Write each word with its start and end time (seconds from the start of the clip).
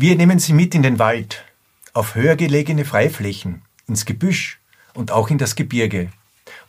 Wir 0.00 0.14
nehmen 0.14 0.38
Sie 0.38 0.52
mit 0.52 0.76
in 0.76 0.82
den 0.82 1.00
Wald, 1.00 1.44
auf 1.92 2.14
höher 2.14 2.36
gelegene 2.36 2.84
Freiflächen, 2.84 3.62
ins 3.88 4.04
Gebüsch 4.04 4.60
und 4.94 5.10
auch 5.10 5.28
in 5.30 5.38
das 5.38 5.56
Gebirge. 5.56 6.10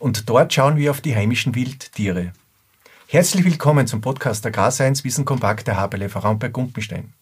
Und 0.00 0.28
dort 0.28 0.52
schauen 0.52 0.76
wir 0.76 0.90
auf 0.90 1.00
die 1.00 1.14
heimischen 1.14 1.54
Wildtiere. 1.54 2.32
Herzlich 3.06 3.44
willkommen 3.44 3.86
zum 3.86 4.00
Podcast 4.00 4.44
Agrarseins 4.44 5.04
Wissen 5.04 5.24
Kompakt 5.24 5.68
der 5.68 5.76
HBLF 5.76 6.16
Raumberg 6.16 6.52
Gumpenstein. 6.52 7.12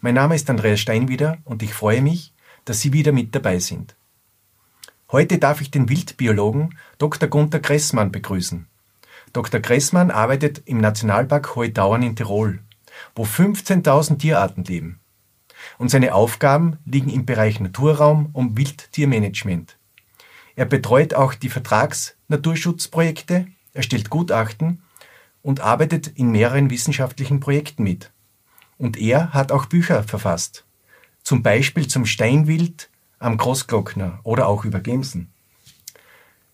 Mein 0.00 0.14
Name 0.14 0.34
ist 0.34 0.48
Andreas 0.48 0.80
Steinwieder 0.80 1.36
und 1.44 1.62
ich 1.62 1.74
freue 1.74 2.00
mich, 2.00 2.32
dass 2.64 2.80
Sie 2.80 2.94
wieder 2.94 3.12
mit 3.12 3.34
dabei 3.34 3.58
sind. 3.58 3.97
Heute 5.10 5.38
darf 5.38 5.62
ich 5.62 5.70
den 5.70 5.88
Wildbiologen 5.88 6.76
Dr. 6.98 7.30
Gunther 7.30 7.60
Gressmann 7.60 8.12
begrüßen. 8.12 8.66
Dr. 9.32 9.60
Gressmann 9.60 10.10
arbeitet 10.10 10.62
im 10.66 10.78
Nationalpark 10.78 11.56
Hohe 11.56 11.70
Dauern 11.70 12.02
in 12.02 12.14
Tirol, 12.14 12.58
wo 13.14 13.24
15.000 13.24 14.18
Tierarten 14.18 14.64
leben 14.64 15.00
und 15.78 15.90
seine 15.90 16.14
Aufgaben 16.14 16.78
liegen 16.84 17.10
im 17.10 17.24
Bereich 17.24 17.58
Naturraum 17.58 18.28
und 18.34 18.58
Wildtiermanagement. 18.58 19.78
Er 20.56 20.66
betreut 20.66 21.14
auch 21.14 21.32
die 21.34 21.48
Vertrags-Naturschutzprojekte, 21.48 23.46
erstellt 23.72 24.10
Gutachten 24.10 24.82
und 25.42 25.60
arbeitet 25.60 26.08
in 26.08 26.30
mehreren 26.30 26.68
wissenschaftlichen 26.68 27.40
Projekten 27.40 27.82
mit. 27.82 28.10
Und 28.76 28.98
er 28.98 29.32
hat 29.32 29.52
auch 29.52 29.66
Bücher 29.66 30.02
verfasst, 30.02 30.64
zum 31.22 31.42
Beispiel 31.42 31.86
zum 31.86 32.04
Steinwild 32.04 32.90
am 33.18 33.36
Großglockner 33.36 34.20
oder 34.22 34.46
auch 34.46 34.64
über 34.64 34.80
Gemsen. 34.80 35.32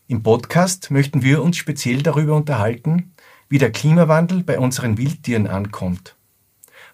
Im 0.09 0.23
Podcast 0.23 0.91
möchten 0.91 1.23
wir 1.23 1.43
uns 1.43 1.57
speziell 1.57 2.03
darüber 2.03 2.37
unterhalten, 2.37 3.13
wie 3.49 3.59
der 3.59 3.73
Klimawandel 3.73 4.43
bei 4.43 4.59
unseren 4.59 4.99
Wildtieren 4.99 5.47
ankommt 5.47 6.17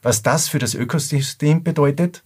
was 0.03 0.23
das 0.23 0.49
für 0.49 0.59
das 0.59 0.75
Ökosystem 0.75 1.63
bedeutet 1.63 2.25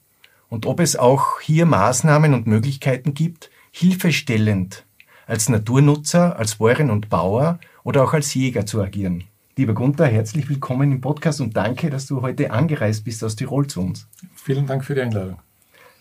und 0.49 0.67
ob 0.67 0.81
es 0.81 0.97
auch 0.97 1.41
hier 1.41 1.67
Maßnahmen 1.67 2.35
und 2.35 2.47
Möglichkeiten 2.47 3.15
gibt, 3.15 3.51
hilfestellend 3.71 4.85
als 5.27 5.49
Naturnutzer, 5.49 6.39
als 6.39 6.57
Bäuerin 6.57 6.91
und 6.91 7.09
Bauer 7.09 7.59
oder 7.83 8.05
auch 8.05 8.13
als 8.13 8.35
Jäger 8.35 8.67
zu 8.67 8.83
agieren. 8.83 9.25
Lieber 9.57 9.75
Gunther, 9.75 10.07
herzlich 10.07 10.49
willkommen 10.49 10.93
im 10.93 11.01
Podcast 11.01 11.41
und 11.41 11.57
danke, 11.57 11.89
dass 11.89 12.07
du 12.07 12.23
heute 12.23 12.51
angereist 12.51 13.05
bist 13.05 13.23
aus 13.25 13.37
Tirol 13.37 13.67
zu 13.67 13.81
uns. 13.81 14.07
Vielen 14.35 14.67
Dank 14.67 14.85
für 14.85 14.95
die 14.95 15.03
Einladung. 15.03 15.44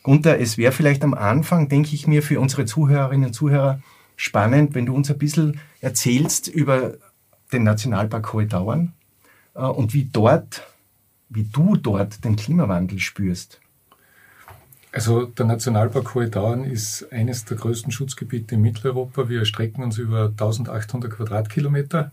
Gunther, 0.04 0.40
es 0.40 0.58
wäre 0.58 0.72
vielleicht 0.72 1.04
am 1.04 1.14
Anfang, 1.14 1.70
denke 1.70 1.96
ich 1.96 2.08
mir, 2.08 2.22
für 2.22 2.40
unsere 2.40 2.66
Zuhörerinnen 2.66 3.28
und 3.28 3.34
Zuhörer 3.34 3.82
spannend, 4.16 4.76
wenn 4.76 4.86
du 4.86 4.94
uns 4.94 5.10
ein 5.10 5.18
bisschen 5.18 5.60
erzählst 5.80 6.48
über 6.48 6.94
den 7.52 7.64
Nationalpark 7.64 8.34
Hohe 8.34 8.46
Dauern 8.46 8.94
äh, 9.56 9.62
und 9.62 9.94
wie 9.94 10.06
dort 10.12 10.64
wie 11.36 11.44
du 11.44 11.76
dort 11.76 12.24
den 12.24 12.36
Klimawandel 12.36 13.00
spürst. 13.00 13.60
Also 14.92 15.26
der 15.26 15.46
Nationalpark 15.46 16.14
Hohe 16.14 16.30
Dauern 16.30 16.64
ist 16.64 17.12
eines 17.12 17.46
der 17.46 17.58
größten 17.58 17.92
Schutzgebiete 17.92 18.56
in 18.56 18.62
Mitteleuropa. 18.62 19.28
Wir 19.28 19.40
erstrecken 19.40 19.84
uns 19.84 19.98
über 19.98 20.26
1800 20.26 21.12
Quadratkilometer, 21.12 22.12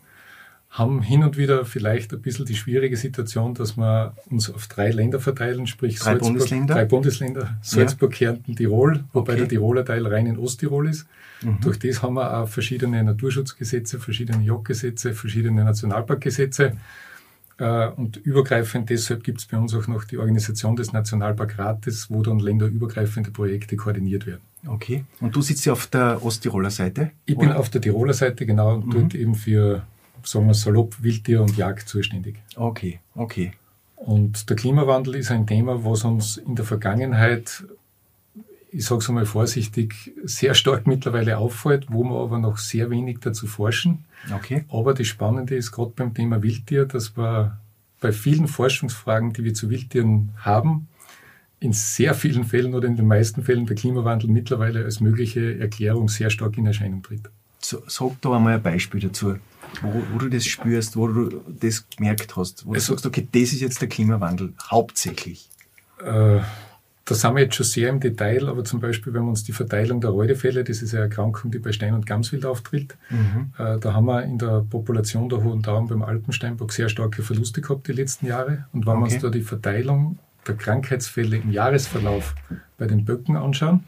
haben 0.71 1.03
hin 1.03 1.25
und 1.25 1.37
wieder 1.37 1.65
vielleicht 1.65 2.13
ein 2.13 2.23
bisschen 2.23 2.47
die 2.47 2.55
schwierige 2.55 2.97
Situation, 2.97 3.55
dass 3.55 3.77
wir 3.77 4.15
uns 4.31 4.49
auf 4.49 4.69
drei 4.69 4.91
Länder 4.91 5.19
verteilen, 5.19 5.67
sprich 5.67 5.99
drei 5.99 6.13
Salzburg, 6.13 6.29
Bundesländer, 6.29 6.75
drei 6.75 6.85
Bundesländer 6.85 7.59
Salzburg, 7.61 8.13
ja. 8.21 8.33
Kärnten, 8.33 8.55
Tirol, 8.55 9.05
wobei 9.13 9.33
okay. 9.33 9.41
der 9.41 9.49
Tiroler 9.49 9.85
Teil 9.85 10.07
rein 10.07 10.27
in 10.27 10.39
Osttirol 10.39 10.89
ist. 10.89 11.07
Mhm. 11.43 11.61
Durch 11.61 11.79
das 11.79 12.03
haben 12.03 12.15
wir 12.15 12.39
auch 12.39 12.49
verschiedene 12.49 13.03
Naturschutzgesetze, 13.03 13.99
verschiedene 13.99 14.45
Jagdgesetze, 14.45 15.13
verschiedene 15.13 15.65
Nationalparkgesetze. 15.65 16.77
Äh, 17.59 17.89
und 17.89 18.17
übergreifend 18.19 18.91
deshalb 18.91 19.25
gibt 19.25 19.41
es 19.41 19.47
bei 19.47 19.59
uns 19.59 19.75
auch 19.75 19.89
noch 19.89 20.05
die 20.05 20.19
Organisation 20.19 20.77
des 20.77 20.93
Nationalparkrates, 20.93 22.11
wo 22.11 22.23
dann 22.23 22.39
länderübergreifende 22.39 23.31
Projekte 23.31 23.77
koordiniert 23.77 24.27
werden. 24.27 24.41
Okay. 24.67 25.05
Und 25.21 25.35
du 25.35 25.43
sitzt 25.43 25.65
ja 25.67 25.73
auf 25.73 25.87
der 25.87 26.25
Osttiroler 26.25 26.71
Seite? 26.71 27.11
Ich 27.27 27.37
oder? 27.37 27.49
bin 27.49 27.57
auf 27.57 27.71
der 27.71 27.81
Tiroler 27.81 28.15
Seite, 28.15 28.47
genau, 28.47 28.75
und 28.75 28.87
mhm. 28.87 28.91
dort 28.93 29.15
eben 29.15 29.35
für, 29.35 29.83
sagen 30.25 30.47
wir 30.47 30.55
salopp, 30.55 31.03
Wildtier 31.03 31.43
und 31.43 31.57
Jagd 31.57 31.89
zuständig. 31.89 32.37
Okay, 32.57 33.01
okay. 33.15 33.53
Und 33.97 34.49
der 34.49 34.57
Klimawandel 34.57 35.17
ist 35.17 35.31
ein 35.31 35.47
Thema, 35.47 35.85
was 35.85 36.05
uns 36.05 36.37
in 36.39 36.55
der 36.55 36.65
Vergangenheit 36.65 37.65
ich 38.73 38.85
sage 38.85 39.01
es 39.01 39.09
einmal 39.09 39.27
vorsichtig, 39.27 40.13
sehr 40.25 40.55
stark 40.55 40.87
mittlerweile 40.87 41.39
auffällt, 41.39 41.87
wo 41.89 42.05
wir 42.05 42.21
aber 42.21 42.39
noch 42.39 42.59
sehr 42.59 42.91
wenig 42.91 43.19
dazu 43.21 43.47
forschen. 43.47 44.05
Okay. 44.35 44.65
Aber 44.69 44.95
das 44.95 45.07
Spannende 45.07 45.57
ist 45.57 45.73
gerade 45.73 45.93
beim 45.97 46.15
Thema 46.15 46.43
Wildtier, 46.43 46.87
dass 46.87 47.17
wir 47.17 47.59
bei 48.01 48.13
vielen 48.13 48.49
Forschungsfragen, 48.49 49.33
die 49.33 49.45
wir 49.45 49.55
zu 49.55 49.71
Wildtieren 49.71 50.31
haben, 50.39 50.89
in 51.59 51.73
sehr 51.73 52.15
vielen 52.15 52.45
Fällen 52.45 52.75
oder 52.75 52.89
in 52.89 52.97
den 52.97 53.07
meisten 53.07 53.43
Fällen 53.43 53.67
der 53.67 53.77
Klimawandel 53.77 54.31
mittlerweile 54.31 54.85
als 54.85 55.01
mögliche 55.01 55.59
Erklärung 55.59 56.09
sehr 56.09 56.31
stark 56.31 56.57
in 56.57 56.67
Erscheinung 56.67 57.03
tritt. 57.03 57.29
So, 57.59 57.83
sag 57.87 58.21
da 58.23 58.37
einmal 58.37 58.55
ein 58.55 58.63
Beispiel 58.63 59.01
dazu, 59.01 59.37
wo, 59.83 60.03
wo, 60.13 60.19
du 60.19 60.29
das 60.29 60.45
spürst, 60.45 60.97
wo 60.97 61.09
du 61.09 61.43
das 61.49 61.89
gemerkt 61.89 62.37
hast, 62.37 62.67
wo 62.67 62.75
also, 62.75 62.93
du 62.95 62.99
sagst, 62.99 63.07
okay, 63.07 63.27
das 63.31 63.53
ist 63.53 63.61
jetzt 63.61 63.81
der 63.81 63.89
Klimawandel 63.89 64.53
hauptsächlich. 64.71 65.49
Äh, 66.05 66.41
da 67.11 67.17
sind 67.17 67.35
wir 67.35 67.43
jetzt 67.43 67.57
schon 67.57 67.67
sehr 67.67 67.89
im 67.89 67.99
Detail, 67.99 68.49
aber 68.49 68.63
zum 68.63 68.79
Beispiel, 68.79 69.13
wenn 69.13 69.23
wir 69.23 69.31
uns 69.31 69.43
die 69.43 69.53
Verteilung 69.53 70.01
der 70.01 70.11
Reudefälle, 70.11 70.63
das 70.63 70.81
ist 70.81 70.95
eine 70.95 71.05
Erkrankung, 71.05 71.51
die 71.51 71.59
bei 71.59 71.73
Stein- 71.73 71.95
und 71.95 72.07
Gamswild 72.07 72.47
auftritt, 72.47 72.97
mhm. 73.11 73.53
äh, 73.59 73.79
da 73.81 73.95
haben 73.95 74.07
wir 74.07 74.23
in 74.23 74.39
der 74.39 74.65
Population 74.69 75.29
der 75.29 75.43
Hohen 75.43 75.61
Dauern 75.61 75.89
beim 75.89 76.03
Alpensteinbock 76.03 76.73
sehr 76.73 76.89
starke 76.89 77.23
Verluste 77.23 77.63
gehabt 77.63 77.89
die 77.89 77.93
letzten 77.93 78.27
Jahre. 78.27 78.67
Und 78.73 78.87
wenn 78.87 78.93
okay. 78.93 79.01
wir 79.01 79.15
uns 79.15 79.23
da 79.23 79.29
die 79.29 79.43
Verteilung 79.43 80.19
der 80.47 80.55
Krankheitsfälle 80.55 81.39
im 81.39 81.51
Jahresverlauf 81.51 82.37
bei 82.79 82.87
den 82.87 83.05
Böcken 83.05 83.37
anschauen, 83.37 83.85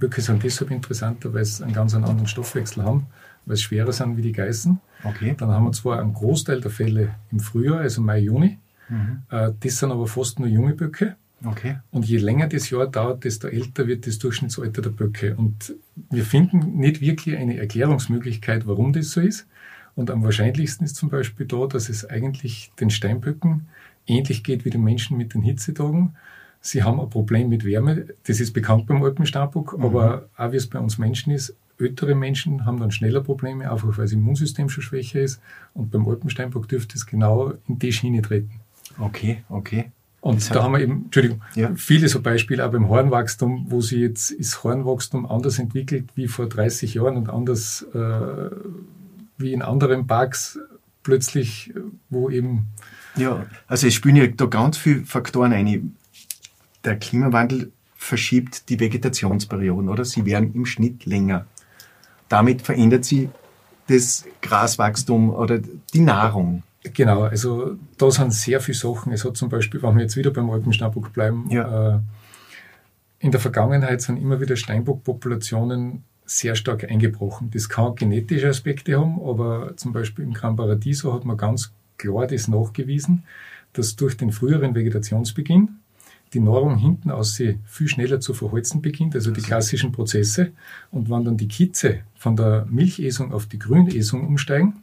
Böcke 0.00 0.20
sind 0.20 0.42
deshalb 0.42 0.70
interessanter, 0.70 1.32
weil 1.34 1.44
sie 1.44 1.62
einen 1.62 1.72
ganz 1.72 1.94
anderen 1.94 2.26
Stoffwechsel 2.26 2.82
haben, 2.82 3.06
weil 3.46 3.56
sie 3.56 3.62
schwerer 3.62 3.92
sind 3.92 4.16
wie 4.16 4.22
die 4.22 4.32
Geißen. 4.32 4.80
Okay. 5.04 5.34
Dann 5.36 5.50
haben 5.50 5.64
wir 5.64 5.72
zwar 5.72 6.00
einen 6.00 6.14
Großteil 6.14 6.60
der 6.60 6.70
Fälle 6.70 7.14
im 7.30 7.40
Frühjahr, 7.40 7.80
also 7.80 8.02
Mai, 8.02 8.20
Juni. 8.20 8.58
Mhm. 8.88 9.22
Äh, 9.30 9.52
das 9.60 9.78
sind 9.78 9.90
aber 9.90 10.06
fast 10.06 10.38
nur 10.38 10.48
junge 10.48 10.74
Böcke. 10.74 11.16
Okay. 11.44 11.78
Und 11.90 12.06
je 12.06 12.18
länger 12.18 12.46
das 12.46 12.70
Jahr 12.70 12.86
dauert, 12.86 13.24
desto 13.24 13.48
älter 13.48 13.86
wird 13.88 14.06
das 14.06 14.18
Durchschnittsalter 14.18 14.80
der 14.80 14.90
Böcke. 14.90 15.34
Und 15.34 15.74
wir 16.10 16.24
finden 16.24 16.78
nicht 16.78 17.00
wirklich 17.00 17.36
eine 17.36 17.58
Erklärungsmöglichkeit, 17.58 18.66
warum 18.66 18.92
das 18.92 19.10
so 19.10 19.20
ist. 19.20 19.46
Und 19.94 20.10
am 20.10 20.22
wahrscheinlichsten 20.22 20.84
ist 20.84 20.96
zum 20.96 21.10
Beispiel 21.10 21.46
da, 21.46 21.66
dass 21.66 21.88
es 21.88 22.08
eigentlich 22.08 22.72
den 22.78 22.90
Steinböcken 22.90 23.66
ähnlich 24.06 24.42
geht 24.44 24.64
wie 24.64 24.70
den 24.70 24.82
Menschen 24.82 25.16
mit 25.16 25.34
den 25.34 25.42
Hitzetagen. 25.42 26.14
Sie 26.60 26.82
haben 26.82 27.00
ein 27.00 27.10
Problem 27.10 27.48
mit 27.48 27.64
Wärme, 27.64 28.06
das 28.24 28.40
ist 28.40 28.52
bekannt 28.52 28.86
beim 28.86 29.02
Alpensteinbock, 29.02 29.76
mhm. 29.76 29.84
aber 29.84 30.28
auch 30.36 30.52
wie 30.52 30.56
es 30.56 30.68
bei 30.68 30.78
uns 30.78 30.96
Menschen 30.96 31.32
ist, 31.32 31.56
ältere 31.84 32.14
Menschen 32.14 32.66
haben 32.66 32.78
dann 32.78 32.90
schneller 32.90 33.20
Probleme, 33.20 33.70
einfach 33.70 33.88
weil 33.96 34.04
das 34.04 34.12
Immunsystem 34.12 34.68
schon 34.68 34.82
schwächer 34.82 35.20
ist. 35.20 35.40
Und 35.74 35.90
beim 35.90 36.06
Alpensteinbock 36.08 36.68
dürfte 36.68 36.96
es 36.96 37.06
genau 37.06 37.52
in 37.68 37.78
die 37.78 37.92
Schiene 37.92 38.22
treten. 38.22 38.60
Okay, 38.98 39.42
okay. 39.48 39.90
Und 40.22 40.54
da 40.54 40.62
haben 40.62 40.72
wir 40.72 40.80
eben, 40.80 41.06
Entschuldigung, 41.06 41.42
ja. 41.56 41.72
viele 41.74 42.08
so 42.08 42.22
Beispiele 42.22 42.64
auch 42.64 42.70
beim 42.70 42.88
Hornwachstum, 42.88 43.66
wo 43.68 43.80
sich 43.80 43.98
jetzt 43.98 44.30
ist 44.30 44.62
Hornwachstum 44.62 45.26
anders 45.26 45.58
entwickelt 45.58 46.10
wie 46.14 46.28
vor 46.28 46.48
30 46.48 46.94
Jahren 46.94 47.16
und 47.16 47.28
anders 47.28 47.84
äh, 47.92 48.50
wie 49.36 49.52
in 49.52 49.62
anderen 49.62 50.06
Parks 50.06 50.60
plötzlich, 51.02 51.74
wo 52.08 52.30
eben. 52.30 52.68
Ja, 53.16 53.44
also 53.66 53.88
es 53.88 53.94
spielen 53.94 54.14
ja 54.14 54.28
da 54.28 54.46
ganz 54.46 54.78
viele 54.78 55.04
Faktoren 55.04 55.52
ein. 55.52 55.96
Der 56.84 56.96
Klimawandel 56.98 57.72
verschiebt 57.96 58.68
die 58.68 58.78
Vegetationsperioden, 58.78 59.88
oder? 59.88 60.04
Sie 60.04 60.24
werden 60.24 60.54
im 60.54 60.66
Schnitt 60.66 61.04
länger. 61.04 61.46
Damit 62.32 62.62
verändert 62.62 63.04
sich 63.04 63.28
das 63.88 64.24
Graswachstum 64.40 65.28
oder 65.28 65.58
die 65.58 66.00
Nahrung. 66.00 66.62
Genau, 66.82 67.24
also 67.24 67.76
da 67.98 68.10
sind 68.10 68.32
sehr 68.32 68.58
viele 68.62 68.78
Sachen. 68.78 69.12
Es 69.12 69.26
hat 69.26 69.36
zum 69.36 69.50
Beispiel, 69.50 69.82
wenn 69.82 69.96
wir 69.96 70.02
jetzt 70.02 70.16
wieder 70.16 70.30
beim 70.30 70.48
Alpensteinbock 70.48 71.12
bleiben, 71.12 71.46
ja. 71.50 71.96
äh, 71.96 71.98
in 73.18 73.32
der 73.32 73.38
Vergangenheit 73.38 74.00
sind 74.00 74.16
immer 74.16 74.40
wieder 74.40 74.56
Steinbockpopulationen 74.56 76.04
sehr 76.24 76.54
stark 76.54 76.90
eingebrochen. 76.90 77.50
Das 77.52 77.68
kann 77.68 77.96
genetische 77.96 78.48
Aspekte 78.48 78.98
haben, 78.98 79.20
aber 79.20 79.76
zum 79.76 79.92
Beispiel 79.92 80.24
im 80.24 80.32
Gran 80.32 80.56
Paradiso 80.56 81.12
hat 81.12 81.26
man 81.26 81.36
ganz 81.36 81.74
klar 81.98 82.26
das 82.26 82.48
nachgewiesen, 82.48 83.24
dass 83.74 83.94
durch 83.94 84.16
den 84.16 84.32
früheren 84.32 84.74
Vegetationsbeginn 84.74 85.81
die 86.34 86.40
Nahrung 86.40 86.76
hinten 86.76 87.10
aus 87.10 87.34
sie 87.34 87.58
viel 87.66 87.88
schneller 87.88 88.20
zu 88.20 88.32
verholzen 88.34 88.80
beginnt, 88.80 89.14
also 89.14 89.30
die 89.30 89.42
klassischen 89.42 89.92
Prozesse. 89.92 90.52
Und 90.90 91.10
wenn 91.10 91.24
dann 91.24 91.36
die 91.36 91.48
Kitze 91.48 92.00
von 92.16 92.36
der 92.36 92.66
Milchesung 92.70 93.32
auf 93.32 93.46
die 93.46 93.58
Grünesung 93.58 94.26
umsteigen, 94.26 94.82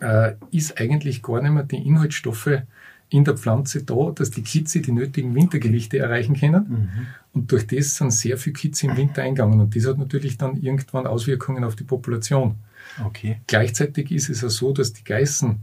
äh, 0.00 0.34
ist 0.50 0.78
eigentlich 0.80 1.22
gar 1.22 1.42
nicht 1.42 1.52
mehr 1.52 1.64
die 1.64 1.84
Inhaltsstoffe 1.86 2.62
in 3.08 3.24
der 3.24 3.36
Pflanze 3.36 3.82
da, 3.82 4.10
dass 4.14 4.30
die 4.30 4.42
Kitze 4.42 4.80
die 4.80 4.92
nötigen 4.92 5.34
Wintergewichte 5.34 5.98
erreichen 5.98 6.38
können. 6.38 6.66
Mhm. 6.68 7.06
Und 7.34 7.52
durch 7.52 7.66
das 7.66 7.96
sind 7.96 8.10
sehr 8.10 8.38
viele 8.38 8.54
Kitze 8.54 8.86
im 8.86 8.96
Winter 8.96 9.22
eingegangen. 9.22 9.60
Und 9.60 9.76
das 9.76 9.86
hat 9.86 9.98
natürlich 9.98 10.38
dann 10.38 10.56
irgendwann 10.56 11.06
Auswirkungen 11.06 11.64
auf 11.64 11.76
die 11.76 11.84
Population. 11.84 12.56
Okay. 13.04 13.40
Gleichzeitig 13.46 14.10
ist 14.12 14.30
es 14.30 14.40
ja 14.40 14.48
so, 14.48 14.72
dass 14.72 14.92
die 14.92 15.04
Geißen, 15.04 15.58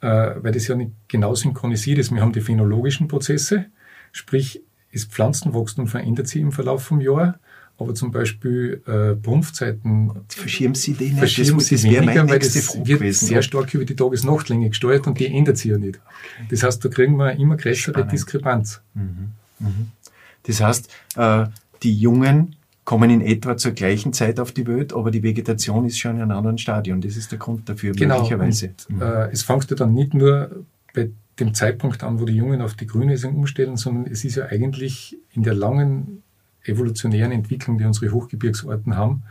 äh, 0.00 0.06
weil 0.06 0.52
das 0.52 0.66
ja 0.66 0.74
nicht 0.74 0.92
genau 1.08 1.34
synchronisiert 1.34 1.98
ist, 1.98 2.12
wir 2.12 2.20
haben 2.20 2.32
die 2.32 2.40
phänologischen 2.40 3.08
Prozesse, 3.08 3.66
sprich, 4.14 4.62
das 4.92 5.04
Pflanzenwachstum 5.04 5.86
verändert 5.86 6.28
sich 6.28 6.40
im 6.40 6.52
Verlauf 6.52 6.84
vom 6.84 7.00
Jahr 7.00 7.38
aber 7.78 7.94
zum 7.94 8.12
Beispiel 8.12 8.82
äh, 8.86 9.14
Brumpfzeiten 9.14 10.12
verschieben 10.28 10.74
Sie 10.74 10.94
die 10.94 11.06
nicht? 11.06 11.18
Verschieben 11.18 11.58
das, 11.58 11.66
Sie 11.66 11.74
das 11.74 11.84
weniger, 11.84 12.28
weil 12.28 12.38
das 12.38 12.54
wird 12.54 12.86
gewesen, 12.86 13.26
sehr 13.26 13.42
stark 13.42 13.74
über 13.74 13.84
die 13.84 13.96
Tages-Nacht-Länge 13.96 14.68
gesteuert 14.68 15.06
und 15.06 15.18
die 15.18 15.26
ändert 15.26 15.58
sich 15.58 15.72
ja 15.72 15.78
nicht. 15.78 15.96
Okay. 15.96 16.46
Das 16.50 16.62
heißt, 16.62 16.84
da 16.84 16.88
kriegen 16.88 17.16
wir 17.16 17.32
immer 17.32 17.56
größere 17.56 17.92
Spannend. 17.92 18.12
Diskrepanz. 18.12 18.80
Mhm. 18.94 19.32
Mhm. 19.58 19.88
Das 20.44 20.60
heißt, 20.60 20.88
äh, 21.16 21.46
die 21.82 21.98
Jungen 21.98 22.54
kommen 22.84 23.10
in 23.10 23.20
etwa 23.22 23.56
zur 23.56 23.72
gleichen 23.72 24.12
Zeit 24.12 24.38
auf 24.38 24.52
die 24.52 24.66
Welt, 24.66 24.92
aber 24.92 25.10
die 25.10 25.22
Vegetation 25.22 25.84
ist 25.86 25.98
schon 25.98 26.16
in 26.16 26.22
einem 26.22 26.36
anderen 26.36 26.58
Stadion. 26.58 27.00
Das 27.00 27.16
ist 27.16 27.32
der 27.32 27.38
Grund 27.38 27.68
dafür, 27.68 27.92
genau. 27.92 28.16
möglicherweise. 28.16 28.74
Und, 28.88 28.96
mhm. 28.96 29.02
äh, 29.02 29.30
es 29.32 29.42
fängt 29.42 29.68
ja 29.70 29.76
dann 29.76 29.94
nicht 29.94 30.14
nur 30.14 30.64
bei 30.94 31.10
dem 31.40 31.54
Zeitpunkt 31.54 32.02
an, 32.04 32.20
wo 32.20 32.24
die 32.24 32.36
Jungen 32.36 32.60
auf 32.60 32.74
die 32.74 32.86
Grünlesung 32.86 33.34
umstellen, 33.34 33.76
sondern 33.76 34.06
es 34.06 34.24
ist 34.24 34.36
ja 34.36 34.46
eigentlich 34.46 35.18
in 35.32 35.42
der 35.42 35.54
langen 35.54 36.22
evolutionären 36.62 37.32
Entwicklung, 37.32 37.78
die 37.78 37.84
unsere 37.84 38.12
Hochgebirgsorten 38.12 38.96
haben, 38.96 39.22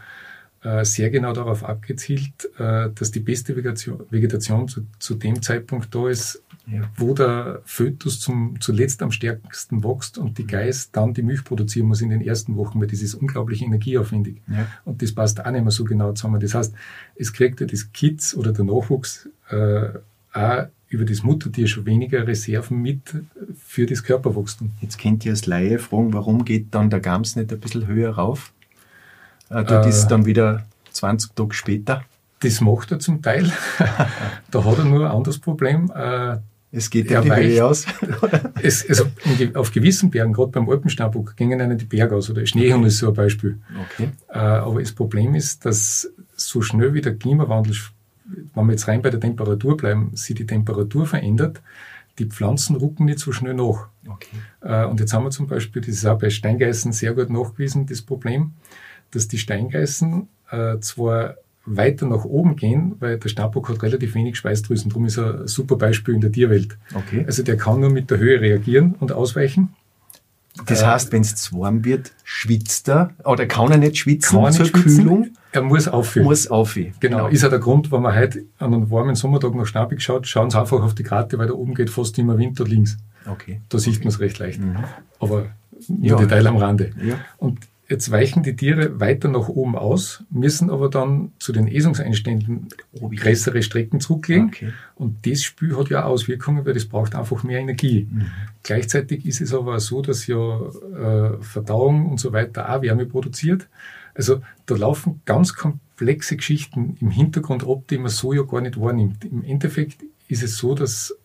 äh, 0.64 0.86
sehr 0.86 1.10
genau 1.10 1.34
darauf 1.34 1.64
abgezielt, 1.64 2.50
äh, 2.58 2.90
dass 2.94 3.12
die 3.12 3.20
beste 3.20 3.56
Vegetation 3.56 4.68
zu, 4.68 4.86
zu 5.00 5.16
dem 5.16 5.42
Zeitpunkt 5.42 5.94
da 5.94 6.08
ist, 6.08 6.42
ja. 6.68 6.90
wo 6.96 7.14
der 7.14 7.62
Fötus 7.66 8.22
zum, 8.22 8.56
zuletzt 8.62 9.02
am 9.04 9.12
stärksten 9.12 9.84
wächst 9.84 10.18
und 10.18 10.38
die 10.38 10.48
Geiß 10.48 10.92
dann 10.92 11.14
die 11.14 11.24
Milch 11.24 11.44
produzieren 11.44 11.88
muss 11.88 12.02
in 12.02 12.10
den 12.10 12.22
ersten 12.22 12.56
Wochen, 12.56 12.80
weil 12.80 12.88
das 12.88 13.02
ist 13.02 13.16
unglaublich 13.16 13.62
energieaufwendig. 13.62 14.42
Ja. 14.48 14.68
Und 14.86 15.02
das 15.02 15.14
passt 15.14 15.44
auch 15.44 15.52
nicht 15.52 15.64
mehr 15.64 15.72
so 15.72 15.84
genau 15.84 16.14
zusammen. 16.14 16.40
Das 16.40 16.54
heißt, 16.54 16.74
es 17.16 17.34
kriegt 17.34 17.60
ja 17.60 17.68
das 17.68 17.92
Kids 17.92 18.34
oder 18.34 18.54
der 18.54 18.64
Nachwuchs 18.64 19.28
äh, 19.50 19.90
auch 20.32 20.68
über 20.94 21.06
das 21.06 21.24
Muttertier 21.24 21.68
schon 21.68 21.86
weniger 21.86 22.28
Reserven 22.28 22.82
mit 22.82 23.02
für 23.58 23.86
das 23.86 24.04
Körperwachstum. 24.04 24.72
Jetzt 24.82 25.00
könnt 25.00 25.26
ihr 25.26 25.32
als 25.32 25.46
Laie 25.46 25.80
fragen, 25.80 26.14
warum 26.14 26.46
geht 26.46 26.68
dann 26.72 26.90
der 26.90 27.00
Gams 27.00 27.36
nicht 27.36 27.52
ein 27.52 27.60
bisschen 27.60 27.88
höher 27.88 28.12
rauf? 28.12 28.54
Äh, 29.50 29.64
das 29.64 29.88
ist 29.88 30.08
dann 30.08 30.26
wieder 30.26 30.66
20 30.92 31.36
Tage 31.36 31.54
später. 31.54 32.04
Das 32.42 32.62
macht 32.62 32.92
er 32.92 33.00
zum 33.00 33.22
Teil. 33.22 33.52
da 34.52 34.64
hat 34.64 34.78
er 34.78 34.86
nur 34.86 35.06
ein 35.06 35.16
anderes 35.16 35.40
Problem. 35.40 35.92
Äh, 35.96 36.38
es 36.72 36.90
geht 36.90 37.10
ja 37.12 37.22
die 37.22 37.32
Höhe 37.32 37.64
aus. 37.64 37.86
es, 38.62 38.88
also 38.90 39.06
auf 39.54 39.72
gewissen 39.72 40.10
Bergen, 40.10 40.34
gerade 40.34 40.52
beim 40.52 40.68
Alpensteinbock, 40.68 41.38
gingen 41.38 41.62
einem 41.62 41.78
die 41.78 41.86
Berge 41.86 42.16
aus. 42.16 42.30
Oder 42.30 42.46
Schneehund 42.46 42.86
ist 42.86 42.98
so 42.98 43.10
ein 43.10 43.14
Beispiel. 43.14 43.60
Okay. 43.92 44.10
Äh, 44.30 44.40
aber 44.40 44.80
das 44.80 44.92
Problem 44.92 45.36
ist, 45.36 45.66
dass 45.66 46.12
so 46.36 46.62
schnell 46.62 46.94
wie 46.94 47.02
der 47.02 47.16
Klimawandel 47.16 47.76
wenn 48.54 48.66
wir 48.66 48.72
jetzt 48.74 48.88
rein 48.88 49.02
bei 49.02 49.10
der 49.10 49.20
Temperatur 49.20 49.78
bleiben, 49.78 50.12
sich 50.16 50.36
die 50.36 50.46
Temperatur 50.46 51.06
verändert, 51.06 51.62
die 52.20 52.26
Pflanzen 52.26 52.76
rucken 52.76 53.06
nicht 53.06 53.20
so 53.20 53.32
schnell 53.32 53.56
nach. 53.56 53.88
Okay. 54.08 54.38
Äh, 54.62 54.86
und 54.86 55.00
jetzt 55.00 55.14
haben 55.14 55.24
wir 55.24 55.32
zum 55.32 55.48
Beispiel, 55.48 55.82
das 55.82 55.96
ist 55.96 56.06
auch 56.06 56.20
bei 56.20 56.30
Steingeißen 56.30 56.92
sehr 56.92 57.14
gut 57.14 57.30
nachgewiesen, 57.30 57.86
das 57.86 58.02
Problem, 58.02 58.52
dass 59.12 59.28
die 59.28 59.38
Steingeißen 59.38 60.28
äh, 60.52 60.80
zwar 60.80 61.36
weiter 61.66 62.06
nach 62.08 62.26
oben 62.26 62.56
gehen, 62.56 62.96
weil 63.00 63.18
der 63.18 63.30
Stabbock 63.30 63.70
hat 63.70 63.82
relativ 63.84 64.16
wenig 64.16 64.38
Schweißdrüsen. 64.38 64.90
Darum 64.90 65.06
ist 65.06 65.18
er 65.18 65.42
ein 65.42 65.48
super 65.48 65.78
Beispiel 65.78 66.14
in 66.14 66.22
der 66.22 66.32
Tierwelt. 66.32 66.78
Okay. 66.94 67.24
Also 67.26 67.42
der 67.42 67.58
kann 67.58 67.80
nur 67.80 67.90
mit 67.90 68.12
der 68.12 68.18
Höhe 68.18 68.42
reagieren 68.42 68.96
und 69.00 69.12
ausweichen. 69.12 69.74
Das 70.66 70.82
äh, 70.82 70.86
heißt, 70.86 71.12
wenn 71.12 71.22
es 71.22 71.36
zu 71.36 71.60
warm 71.60 71.86
wird, 71.86 72.12
schwitzt 72.24 72.90
er 72.90 73.12
oder 73.24 73.46
kann 73.46 73.72
er 73.72 73.78
nicht 73.78 73.98
schwitzen 73.98 74.42
kann 74.42 74.54
zur 74.54 74.66
schwitzen. 74.66 74.98
Kühlung? 74.98 75.30
Er 75.54 75.62
muss 75.62 75.88
aufhören. 75.88 76.26
Muss 76.26 76.48
aufhören. 76.48 76.94
Genau. 77.00 77.18
genau. 77.18 77.30
Ist 77.30 77.44
ja 77.44 77.50
der 77.50 77.60
Grund, 77.60 77.92
wenn 77.92 78.02
man 78.02 78.16
heute 78.16 78.44
an 78.60 78.74
einem 78.74 78.92
warmen 78.92 79.16
Sommertag 79.16 79.54
nach 79.56 79.66
Schnabig 79.66 80.02
schaut, 80.02 80.28
schauen 80.28 80.50
Sie 80.50 80.60
einfach 80.60 80.82
auf 80.82 80.96
die 80.96 81.04
Karte, 81.04 81.38
weil 81.38 81.48
da 81.48 81.54
oben 81.54 81.76
geht 81.76 81.90
fast 81.90 82.18
immer 82.18 82.38
Winter 82.38 82.66
links. 82.66 82.98
Okay. 83.26 83.62
Da 83.70 83.78
sieht 83.78 83.96
okay. 83.96 84.04
man 84.04 84.08
es 84.10 84.20
recht 84.20 84.40
leicht. 84.40 84.60
Mhm. 84.60 84.78
Aber 85.20 85.46
nur 85.88 86.06
ja. 86.06 86.16
Detail 86.16 86.48
am 86.48 86.58
Rande. 86.58 86.92
Ja. 87.02 87.20
Und 87.38 87.60
Jetzt 87.90 88.10
weichen 88.12 88.44
die 88.44 88.56
Tiere 88.56 89.00
weiter 89.02 89.28
nach 89.28 89.50
oben 89.50 89.76
aus, 89.76 90.24
müssen 90.32 90.70
aber 90.70 90.90
dann 90.90 91.34
zu 91.38 91.52
den 91.52 91.68
Esungseinständen 91.68 92.70
größere 92.94 93.62
Strecken 93.62 94.00
zurücklegen. 94.00 94.48
Okay. 94.48 94.74
Und 94.96 95.28
das 95.28 95.44
Spiel 95.44 95.78
hat 95.78 95.90
ja 95.90 96.04
Auswirkungen, 96.04 96.66
weil 96.66 96.74
das 96.74 96.86
braucht 96.86 97.14
einfach 97.14 97.44
mehr 97.44 97.60
Energie. 97.60 98.08
Mhm. 98.10 98.26
Gleichzeitig 98.64 99.26
ist 99.26 99.42
es 99.42 99.54
aber 99.54 99.82
so, 99.82 100.02
dass 100.02 100.26
ja 100.28 100.62
äh, 100.62 101.38
Verdauung 101.42 102.10
und 102.10 102.22
so 102.22 102.32
weiter 102.32 102.74
auch 102.74 102.82
Wärme 102.82 103.06
produziert. 103.06 103.68
Also 104.16 104.42
da 104.66 104.76
laufen 104.76 105.22
ganz 105.26 105.56
komplexe 105.56 106.38
Geschichten 106.38 106.98
im 107.00 107.12
Hintergrund 107.12 107.68
ab, 107.68 107.84
die 107.90 107.98
man 107.98 108.10
so 108.10 108.34
ja 108.34 108.44
gar 108.44 108.62
nicht 108.62 108.80
wahrnimmt. 108.80 109.26
Im 109.26 109.44
Endeffekt 109.44 110.04
ist 110.28 110.44
es 110.44 110.58
so, 110.58 110.76
dass 110.76 111.16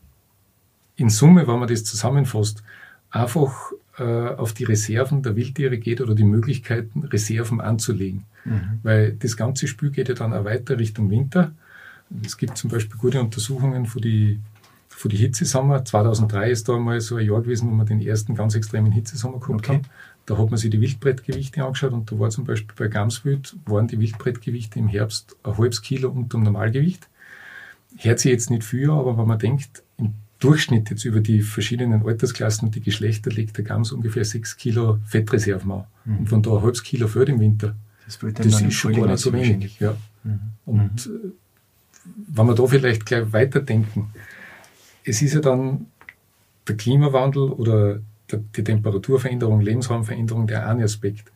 in 0.97 1.11
Summe, 1.11 1.47
wenn 1.47 1.59
man 1.59 1.69
das 1.69 1.85
zusammenfasst, 1.85 2.63
einfach 3.11 3.73
äh, 3.99 4.03
auf 4.03 4.53
die 4.53 4.65
Reserven 4.65 5.23
der 5.23 5.37
Wildtiere 5.37 5.79
geht 5.79 6.01
oder 6.01 6.15
die 6.15 6.25
Möglichkeiten, 6.25 7.05
Reserven 7.05 7.61
anzulegen. 7.61 8.25
Mhm. 8.45 8.81
Weil 8.83 9.13
das 9.13 9.37
ganze 9.37 9.67
Spiel 9.67 9.91
geht 9.91 10.09
ja 10.09 10.15
dann 10.15 10.33
auch 10.33 10.45
weiter 10.45 10.79
Richtung 10.79 11.11
Winter. 11.11 11.53
Es 12.25 12.37
gibt 12.37 12.57
zum 12.57 12.71
Beispiel 12.71 12.99
gute 12.99 13.21
Untersuchungen 13.21 13.87
für 13.87 14.01
die, 14.01 14.41
für 14.89 15.09
die 15.09 15.17
Hitzesommer. 15.17 15.85
2003 15.85 16.51
ist 16.51 16.69
da 16.69 16.79
mal 16.79 17.01
so 17.01 17.17
ein 17.17 17.27
Jahr 17.27 17.43
gewesen, 17.43 17.71
wo 17.71 17.75
wir 17.75 17.85
den 17.85 18.01
ersten 18.01 18.35
ganz 18.35 18.55
extremen 18.55 18.93
Hitzesommer 18.93 19.41
gehabt 19.41 19.69
okay. 19.69 19.73
haben. 19.75 19.83
Da 20.29 20.37
hat 20.37 20.51
man 20.51 20.59
sich 20.59 20.69
die 20.69 20.79
Wildbrettgewichte 20.83 21.65
angeschaut 21.65 21.95
und 21.95 22.13
da 22.13 22.19
war 22.19 22.29
zum 22.29 22.45
Beispiel 22.45 22.75
bei 22.77 22.89
Gamswild 22.89 23.57
waren 23.65 23.89
die 23.89 23.99
Wildbrettgewichte 23.99 24.79
im 24.79 24.87
Herbst 24.87 25.35
ein 25.43 25.57
halbes 25.57 25.81
Kilo 25.81 26.11
unter 26.11 26.37
dem 26.37 26.43
Normalgewicht. 26.43 27.09
Hört 27.97 28.19
sich 28.19 28.31
jetzt 28.31 28.51
nicht 28.51 28.63
viel, 28.63 28.91
aber 28.91 29.17
wenn 29.17 29.27
man 29.27 29.39
denkt, 29.39 29.83
im 29.97 30.13
Durchschnitt 30.39 30.91
jetzt 30.91 31.07
über 31.07 31.21
die 31.21 31.41
verschiedenen 31.41 32.07
Altersklassen 32.07 32.69
und 32.69 32.75
die 32.75 32.83
Geschlechter 32.83 33.31
legt 33.31 33.57
der 33.57 33.65
Gams 33.65 33.91
ungefähr 33.91 34.27
sechs 34.27 34.59
Kilo 34.59 34.99
Fettreserven 35.07 35.73
an. 35.73 35.85
Mhm. 36.05 36.19
Und 36.19 36.29
von 36.29 36.43
da 36.43 36.57
ein 36.57 36.63
halbes 36.63 36.83
Kilo 36.83 37.09
fällt 37.09 37.31
im 37.31 37.41
Winter. 37.41 37.75
Das, 38.05 38.19
das 38.19 38.61
ist 38.61 38.75
schon 38.75 38.93
gar 38.93 39.07
nicht 39.07 39.21
so 39.21 39.33
wenig. 39.33 39.81
Ja. 39.81 39.97
Mhm. 40.25 40.41
Und 40.67 41.07
mhm. 41.07 41.15
Äh, 41.15 41.31
wenn 42.35 42.47
wir 42.47 42.55
da 42.55 42.67
vielleicht 42.67 43.07
gleich 43.07 43.33
weiterdenken, 43.33 44.11
es 45.05 45.23
ist 45.23 45.33
ja 45.33 45.41
dann 45.41 45.87
der 46.67 46.77
Klimawandel 46.77 47.45
oder 47.45 48.01
die 48.33 48.65
Temperaturveränderung, 48.65 49.61
Lebensraumveränderung 49.61 50.47
der 50.47 50.69
eine 50.69 50.85
Aspekt. 50.85 51.33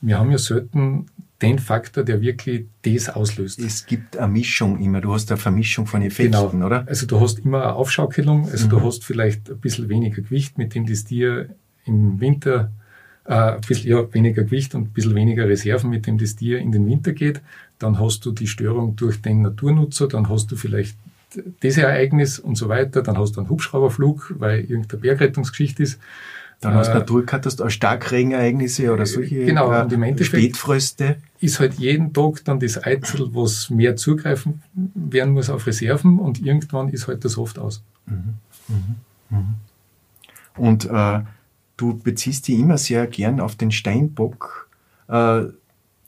Wir 0.00 0.18
haben 0.18 0.30
ja 0.30 0.38
selten 0.38 1.06
den 1.42 1.58
Faktor, 1.58 2.04
der 2.04 2.20
wirklich 2.20 2.66
das 2.82 3.08
auslöst. 3.08 3.58
Es 3.58 3.86
gibt 3.86 4.16
eine 4.16 4.32
Mischung 4.32 4.78
immer. 4.80 5.00
Du 5.00 5.12
hast 5.12 5.30
eine 5.30 5.38
Vermischung 5.38 5.86
von 5.86 6.02
Effekten, 6.02 6.50
genau. 6.50 6.66
oder? 6.66 6.86
Also 6.88 7.06
du 7.06 7.20
hast 7.20 7.40
immer 7.40 7.62
eine 7.62 7.74
Aufschaukelung. 7.74 8.48
Also 8.50 8.66
mhm. 8.66 8.70
du 8.70 8.82
hast 8.82 9.04
vielleicht 9.04 9.50
ein 9.50 9.58
bisschen 9.58 9.88
weniger 9.88 10.22
Gewicht, 10.22 10.56
mit 10.56 10.74
dem 10.74 10.86
das 10.86 11.04
Tier 11.04 11.50
im 11.84 12.20
Winter 12.20 12.72
äh, 13.24 13.34
ein 13.34 13.60
bisschen 13.60 13.90
ja, 13.90 14.14
weniger 14.14 14.44
Gewicht 14.44 14.74
und 14.74 14.82
ein 14.82 14.92
bisschen 14.92 15.14
weniger 15.14 15.48
Reserven, 15.48 15.90
mit 15.90 16.06
dem 16.06 16.16
das 16.18 16.36
Tier 16.36 16.58
in 16.58 16.72
den 16.72 16.86
Winter 16.86 17.12
geht. 17.12 17.42
Dann 17.78 17.98
hast 17.98 18.24
du 18.24 18.32
die 18.32 18.46
Störung 18.46 18.96
durch 18.96 19.20
den 19.20 19.42
Naturnutzer, 19.42 20.08
dann 20.08 20.28
hast 20.28 20.50
du 20.50 20.56
vielleicht 20.56 20.96
das 21.60 21.76
Ereignis 21.76 22.38
und 22.38 22.56
so 22.56 22.68
weiter, 22.68 23.02
dann 23.02 23.18
hast 23.18 23.32
du 23.32 23.40
einen 23.40 23.50
Hubschrauberflug, 23.50 24.34
weil 24.38 24.60
irgendeine 24.60 25.00
Bergrettungsgeschichte 25.00 25.82
ist. 25.82 25.98
Dann 26.60 26.74
hast 26.74 26.88
du 26.88 26.92
äh, 26.92 26.98
Naturkatastrophen, 27.00 27.70
Starkregenereignisse 27.70 28.90
oder 28.90 29.04
solche 29.04 29.44
genau, 29.44 29.72
äh, 29.72 29.82
und 29.82 29.92
im 29.92 30.02
Endeffekt 30.02 30.42
Spätfröste. 30.42 31.16
Ist 31.40 31.60
halt 31.60 31.74
jeden 31.74 32.14
Tag 32.14 32.44
dann 32.44 32.60
das 32.60 32.82
Eizel, 32.82 33.28
was 33.34 33.68
mehr 33.68 33.96
zugreifen 33.96 34.62
werden 34.94 35.34
muss 35.34 35.50
auf 35.50 35.66
Reserven 35.66 36.18
und 36.18 36.40
irgendwann 36.40 36.88
ist 36.88 37.08
halt 37.08 37.24
das 37.26 37.36
oft 37.36 37.58
aus. 37.58 37.82
Mhm. 38.06 38.34
Mhm. 38.68 38.94
Mhm. 39.28 39.54
Und 40.56 40.86
äh, 40.86 41.20
du 41.76 41.98
beziehst 41.98 42.48
dich 42.48 42.58
immer 42.58 42.78
sehr 42.78 43.06
gern 43.06 43.40
auf 43.40 43.56
den 43.56 43.70
Steinbock. 43.70 44.70
Äh, 45.08 45.42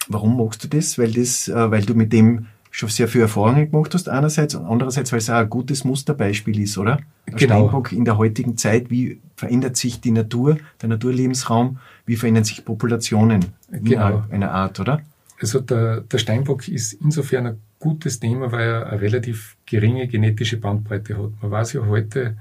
warum 0.08 0.38
magst 0.38 0.64
du 0.64 0.68
das? 0.68 0.96
Weil 0.96 1.12
das, 1.12 1.48
äh, 1.48 1.70
weil 1.70 1.84
du 1.84 1.94
mit 1.94 2.12
dem 2.12 2.46
schon 2.70 2.88
sehr 2.88 3.08
viel 3.08 3.22
Erfahrungen 3.22 3.70
gemacht 3.70 3.94
hast 3.94 4.08
einerseits 4.08 4.54
und 4.54 4.66
andererseits, 4.66 5.12
weil 5.12 5.18
es 5.18 5.30
auch 5.30 5.36
ein 5.36 5.50
gutes 5.50 5.84
Musterbeispiel 5.84 6.60
ist, 6.60 6.78
oder? 6.78 6.98
Genau. 7.26 7.38
Steinbock 7.38 7.92
in 7.92 8.04
der 8.04 8.18
heutigen 8.18 8.56
Zeit, 8.56 8.90
wie 8.90 9.20
verändert 9.36 9.76
sich 9.76 10.00
die 10.00 10.10
Natur, 10.10 10.58
der 10.80 10.88
Naturlebensraum, 10.88 11.78
wie 12.06 12.16
verändern 12.16 12.44
sich 12.44 12.64
Populationen 12.64 13.46
genau. 13.70 14.24
einer 14.30 14.50
Art, 14.50 14.80
oder? 14.80 15.00
Also 15.40 15.60
der, 15.60 16.00
der 16.00 16.18
Steinbock 16.18 16.68
ist 16.68 16.94
insofern 16.94 17.46
ein 17.46 17.58
gutes 17.78 18.18
Thema, 18.18 18.50
weil 18.50 18.68
er 18.68 18.86
eine 18.88 19.00
relativ 19.00 19.56
geringe 19.66 20.08
genetische 20.08 20.56
Bandbreite 20.56 21.16
hat. 21.16 21.30
Man 21.40 21.50
weiß 21.50 21.74
ja 21.74 21.86
heute, 21.86 22.36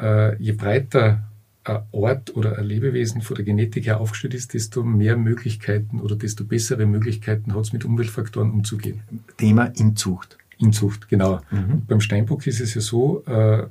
äh, 0.00 0.36
je 0.36 0.52
breiter 0.52 1.22
ein 1.64 1.82
Ort 1.92 2.36
oder 2.36 2.58
ein 2.58 2.64
Lebewesen 2.64 3.22
von 3.22 3.36
der 3.36 3.44
Genetik 3.44 3.86
her 3.86 4.00
aufgestellt 4.00 4.34
ist, 4.34 4.54
desto 4.54 4.82
mehr 4.82 5.16
Möglichkeiten 5.16 6.00
oder 6.00 6.16
desto 6.16 6.44
bessere 6.44 6.86
Möglichkeiten 6.86 7.54
hat 7.54 7.64
es 7.64 7.72
mit 7.72 7.84
Umweltfaktoren 7.84 8.50
umzugehen. 8.50 9.00
Thema 9.38 9.66
Inzucht. 9.66 10.36
Inzucht, 10.58 11.08
genau. 11.08 11.40
Mhm. 11.50 11.82
beim 11.86 12.00
Steinbock 12.00 12.46
ist 12.46 12.60
es 12.60 12.74
ja 12.74 12.80
so, 12.80 13.24
äh, 13.26 13.66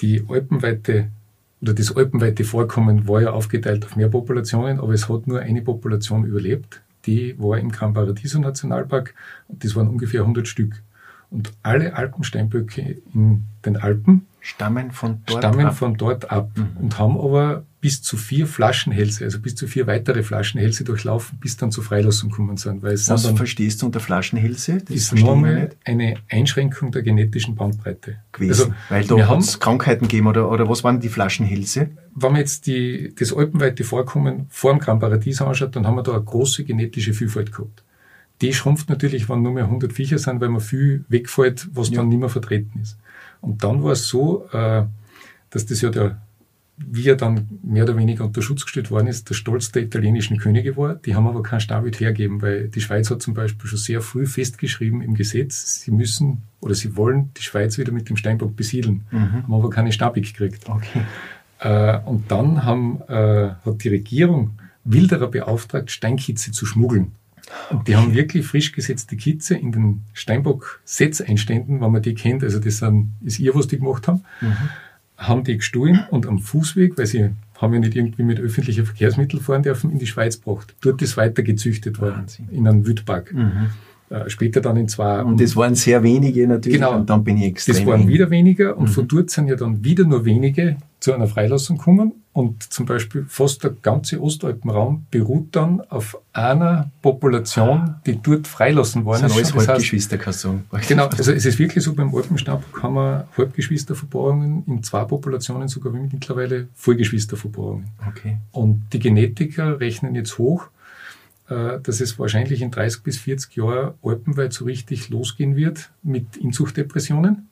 die 0.00 0.24
alpenweite 0.28 1.08
oder 1.60 1.74
das 1.74 1.96
alpenweite 1.96 2.42
Vorkommen 2.42 3.06
war 3.06 3.22
ja 3.22 3.30
aufgeteilt 3.30 3.84
auf 3.84 3.94
mehr 3.94 4.08
Populationen, 4.08 4.80
aber 4.80 4.94
es 4.94 5.08
hat 5.08 5.28
nur 5.28 5.40
eine 5.40 5.62
Population 5.62 6.24
überlebt. 6.24 6.82
Die 7.06 7.38
war 7.38 7.58
im 7.58 7.70
Gran 7.70 7.94
Paradiso 7.94 8.40
Nationalpark 8.40 9.14
und 9.48 9.64
das 9.64 9.76
waren 9.76 9.88
ungefähr 9.88 10.22
100 10.22 10.48
Stück. 10.48 10.82
Und 11.32 11.52
alle 11.62 11.96
Alpensteinböcke 11.96 12.96
in 13.14 13.46
den 13.64 13.76
Alpen 13.78 14.26
stammen 14.40 14.90
von 14.90 15.22
dort 15.26 15.38
stammen 15.38 15.66
ab. 15.66 15.74
von 15.76 15.96
dort 15.96 16.30
ab 16.30 16.50
Mhm. 16.56 16.66
und 16.82 16.98
haben 16.98 17.16
aber 17.18 17.64
bis 17.80 18.02
zu 18.02 18.16
vier 18.16 18.46
Flaschenhälse, 18.46 19.24
also 19.24 19.40
bis 19.40 19.54
zu 19.56 19.66
vier 19.66 19.86
weitere 19.86 20.22
Flaschenhälse 20.22 20.84
durchlaufen, 20.84 21.38
bis 21.40 21.56
dann 21.56 21.72
zur 21.72 21.82
Freilassung 21.84 22.30
gekommen 22.30 22.56
sind. 22.56 22.82
Weil 22.82 22.92
es 22.92 23.08
Was 23.08 23.22
dann, 23.22 23.36
verstehst 23.36 23.80
du 23.82 23.86
unter 23.86 23.98
Flaschenhälse? 23.98 24.78
Das 24.86 24.94
ist 24.94 25.12
nicht 25.14 25.26
eine 25.84 26.14
Einschränkung 26.30 26.92
der 26.92 27.02
genetischen 27.02 27.54
Bandbreite. 27.56 28.16
gewesen. 28.32 28.50
Also, 28.50 28.74
weil 28.88 29.04
da 29.04 29.28
hat 29.28 29.40
es 29.40 29.58
Krankheiten 29.58 30.06
gegeben 30.06 30.26
oder, 30.26 30.50
oder 30.50 30.68
was 30.68 30.84
waren 30.84 31.00
die 31.00 31.08
Flaschenhälse? 31.08 31.88
wenn 32.14 32.32
man 32.32 32.40
jetzt 32.42 32.66
die, 32.66 33.14
das 33.18 33.32
alpenweite 33.32 33.84
Vorkommen 33.84 34.46
vor 34.50 34.70
dem 34.72 34.80
Gran 34.80 34.98
Paradies 34.98 35.40
anschaut, 35.40 35.74
dann 35.74 35.86
haben 35.86 35.94
wir 35.96 36.02
da 36.02 36.12
eine 36.12 36.22
große 36.22 36.62
genetische 36.64 37.14
Vielfalt 37.14 37.52
gehabt. 37.52 37.82
Die 38.42 38.52
schrumpft 38.52 38.88
natürlich, 38.90 39.28
wenn 39.28 39.42
nur 39.42 39.52
mehr 39.52 39.64
100 39.64 39.92
Viecher 39.92 40.18
sind, 40.18 40.40
weil 40.40 40.48
man 40.50 40.60
viel 40.60 41.04
wegfällt, 41.08 41.68
was 41.72 41.88
Ja. 41.90 41.96
dann 41.96 42.08
nicht 42.08 42.18
mehr 42.20 42.28
vertreten 42.28 42.80
ist. 42.80 42.98
Und 43.40 43.64
dann 43.64 43.82
war 43.82 43.92
es 43.92 44.06
so, 44.08 44.46
äh, 44.52 44.84
dass 45.50 45.66
das 45.66 45.80
ja 45.80 45.90
der, 45.90 46.20
wie 46.78 47.06
er 47.08 47.16
dann 47.16 47.48
mehr 47.62 47.84
oder 47.84 47.96
weniger 47.96 48.24
unter 48.24 48.42
Schutz 48.42 48.64
gestellt 48.64 48.90
worden 48.90 49.06
ist, 49.06 49.28
der 49.28 49.34
Stolz 49.34 49.70
der 49.72 49.82
italienischen 49.82 50.38
Könige 50.38 50.76
war. 50.76 50.94
Die 50.96 51.14
haben 51.14 51.26
aber 51.26 51.42
kein 51.42 51.60
Stammwild 51.60 52.00
hergeben, 52.00 52.42
weil 52.42 52.68
die 52.68 52.80
Schweiz 52.80 53.10
hat 53.10 53.22
zum 53.22 53.34
Beispiel 53.34 53.68
schon 53.68 53.78
sehr 53.78 54.00
früh 54.00 54.26
festgeschrieben 54.26 55.02
im 55.02 55.14
Gesetz, 55.14 55.82
sie 55.82 55.90
müssen 55.92 56.42
oder 56.60 56.74
sie 56.74 56.96
wollen 56.96 57.30
die 57.36 57.42
Schweiz 57.42 57.78
wieder 57.78 57.92
mit 57.92 58.08
dem 58.08 58.16
Steinbock 58.16 58.56
besiedeln, 58.56 59.02
Mhm. 59.10 59.42
haben 59.44 59.54
aber 59.54 59.70
keine 59.70 59.92
Stabik 59.92 60.24
gekriegt. 60.24 60.68
Okay. 60.68 61.02
Äh, 61.60 61.98
und 62.06 62.30
dann 62.30 62.64
haben, 62.64 63.02
äh, 63.08 63.50
hat 63.64 63.84
die 63.84 63.88
Regierung 63.88 64.50
Wilderer 64.84 65.28
beauftragt, 65.28 65.92
Steinkitze 65.92 66.50
zu 66.50 66.66
schmuggeln. 66.66 67.12
Und 67.70 67.88
die 67.88 67.96
haben 67.96 68.14
wirklich 68.14 68.46
frisch 68.46 68.72
gesetzte 68.72 69.16
Kitze 69.16 69.54
in 69.54 69.72
den 69.72 70.02
Steinbock-Setzeinständen, 70.12 71.80
wenn 71.80 71.92
man 71.92 72.02
die 72.02 72.14
kennt, 72.14 72.42
also 72.42 72.58
das 72.58 72.78
sind, 72.78 73.12
ist 73.22 73.38
ihr, 73.38 73.54
was 73.54 73.66
die 73.66 73.78
gemacht 73.78 74.08
haben, 74.08 74.22
Mhm. 74.40 74.54
haben 75.16 75.44
die 75.44 75.56
gestohlen 75.56 76.04
und 76.10 76.26
am 76.26 76.38
Fußweg, 76.38 76.96
weil 76.98 77.06
sie 77.06 77.30
haben 77.58 77.72
ja 77.74 77.78
nicht 77.80 77.94
irgendwie 77.94 78.24
mit 78.24 78.40
öffentlichen 78.40 78.84
Verkehrsmitteln 78.86 79.42
fahren 79.42 79.62
dürfen, 79.62 79.90
in 79.92 79.98
die 79.98 80.06
Schweiz 80.06 80.40
gebracht. 80.40 80.74
Dort 80.80 81.00
ist 81.02 81.16
weiter 81.16 81.42
gezüchtet 81.42 82.00
worden, 82.00 82.16
Wahnsinn. 82.22 82.48
in 82.50 82.66
einem 82.66 82.84
Wildpark. 82.86 83.32
Mhm. 83.32 83.70
Äh, 84.12 84.28
später 84.28 84.60
dann 84.60 84.76
in 84.76 84.88
zwei. 84.88 85.22
Und 85.22 85.40
das 85.40 85.56
waren 85.56 85.74
sehr 85.74 86.02
wenige 86.02 86.46
natürlich. 86.46 86.78
Genau. 86.78 86.96
Und 86.96 87.08
dann 87.08 87.24
bin 87.24 87.38
ich 87.38 87.44
extrem. 87.44 87.74
Das 87.76 87.86
waren 87.86 88.06
wieder 88.06 88.28
weniger 88.28 88.76
und 88.76 88.84
Mhm. 88.90 88.92
von 88.92 89.08
dort 89.08 89.30
sind 89.30 89.48
ja 89.48 89.56
dann 89.56 89.82
wieder 89.82 90.04
nur 90.04 90.24
wenige 90.26 90.76
zu 91.00 91.14
einer 91.14 91.26
Freilassung 91.26 91.78
gekommen 91.78 92.12
und 92.34 92.62
zum 92.72 92.84
Beispiel 92.86 93.24
fast 93.26 93.64
der 93.64 93.70
ganze 93.70 94.20
Ostalpenraum 94.22 95.06
beruht 95.10 95.48
dann 95.56 95.80
auf 95.88 96.18
einer 96.32 96.90
Population, 97.00 97.94
die 98.06 98.20
dort 98.22 98.46
freilassen 98.46 99.04
worden 99.06 99.22
Das 99.22 99.32
sind 99.32 99.40
ist. 99.42 99.46
alles 99.46 99.52
Das 99.54 99.58
heißt, 99.62 99.68
Halbgeschwister, 99.70 100.18
kannst 100.18 100.44
du 100.44 100.48
sagen. 100.70 100.84
Genau, 100.86 101.06
also 101.06 101.32
es 101.32 101.44
ist 101.46 101.58
wirklich 101.58 101.82
so, 101.82 101.94
beim 101.94 102.14
Alpenstab 102.14 102.62
kann 102.74 102.92
man 102.92 103.24
Halbgeschwisterverbohrungen 103.36 104.64
in 104.66 104.82
zwei 104.82 105.04
Populationen 105.04 105.68
sogar 105.68 105.92
mittlerweile 105.92 106.68
Vollgeschwisterverbohrungen. 106.74 107.86
Okay. 108.08 108.36
Und 108.52 108.82
die 108.92 108.98
Genetiker 108.98 109.80
rechnen 109.80 110.14
jetzt 110.14 110.38
hoch, 110.38 110.68
dass 111.82 112.00
es 112.00 112.18
wahrscheinlich 112.18 112.62
in 112.62 112.70
30 112.70 113.02
bis 113.02 113.18
40 113.18 113.56
Jahren 113.56 113.94
alpenweit 114.02 114.52
so 114.52 114.64
richtig 114.64 115.08
losgehen 115.10 115.56
wird 115.56 115.90
mit 116.02 116.36
Inzuchtdepressionen. 116.36 117.48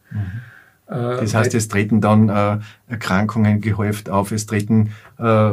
Äh, 0.91 0.93
Das 1.21 1.35
heißt, 1.35 1.55
es 1.55 1.69
treten 1.69 2.01
dann 2.01 2.29
äh, 2.29 2.59
Erkrankungen 2.89 3.61
gehäuft 3.61 4.11
auf, 4.11 4.33
es 4.33 4.47
treten 4.47 4.93
äh, 5.19 5.53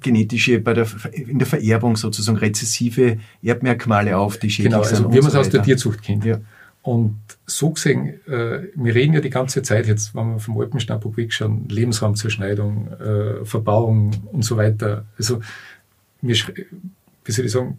genetische, 0.00 0.60
bei 0.60 0.74
der, 0.74 0.86
in 1.12 1.38
der 1.38 1.46
Vererbung 1.46 1.96
sozusagen 1.96 2.38
rezessive 2.38 3.18
Erbmerkmale 3.42 4.16
auf, 4.16 4.38
die 4.38 4.50
schädlich 4.50 4.72
genau, 4.72 4.84
sind. 4.84 4.92
also 4.92 5.06
und 5.06 5.14
wie 5.14 5.18
man 5.18 5.26
es 5.26 5.32
so 5.32 5.40
aus 5.40 5.48
der. 5.50 5.62
Tierzucht 5.62 6.02
kennt. 6.02 6.24
Ja. 6.24 6.38
Und 6.82 7.16
so 7.46 7.70
gesehen, 7.70 8.20
äh, 8.28 8.68
wir 8.76 8.94
reden 8.94 9.14
ja 9.14 9.20
die 9.20 9.30
ganze 9.30 9.60
Zeit 9.62 9.88
jetzt, 9.88 10.14
wenn 10.14 10.34
wir 10.34 10.38
vom 10.38 10.60
Alpenschnapper 10.60 11.16
wegschauen, 11.16 11.68
Lebensraumzerschneidung, 11.68 12.92
äh, 12.92 13.44
Verbauung 13.44 14.12
und 14.30 14.44
so 14.44 14.56
weiter. 14.56 15.04
Also 15.18 15.40
wir, 16.22 16.36
wie 17.24 17.32
soll 17.32 17.46
ich 17.46 17.50
sagen, 17.50 17.78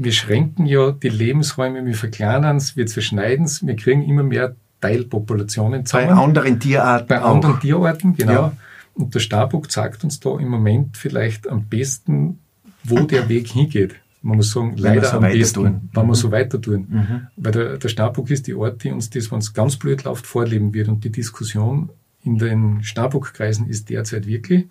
wir 0.00 0.12
schränken 0.12 0.64
ja 0.66 0.92
die 0.92 1.08
Lebensräume, 1.08 1.84
wir 1.84 1.94
verkleinern 1.94 2.56
es, 2.56 2.76
wir 2.76 2.86
zerschneiden 2.86 3.44
es, 3.46 3.66
wir 3.66 3.74
kriegen 3.74 4.02
immer 4.04 4.22
mehr 4.22 4.54
Teilpopulationen 4.80 5.80
Bei 5.82 5.84
zusammen. 5.86 6.18
anderen 6.18 6.60
Tierarten 6.60 7.08
Bei 7.08 7.22
auch. 7.22 7.34
anderen 7.34 7.58
Tierarten, 7.60 8.14
genau. 8.16 8.32
Ja. 8.32 8.52
Und 8.94 9.14
der 9.14 9.20
Starbuck 9.20 9.70
zeigt 9.70 10.04
uns 10.04 10.20
da 10.20 10.38
im 10.38 10.48
Moment 10.48 10.96
vielleicht 10.96 11.48
am 11.48 11.64
besten, 11.64 12.38
wo 12.84 13.00
der 13.00 13.28
Weg 13.28 13.48
hingeht. 13.48 13.96
Man 14.22 14.36
muss 14.36 14.50
sagen, 14.52 14.72
Wenn 14.76 14.82
leider 14.82 15.04
so 15.08 15.16
am 15.18 15.22
besten, 15.24 15.54
tun. 15.54 15.90
wenn 15.92 16.04
Mhm. 16.04 16.08
wir 16.10 16.14
so 16.14 16.30
weiter 16.32 16.60
tun. 16.60 16.86
Mhm. 16.88 17.26
Weil 17.36 17.52
der, 17.52 17.76
der 17.78 17.88
Starbuck 17.88 18.30
ist 18.30 18.46
die 18.46 18.54
Art, 18.54 18.82
die 18.84 18.90
uns 18.90 19.10
das, 19.10 19.30
wenn 19.32 19.38
es 19.38 19.52
ganz 19.52 19.76
blöd 19.76 20.04
läuft, 20.04 20.26
vorleben 20.26 20.74
wird. 20.74 20.88
Und 20.88 21.04
die 21.04 21.10
Diskussion 21.12 21.90
in 22.24 22.38
den 22.38 22.82
Starbuck-Kreisen 22.82 23.68
ist 23.68 23.90
derzeit 23.90 24.26
wirklich, 24.26 24.66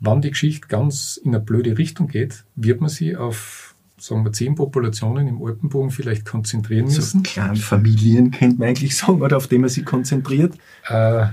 wann 0.00 0.20
die 0.22 0.30
Geschichte 0.30 0.68
ganz 0.68 1.18
in 1.22 1.34
eine 1.34 1.42
blöde 1.44 1.76
Richtung 1.78 2.08
geht, 2.08 2.44
wird 2.56 2.80
man 2.80 2.90
sie 2.90 3.16
auf, 3.16 3.69
sagen 4.00 4.24
wir, 4.24 4.32
zehn 4.32 4.54
Populationen 4.54 5.28
im 5.28 5.42
Alpenbogen 5.42 5.90
vielleicht 5.90 6.24
konzentrieren 6.24 6.88
So 6.88 6.96
müssen. 6.96 7.22
kleine 7.22 7.56
Familien 7.56 8.30
könnte 8.30 8.58
man 8.58 8.68
eigentlich 8.68 8.96
sagen, 8.96 9.20
oder 9.22 9.36
auf 9.36 9.46
die 9.46 9.58
man 9.58 9.68
sich 9.68 9.84
konzentriert. 9.84 10.54
Äh, 10.88 11.26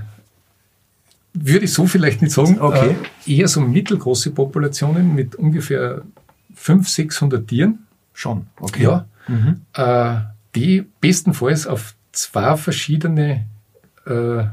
würde 1.34 1.64
ich 1.64 1.72
so 1.72 1.86
vielleicht 1.86 2.22
nicht 2.22 2.32
sagen. 2.32 2.60
Okay. 2.60 2.94
Äh, 3.26 3.32
eher 3.36 3.48
so 3.48 3.60
mittelgroße 3.60 4.30
Populationen 4.30 5.14
mit 5.14 5.36
ungefähr 5.36 6.02
500, 6.54 6.88
600 6.88 7.48
Tieren. 7.48 7.86
Schon. 8.12 8.46
Okay. 8.60 8.82
Ja. 8.82 9.06
Mhm. 9.28 9.62
Äh, 9.74 10.16
die 10.54 10.84
bestenfalls 11.00 11.66
auf 11.66 11.94
zwei 12.12 12.56
verschiedene 12.56 13.46
äh, 14.06 14.44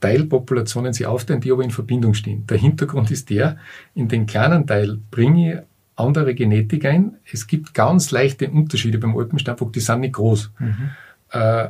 Teilpopulationen 0.00 0.92
sich 0.92 1.06
aufteilen, 1.06 1.40
die 1.40 1.52
aber 1.52 1.64
in 1.64 1.70
Verbindung 1.70 2.14
stehen. 2.14 2.46
Der 2.46 2.58
Hintergrund 2.58 3.10
ist 3.10 3.30
der, 3.30 3.58
in 3.94 4.08
den 4.08 4.26
kleinen 4.26 4.66
Teil 4.66 4.98
bringe 5.10 5.52
ich 5.52 5.58
andere 5.98 6.34
Genetik 6.34 6.84
ein. 6.84 7.14
Es 7.30 7.46
gibt 7.46 7.74
ganz 7.74 8.10
leichte 8.10 8.48
Unterschiede 8.50 8.98
beim 8.98 9.16
Alpensteinbock, 9.16 9.72
die 9.72 9.80
sind 9.80 10.00
nicht 10.00 10.14
groß. 10.14 10.50
Mhm. 10.58 10.90
Äh, 11.30 11.68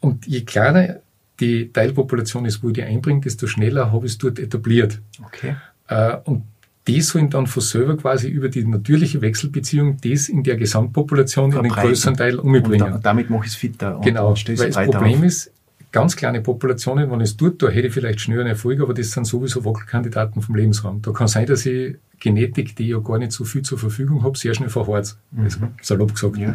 und 0.00 0.26
je 0.26 0.42
kleiner 0.42 0.96
die 1.40 1.72
Teilpopulation 1.72 2.44
ist, 2.44 2.62
wo 2.62 2.68
ich 2.68 2.74
die 2.74 2.82
einbringe, 2.82 3.20
desto 3.20 3.46
schneller 3.46 3.90
habe 3.92 4.06
ich 4.06 4.12
es 4.12 4.18
dort 4.18 4.38
etabliert. 4.38 5.00
Okay. 5.24 5.56
Äh, 5.88 6.16
und 6.24 6.44
die 6.86 7.00
sollen 7.00 7.30
dann 7.30 7.46
von 7.46 7.62
selber 7.62 7.96
quasi 7.96 8.28
über 8.28 8.48
die 8.48 8.64
natürliche 8.64 9.20
Wechselbeziehung 9.20 9.98
das 10.02 10.28
in 10.28 10.42
der 10.42 10.56
Gesamtpopulation 10.56 11.46
in 11.46 11.50
den 11.50 11.64
Verbreiten. 11.66 11.88
größeren 11.88 12.16
Teil 12.16 12.38
Und 12.38 12.56
umbringen. 12.56 12.92
da, 12.92 12.98
damit 12.98 13.30
mache 13.30 13.46
ich 13.46 13.52
es 13.52 13.56
fitter. 13.56 13.96
Und, 13.96 14.04
Genau, 14.04 14.30
und 14.30 14.48
weil 14.48 14.70
das 14.70 14.86
Problem 14.86 15.18
auf. 15.18 15.24
ist, 15.24 15.52
ganz 15.92 16.16
kleine 16.16 16.40
Populationen, 16.40 17.10
wenn 17.10 17.20
ich 17.20 17.30
es 17.30 17.36
tut, 17.36 17.62
da 17.62 17.68
hätte 17.68 17.88
ich 17.88 17.94
vielleicht 17.94 18.20
schnell 18.20 18.40
einen 18.40 18.48
Erfolg, 18.48 18.80
aber 18.80 18.94
das 18.94 19.12
sind 19.12 19.26
sowieso 19.26 19.64
Wackelkandidaten 19.64 20.42
vom 20.42 20.56
Lebensraum. 20.56 21.02
Da 21.02 21.12
kann 21.12 21.28
sein, 21.28 21.46
dass 21.46 21.66
ich 21.66 21.96
Genetik, 22.22 22.76
die 22.76 22.84
ich 22.84 22.90
ja 22.90 22.98
gar 22.98 23.18
nicht 23.18 23.32
so 23.32 23.44
viel 23.44 23.62
zur 23.62 23.78
Verfügung 23.78 24.22
habe, 24.22 24.38
sehr 24.38 24.54
schnell 24.54 24.68
verharrt. 24.68 25.16
Also, 25.36 25.60
salopp 25.82 26.14
gesagt. 26.14 26.36
Ja. 26.36 26.54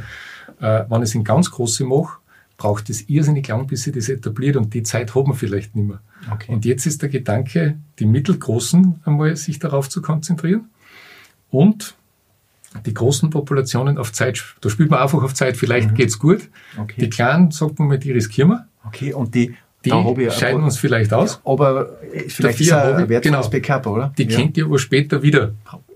Äh, 0.59 0.85
wenn 0.89 1.01
ich 1.01 1.09
es 1.09 1.15
in 1.15 1.25
ganz 1.25 1.51
große 1.51 1.83
mache, 1.83 2.19
braucht 2.55 2.89
es 2.89 3.09
irrsinnig 3.09 3.47
lang, 3.49 3.67
bis 3.67 3.83
sich 3.83 3.93
das 3.93 4.09
etabliert 4.09 4.55
und 4.55 4.73
die 4.73 4.83
Zeit 4.83 5.13
hat 5.13 5.27
man 5.27 5.35
vielleicht 5.35 5.75
nicht 5.75 5.89
mehr. 5.89 5.99
Okay. 6.31 6.51
Und 6.51 6.65
jetzt 6.65 6.85
ist 6.85 7.01
der 7.01 7.09
Gedanke, 7.09 7.77
die 7.99 8.05
mittelgroßen 8.05 9.01
einmal 9.05 9.35
sich 9.35 9.59
darauf 9.59 9.89
zu 9.89 10.01
konzentrieren 10.01 10.69
und 11.51 11.95
die 12.85 12.93
großen 12.93 13.29
Populationen 13.29 13.97
auf 13.97 14.13
Zeit, 14.13 14.43
da 14.61 14.69
spielt 14.69 14.89
man 14.89 14.99
einfach 15.01 15.21
auf 15.21 15.33
Zeit, 15.33 15.57
vielleicht 15.57 15.95
geht's 15.95 16.17
gut. 16.17 16.49
Okay. 16.77 17.01
Die 17.01 17.09
kleinen, 17.09 17.51
sagt 17.51 17.77
man 17.79 17.89
mal, 17.89 17.99
die 17.99 18.11
riskieren 18.11 18.49
wir. 18.49 18.67
Okay, 18.85 19.13
und 19.13 19.35
die, 19.35 19.55
Die 19.89 20.23
ich 20.23 20.33
scheiden 20.33 20.63
uns 20.63 20.77
vielleicht 20.77 21.13
aus. 21.13 21.41
Aber 21.43 21.97
äh, 22.13 22.29
vielleicht 22.29 22.61
ist 22.61 22.71
ein 22.71 23.09
wertvolles 23.09 23.21
genau. 23.21 23.49
Backup, 23.49 23.87
oder? 23.87 24.13
Die 24.17 24.23
ja. 24.23 24.37
kennt 24.37 24.57
ihr 24.57 24.65
aber 24.65 24.79
später 24.79 25.21
wieder 25.21 25.51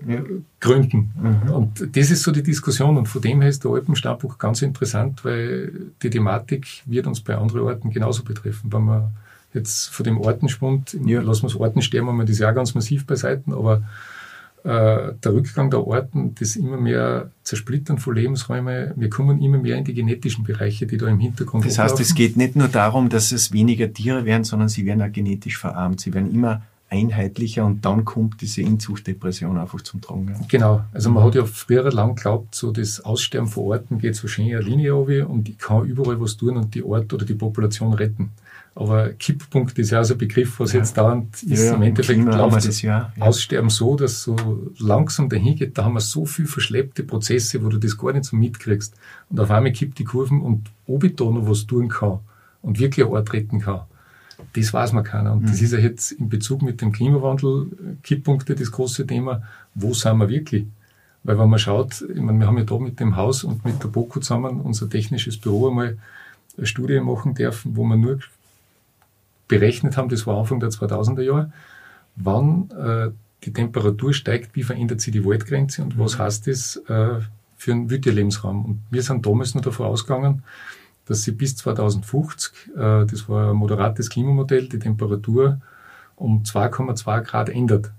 Ja. 0.06 0.20
gründen. 0.60 1.12
Mhm. 1.20 1.52
Und 1.52 1.96
das 1.96 2.10
ist 2.10 2.22
so 2.22 2.32
die 2.32 2.42
Diskussion. 2.42 2.96
Und 2.96 3.06
von 3.06 3.22
dem 3.22 3.40
her 3.40 3.50
ist 3.50 3.64
der 3.64 3.70
Alpensteinbuch 3.70 4.38
ganz 4.38 4.62
interessant, 4.62 5.24
weil 5.24 5.72
die 6.02 6.10
Thematik 6.10 6.66
wird 6.86 7.06
uns 7.06 7.20
bei 7.20 7.36
anderen 7.36 7.62
Orten 7.62 7.90
genauso 7.90 8.24
betreffen. 8.24 8.72
Wenn 8.72 8.82
man 8.84 9.10
jetzt 9.54 9.90
von 9.90 10.04
dem 10.04 10.18
Ortenschwund, 10.18 10.96
Ja. 11.04 11.20
lassen 11.20 11.42
wir 11.42 11.48
das 11.48 11.56
Ortensterben 11.56 12.08
einmal 12.08 12.26
das 12.26 12.38
Jahr 12.38 12.52
ganz 12.52 12.74
massiv 12.74 13.06
beiseite, 13.06 13.52
aber 13.52 13.82
der 14.64 15.18
Rückgang 15.26 15.70
der 15.70 15.86
Orten, 15.86 16.34
das 16.38 16.54
immer 16.56 16.76
mehr 16.76 17.30
Zersplittern 17.42 17.98
von 17.98 18.14
Lebensräumen, 18.14 18.92
wir 18.94 19.10
kommen 19.10 19.42
immer 19.42 19.58
mehr 19.58 19.76
in 19.76 19.84
die 19.84 19.94
genetischen 19.94 20.44
Bereiche, 20.44 20.86
die 20.86 20.96
da 20.96 21.08
im 21.08 21.18
Hintergrund 21.18 21.64
Das 21.64 21.78
heißt, 21.78 21.98
es 21.98 22.14
geht 22.14 22.36
nicht 22.36 22.54
nur 22.54 22.68
darum, 22.68 23.08
dass 23.08 23.32
es 23.32 23.52
weniger 23.52 23.92
Tiere 23.92 24.24
werden, 24.24 24.44
sondern 24.44 24.68
sie 24.68 24.86
werden 24.86 25.02
auch 25.02 25.10
genetisch 25.12 25.58
verarmt. 25.58 26.00
Sie 26.00 26.14
werden 26.14 26.32
immer 26.32 26.62
einheitlicher 26.92 27.64
und 27.64 27.84
dann 27.84 28.04
kommt 28.04 28.40
diese 28.42 28.60
Inzuchtdepression 28.60 29.58
einfach 29.58 29.80
zum 29.80 30.00
Tragen. 30.00 30.34
Genau, 30.48 30.84
also 30.92 31.10
man 31.10 31.24
hat 31.24 31.34
ja 31.34 31.44
früher 31.44 31.90
lang 31.90 32.14
geglaubt, 32.14 32.54
so 32.54 32.70
das 32.70 33.00
Aussterben 33.00 33.48
von 33.48 33.64
Orten 33.64 33.98
geht 33.98 34.14
so 34.14 34.28
schön 34.28 34.44
eine 34.44 34.60
Linie 34.60 34.92
runter 34.92 35.28
und 35.28 35.48
ich 35.48 35.58
kann 35.58 35.86
überall 35.86 36.20
was 36.20 36.36
tun 36.36 36.56
und 36.56 36.74
die 36.74 36.84
Ort 36.84 37.12
oder 37.12 37.24
die 37.24 37.34
Population 37.34 37.94
retten. 37.94 38.30
Aber 38.74 39.10
Kipppunkt 39.10 39.78
ist 39.78 39.90
ja 39.90 40.00
auch 40.00 40.04
so 40.04 40.14
ein 40.14 40.18
Begriff, 40.18 40.58
was 40.58 40.72
ja. 40.72 40.78
jetzt 40.78 40.96
dauernd 40.96 41.42
ist. 41.42 41.64
Ja, 41.64 41.74
Im 41.74 41.82
Endeffekt 41.82 42.24
läuft 42.24 42.66
das 42.66 42.80
ja. 42.80 43.12
Aussterben 43.20 43.68
so, 43.68 43.96
dass 43.96 44.22
so 44.22 44.36
langsam 44.78 45.28
dahin 45.28 45.56
geht. 45.56 45.76
Da 45.76 45.84
haben 45.84 45.94
wir 45.94 46.00
so 46.00 46.24
viel 46.24 46.46
verschleppte 46.46 47.02
Prozesse, 47.02 47.62
wo 47.62 47.68
du 47.68 47.76
das 47.76 47.98
gar 47.98 48.12
nicht 48.12 48.24
so 48.24 48.34
mitkriegst. 48.34 48.94
Und 49.28 49.40
auf 49.40 49.50
einmal 49.50 49.72
kippt 49.72 49.98
die 49.98 50.04
Kurven 50.04 50.40
und 50.40 50.70
ob 50.86 51.04
ich 51.04 51.16
da 51.16 51.24
noch 51.24 51.46
was 51.46 51.66
tun 51.66 51.88
kann 51.88 52.20
und 52.62 52.78
wirklich 52.78 53.06
retten 53.06 53.60
kann, 53.60 53.82
das 54.54 54.72
weiß 54.72 54.92
man 54.92 55.04
keiner. 55.04 55.32
Und 55.32 55.42
mhm. 55.42 55.46
das 55.46 55.60
ist 55.60 55.72
ja 55.72 55.78
jetzt 55.78 56.12
in 56.12 56.28
Bezug 56.28 56.62
mit 56.62 56.80
dem 56.80 56.92
Klimawandel 56.92 57.66
äh, 57.66 57.94
Kipppunkte 58.02 58.54
das 58.54 58.70
große 58.70 59.06
Thema. 59.06 59.42
Wo 59.74 59.92
sind 59.92 60.16
wir 60.16 60.28
wirklich? 60.28 60.66
Weil 61.24 61.38
wenn 61.38 61.50
man 61.50 61.58
schaut, 61.58 62.02
ich 62.02 62.20
meine, 62.20 62.38
wir 62.38 62.46
haben 62.46 62.58
ja 62.58 62.64
da 62.64 62.78
mit 62.78 62.98
dem 63.00 63.16
Haus 63.16 63.44
und 63.44 63.64
mit 63.64 63.82
der 63.82 63.88
BOKU 63.88 64.20
zusammen 64.20 64.60
unser 64.60 64.88
technisches 64.88 65.36
Büro 65.36 65.68
einmal 65.68 65.98
eine 66.56 66.66
Studie 66.66 67.00
machen 67.00 67.34
dürfen, 67.34 67.76
wo 67.76 67.84
wir 67.84 67.96
nur 67.96 68.18
berechnet 69.48 69.96
haben, 69.96 70.08
das 70.08 70.26
war 70.26 70.38
Anfang 70.38 70.60
der 70.60 70.70
2000er 70.70 71.22
Jahre, 71.22 71.52
wann 72.16 72.70
äh, 72.70 73.10
die 73.44 73.52
Temperatur 73.52 74.12
steigt, 74.12 74.54
wie 74.54 74.62
verändert 74.62 75.00
sich 75.00 75.12
die 75.12 75.24
Waldgrenze 75.24 75.82
und 75.82 75.98
was 75.98 76.16
mhm. 76.16 76.22
heißt 76.22 76.46
das 76.46 76.76
äh, 76.88 77.20
für 77.56 77.72
einen 77.72 77.90
Wildtierlebensraum. 77.90 78.64
Und 78.64 78.82
wir 78.90 79.02
sind 79.02 79.26
damals 79.26 79.54
nur 79.54 79.62
davon 79.62 79.86
ausgegangen, 79.86 80.42
dass 81.06 81.22
sie 81.22 81.32
bis 81.32 81.56
2050, 81.56 82.70
äh, 82.74 83.06
das 83.06 83.28
war 83.28 83.50
ein 83.50 83.56
moderates 83.56 84.10
Klimamodell, 84.10 84.68
die 84.68 84.78
Temperatur 84.78 85.60
um 86.16 86.42
2,2 86.42 87.20
Grad 87.22 87.48
ändert. 87.48 87.90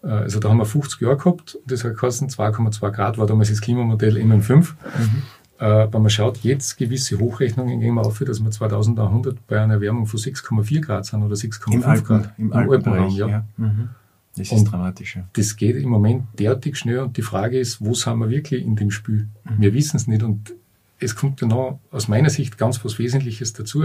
Also 0.00 0.38
da 0.38 0.50
haben 0.50 0.58
wir 0.58 0.64
50 0.64 1.00
Jahre 1.00 1.16
gehabt 1.16 1.56
und 1.56 1.72
das 1.72 1.82
hat 1.82 1.90
gekostet 1.90 2.30
2,2 2.30 2.90
Grad 2.92 3.18
war 3.18 3.26
damals 3.26 3.48
das 3.48 3.60
Klimamodell 3.60 4.16
MM5. 4.16 4.54
Mhm. 4.54 5.22
Äh, 5.58 5.92
wenn 5.92 6.02
man 6.02 6.10
schaut, 6.10 6.38
jetzt 6.38 6.76
gewisse 6.76 7.18
Hochrechnungen 7.18 7.80
gehen 7.80 7.94
wir 7.94 8.02
auf, 8.02 8.18
dass 8.20 8.40
wir 8.40 8.50
2100 8.50 9.44
bei 9.48 9.60
einer 9.60 9.74
Erwärmung 9.74 10.06
von 10.06 10.20
6,4 10.20 10.80
Grad 10.80 11.06
sind 11.06 11.22
oder 11.22 11.34
6,5 11.34 12.02
Grad. 12.02 12.32
Im, 12.38 12.46
Im 12.46 12.52
Alpenraum, 12.52 13.10
ja. 13.16 13.28
ja. 13.28 13.44
Mhm. 13.56 13.88
Das 14.36 14.52
ist 14.52 14.52
und 14.52 14.70
dramatisch. 14.70 15.16
Ja. 15.16 15.24
Das 15.32 15.56
geht 15.56 15.74
im 15.76 15.88
Moment 15.88 16.24
derartig 16.38 16.76
schnell 16.76 17.00
und 17.00 17.16
die 17.16 17.22
Frage 17.22 17.58
ist, 17.58 17.84
wo 17.84 17.94
sind 17.94 18.18
wir 18.18 18.30
wirklich 18.30 18.64
in 18.64 18.76
dem 18.76 18.92
Spiel? 18.92 19.26
Mhm. 19.44 19.60
Wir 19.60 19.74
wissen 19.74 19.96
es 19.96 20.06
nicht 20.06 20.22
und 20.22 20.54
es 21.00 21.16
kommt 21.16 21.40
ja 21.40 21.48
noch 21.48 21.80
aus 21.90 22.06
meiner 22.06 22.30
Sicht 22.30 22.56
ganz 22.56 22.84
was 22.84 22.98
Wesentliches 23.00 23.52
dazu. 23.52 23.84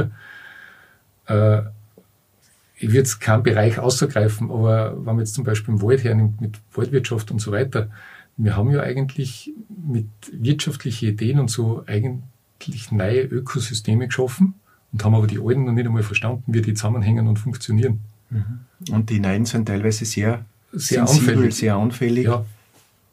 Äh, 1.26 1.62
ich 2.76 2.90
würde 2.90 2.98
jetzt 2.98 3.20
keinen 3.20 3.44
Bereich 3.44 3.80
außergreifen, 3.80 4.52
aber 4.52 4.96
wenn 4.98 5.06
man 5.06 5.20
jetzt 5.20 5.34
zum 5.34 5.44
Beispiel 5.44 5.74
im 5.74 5.82
Wald 5.82 6.04
hernimmt, 6.04 6.42
mit 6.42 6.60
Waldwirtschaft 6.74 7.32
und 7.32 7.40
so 7.40 7.52
weiter, 7.52 7.90
wir 8.38 8.56
haben 8.58 8.72
ja 8.72 8.82
eigentlich 8.82 9.54
mit 9.86 10.08
wirtschaftlichen 10.32 11.10
Ideen 11.10 11.40
und 11.40 11.50
so 11.50 11.84
eigentlich 11.86 12.92
neue 12.92 13.22
Ökosysteme 13.22 14.08
geschaffen 14.08 14.56
und 14.92 15.04
haben 15.04 15.16
aber 15.16 15.28
die 15.28 15.40
alten 15.40 15.66
noch 15.66 15.74
nicht 15.74 15.86
einmal 15.86 16.04
verstanden, 16.04 16.44
wie 16.48 16.62
die 16.62 16.74
zusammenhängen 16.74 17.28
und 17.28 17.38
funktionieren. 17.38 18.00
Mhm. 18.30 18.60
Und 18.92 19.10
die 19.10 19.20
neuen 19.20 19.46
sind 19.46 19.68
teilweise 19.68 20.06
sehr, 20.06 20.46
sehr 20.72 21.06
sensibel, 21.06 21.36
anfällig. 21.36 21.56
sehr 21.56 21.76
anfällig. 21.76 22.26
Ja. 22.26 22.46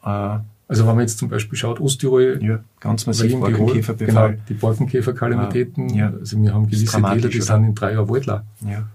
Äh, 0.04 0.40
also 0.68 0.86
wenn 0.86 0.94
man 0.94 1.00
jetzt 1.00 1.18
zum 1.18 1.28
Beispiel 1.28 1.58
schaut, 1.58 1.80
Osttirol, 1.80 2.38
ja, 2.42 2.60
ganz 2.78 3.04
massiv 3.04 3.32
Borkenkäferbefall. 3.32 4.30
Genau, 4.30 4.42
die 4.48 4.54
Borkenkäferkalamitäten, 4.54 5.88
ja. 5.88 6.12
also 6.12 6.40
wir 6.40 6.54
haben 6.54 6.66
gewisse 6.66 6.86
Täler, 6.86 7.16
die 7.16 7.26
oder? 7.26 7.42
sind 7.42 7.64
in 7.64 7.74
drei 7.74 7.94
Jahren 7.94 8.08
Waldler. 8.08 8.44
Ja, 8.60 8.86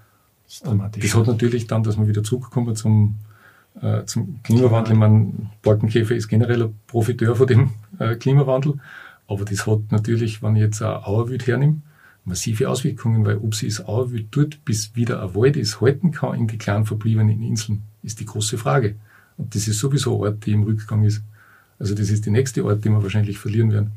das, 0.46 0.64
das 1.02 1.16
hat 1.16 1.28
natürlich 1.28 1.68
dann, 1.68 1.84
dass 1.84 1.98
wir 1.98 2.08
wieder 2.08 2.24
zurückkommen 2.24 2.78
zum, 2.78 3.16
äh, 3.82 4.06
zum 4.06 4.40
Klimawandel. 4.44 4.94
Ich 4.94 5.00
meine, 5.00 5.34
Borkenkäfer 5.62 6.16
ist 6.16 6.28
generell 6.28 6.64
ein 6.64 6.80
Profiteur 6.88 7.36
von 7.36 7.48
dem 7.48 7.72
äh, 8.00 8.16
Klimawandel, 8.16 8.80
aber 9.28 9.46
das 9.46 9.66
hat 9.66 9.92
natürlich, 9.92 10.42
wenn 10.44 10.56
ich 10.56 10.62
jetzt 10.62 10.82
ein 10.82 11.04
Auerwild 11.04 11.48
hernehme, 11.48 11.82
massive 12.26 12.70
Auswirkungen, 12.70 13.26
weil 13.26 13.38
ob 13.38 13.56
sie 13.56 13.68
das 13.68 13.86
Auerwild 13.86 14.28
dort, 14.32 14.66
bis 14.66 14.96
wieder 14.96 15.22
ein 15.22 15.36
Wald 15.36 15.58
ist, 15.58 15.82
halten 15.82 16.12
kann 16.12 16.38
in 16.38 16.48
die 16.48 16.58
kleinen 16.58 16.86
verbliebenen 16.86 17.42
Inseln, 17.42 17.84
ist 18.04 18.20
die 18.20 18.26
große 18.26 18.58
Frage. 18.58 18.96
Und 19.38 19.54
das 19.54 19.68
ist 19.68 19.80
sowieso 19.80 20.16
ein 20.16 20.22
Ort, 20.22 20.46
die 20.46 20.52
im 20.52 20.64
Rückgang 20.64 21.04
ist. 21.04 21.22
Also 21.78 21.94
das 21.94 22.10
ist 22.10 22.26
die 22.26 22.32
nächste 22.32 22.64
Art, 22.64 22.84
die 22.84 22.90
wir 22.90 23.04
wahrscheinlich 23.04 23.38
verlieren 23.38 23.72
werden. 23.72 23.92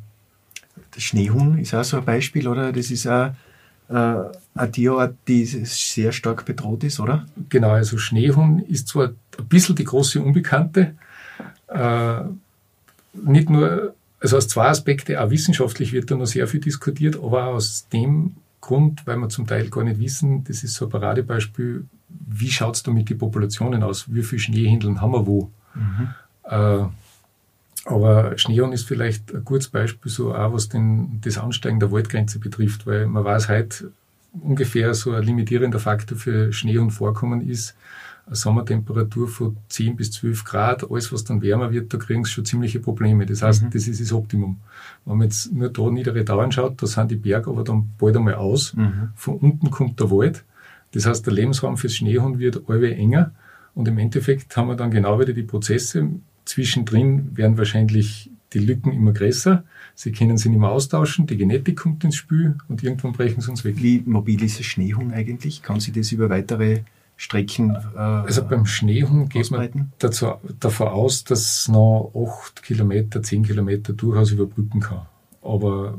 Das 0.91 1.03
Schneehuhn 1.03 1.59
ist 1.59 1.75
auch 1.75 1.85
so 1.85 1.99
ein 1.99 2.05
Beispiel, 2.05 2.49
oder? 2.49 2.73
Das 2.73 2.91
ist 2.91 3.07
auch 3.07 3.33
äh, 3.89 3.95
eine 4.55 4.73
Tierart, 4.73 5.15
die 5.27 5.45
sehr 5.45 6.13
stark 6.13 6.45
bedroht 6.45 6.85
ist, 6.85 7.01
oder? 7.01 7.27
Genau, 7.49 7.71
also 7.71 7.99
Schneehuhn 7.99 8.61
ist 8.61 8.89
zwar 8.89 9.09
ein 9.39 9.49
bisschen 9.49 9.77
die 9.77 9.85
große 9.85 10.21
Unbekannte, 10.21 10.95
äh, 11.69 12.21
nicht 13.13 13.51
nur, 13.51 13.95
also 14.21 14.37
aus 14.37 14.49
zwei 14.49 14.69
Aspekten, 14.69 15.17
auch 15.17 15.31
wissenschaftlich 15.31 15.93
wird 15.93 16.11
da 16.11 16.17
noch 16.17 16.27
sehr 16.27 16.47
viel 16.47 16.61
diskutiert, 16.61 17.17
aber 17.17 17.47
auch 17.47 17.55
aus 17.55 17.87
dem 17.93 18.37
Grund, 18.61 19.07
weil 19.07 19.17
wir 19.17 19.29
zum 19.29 19.47
Teil 19.47 19.69
gar 19.71 19.85
nicht 19.85 20.01
wissen, 20.01 20.45
das 20.45 20.65
ist 20.65 20.75
so 20.75 20.87
ein 20.87 20.91
Paradebeispiel, 20.91 21.87
wie 22.09 22.51
schaut 22.51 22.77
es 22.77 22.83
da 22.83 22.91
mit 22.91 23.09
den 23.09 23.19
Populationen 23.19 23.83
aus? 23.83 24.13
Wie 24.13 24.23
viele 24.23 24.41
Schneehändeln 24.41 25.01
haben 25.01 25.13
wir 25.13 25.27
wo? 25.27 25.51
Mhm. 25.75 26.09
Äh, 26.45 26.85
aber 27.89 28.37
Schneehorn 28.37 28.73
ist 28.73 28.87
vielleicht 28.87 29.35
ein 29.35 29.45
gutes 29.45 29.69
Beispiel, 29.69 30.11
so 30.11 30.35
auch 30.35 30.53
was 30.53 30.69
den, 30.69 31.21
das 31.23 31.39
Ansteigen 31.39 31.81
der 31.81 31.91
Waldgrenze 31.91 32.39
betrifft, 32.39 32.87
weil 32.87 33.07
man 33.07 33.25
weiß 33.25 33.49
heute 33.49 33.93
ungefähr 34.43 34.93
so 34.95 35.13
ein 35.13 35.23
limitierender 35.23 35.79
Faktor 35.79 36.19
für 36.19 36.53
Schneehornvorkommen 36.53 37.49
ist, 37.49 37.75
eine 38.27 38.37
Sommertemperatur 38.37 39.27
von 39.27 39.57
10 39.71 39.97
bis 39.97 40.11
12 40.13 40.45
Grad, 40.45 40.91
alles 40.91 41.13
was 41.13 41.25
dann 41.25 41.41
wärmer 41.41 41.73
wird, 41.73 41.93
da 41.95 41.97
kriegen 41.97 42.25
sie 42.25 42.33
schon 42.33 42.45
ziemliche 42.45 42.79
Probleme. 42.79 43.25
Das 43.25 43.41
heißt, 43.41 43.65
mhm. 43.65 43.71
das 43.71 43.89
ist 43.89 44.03
das 44.03 44.13
Optimum. 44.13 44.59
Wenn 45.07 45.17
man 45.17 45.27
jetzt 45.27 45.51
nur 45.51 45.71
da 45.71 45.91
niedere 45.91 46.25
Dauern 46.25 46.53
schaut, 46.53 46.83
da 46.83 46.87
sind 46.87 47.11
die 47.11 47.17
Berge 47.17 47.49
aber 47.49 47.65
dann 47.65 47.91
bald 47.99 48.17
einmal 48.19 48.35
aus. 48.35 48.75
Mhm. 48.75 49.11
Von 49.15 49.37
unten 49.37 49.71
kommt 49.71 49.99
der 49.99 50.11
Wald. 50.11 50.45
Das 50.93 51.07
heißt, 51.07 51.25
der 51.25 51.33
Lebensraum 51.33 51.79
fürs 51.79 51.95
Schneehorn 51.95 52.39
wird 52.39 52.69
allweil 52.69 52.93
enger. 52.93 53.33
Und 53.75 53.89
im 53.89 53.97
Endeffekt 53.97 54.55
haben 54.57 54.69
wir 54.69 54.77
dann 54.77 54.91
genau 54.91 55.19
wieder 55.19 55.33
die 55.33 55.43
Prozesse, 55.43 56.09
Zwischendrin 56.49 57.37
werden 57.37 57.59
wahrscheinlich 57.59 58.31
die 58.55 58.59
Lücken 58.61 58.93
immer 58.93 59.13
größer. 59.13 59.65
Sie 59.95 60.13
können 60.13 60.39
sie 60.39 60.49
nicht 60.49 60.59
mehr 60.59 60.71
austauschen, 60.71 61.27
die 61.27 61.37
Genetik 61.37 61.77
kommt 61.77 62.05
ins 62.05 62.17
Spiel 62.17 62.57
und 62.69 62.83
irgendwann 62.83 63.13
brechen 63.13 63.43
sie 63.43 63.51
uns 63.51 63.65
weg. 63.65 63.77
Wie 63.79 64.03
mobil 64.07 64.43
ist 64.43 64.59
das 64.59 64.67
Schneehuhn 64.67 65.13
eigentlich? 65.13 65.63
Kann 65.63 65.81
sie 65.81 65.93
das 65.93 66.11
über 66.13 66.31
weitere 66.31 66.81
Strecken 67.17 67.77
äh, 67.95 67.99
Also 67.99 68.45
beim 68.45 68.65
Schneehuhn 68.65 69.29
geht 69.29 69.51
man 69.51 69.93
dazu, 69.99 70.35
davon 70.59 70.89
aus, 70.89 71.25
dass 71.25 71.41
es 71.41 71.69
noch 71.69 72.13
8 72.15 72.63
Kilometer, 72.63 73.23
10 73.23 73.43
Kilometer 73.43 73.93
durchaus 73.93 74.31
überbrücken 74.31 74.81
kann. 74.81 75.03
Aber 75.43 75.99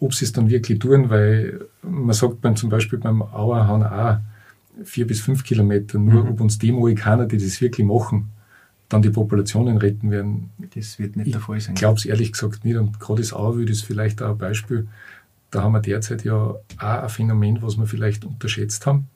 ob 0.00 0.14
sie 0.14 0.24
es 0.24 0.32
dann 0.32 0.50
wirklich 0.50 0.78
tun, 0.80 1.10
weil 1.10 1.60
man 1.82 2.14
sagt 2.14 2.40
beim, 2.40 2.56
zum 2.56 2.70
Beispiel 2.70 2.98
beim 2.98 3.22
Auerhahn 3.22 3.84
auch 3.84 4.18
vier 4.84 5.06
bis 5.06 5.20
fünf 5.20 5.44
Kilometer, 5.44 5.98
nur 5.98 6.24
mhm. 6.24 6.30
ob 6.30 6.40
uns 6.40 6.58
die 6.58 6.72
Mohikaner, 6.72 7.26
die 7.26 7.38
das 7.38 7.60
wirklich 7.60 7.86
machen, 7.86 8.30
dann 8.88 9.02
die 9.02 9.10
Populationen 9.10 9.78
retten 9.78 10.10
werden. 10.10 10.50
Das 10.74 10.98
wird 10.98 11.16
nicht 11.16 11.34
der 11.34 11.40
Fall 11.40 11.60
sein. 11.60 11.74
Ich 11.74 11.80
glaube 11.80 11.98
es 11.98 12.04
ehrlich 12.04 12.32
gesagt 12.32 12.64
nicht. 12.64 12.76
Und 12.76 13.00
gerade 13.00 13.20
das 13.20 13.32
Auerwild 13.32 13.70
ist 13.70 13.84
vielleicht 13.84 14.22
auch 14.22 14.30
ein 14.30 14.38
Beispiel. 14.38 14.86
Da 15.50 15.62
haben 15.62 15.72
wir 15.72 15.80
derzeit 15.80 16.24
ja 16.24 16.34
auch 16.34 16.60
ein 16.78 17.08
Phänomen, 17.08 17.62
was 17.62 17.76
wir 17.76 17.86
vielleicht 17.86 18.24
unterschätzt 18.24 18.86
haben. 18.86 19.08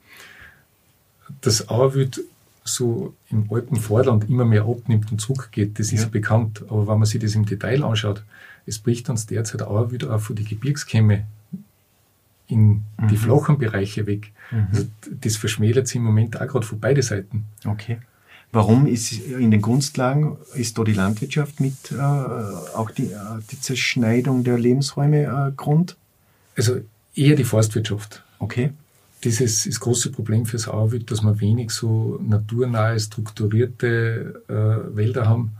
Das 1.40 1.68
Auerwild 1.68 2.20
so 2.64 3.14
im 3.30 3.50
alten 3.50 3.76
Vorland 3.76 4.28
immer 4.28 4.44
mehr 4.44 4.64
abnimmt 4.64 5.11
und 5.11 5.20
zurückgeht, 5.20 5.78
das 5.78 5.92
ist 5.92 6.02
ja. 6.02 6.09
bekannt. 6.09 6.64
Aber 6.68 6.87
wenn 6.88 6.98
man 6.98 7.06
sich 7.06 7.20
das 7.20 7.35
im 7.35 7.46
Detail 7.46 7.85
anschaut, 7.85 8.24
es 8.66 8.78
bricht 8.78 9.09
uns 9.09 9.26
derzeit 9.26 9.62
Auerwild 9.62 10.04
auch 10.04 10.20
von 10.20 10.37
die 10.37 10.44
Gebirgskämme 10.44 11.26
in 12.48 12.85
mhm. 12.98 13.09
die 13.09 13.16
flachen 13.16 13.59
Bereiche 13.59 14.06
weg. 14.06 14.33
Mhm. 14.50 14.66
Also 14.70 14.87
das 15.20 15.37
verschmälert 15.37 15.87
sich 15.87 15.96
im 15.96 16.04
Moment 16.04 16.40
auch 16.40 16.46
gerade 16.46 16.66
von 16.66 16.80
beide 16.80 17.02
Seiten. 17.02 17.46
Okay. 17.64 17.98
Warum 18.53 18.87
ist 18.87 19.13
in 19.13 19.53
den 19.53 19.63
Gunstlagen, 19.63 20.37
ist 20.55 20.77
da 20.77 20.83
die 20.83 20.93
Landwirtschaft 20.93 21.61
mit 21.61 21.93
äh, 21.93 21.97
auch 21.97 22.91
die, 22.91 23.07
äh, 23.07 23.19
die 23.51 23.61
Zerschneidung 23.61 24.43
der 24.43 24.59
Lebensräume 24.59 25.23
äh, 25.23 25.53
Grund? 25.57 25.97
Also 26.57 26.81
eher 27.15 27.37
die 27.37 27.45
Forstwirtschaft. 27.45 28.25
Okay. 28.41 28.73
Dieses 29.23 29.67
ist 29.67 29.75
das 29.75 29.81
große 29.81 30.11
Problem 30.11 30.47
für 30.47 30.59
Sauerwild, 30.59 31.11
dass 31.11 31.23
wir 31.23 31.41
wenig 31.41 31.71
so 31.71 32.19
naturnahe, 32.27 32.99
strukturierte 32.99 34.43
äh, 34.49 34.97
Wälder 34.97 35.29
haben. 35.29 35.53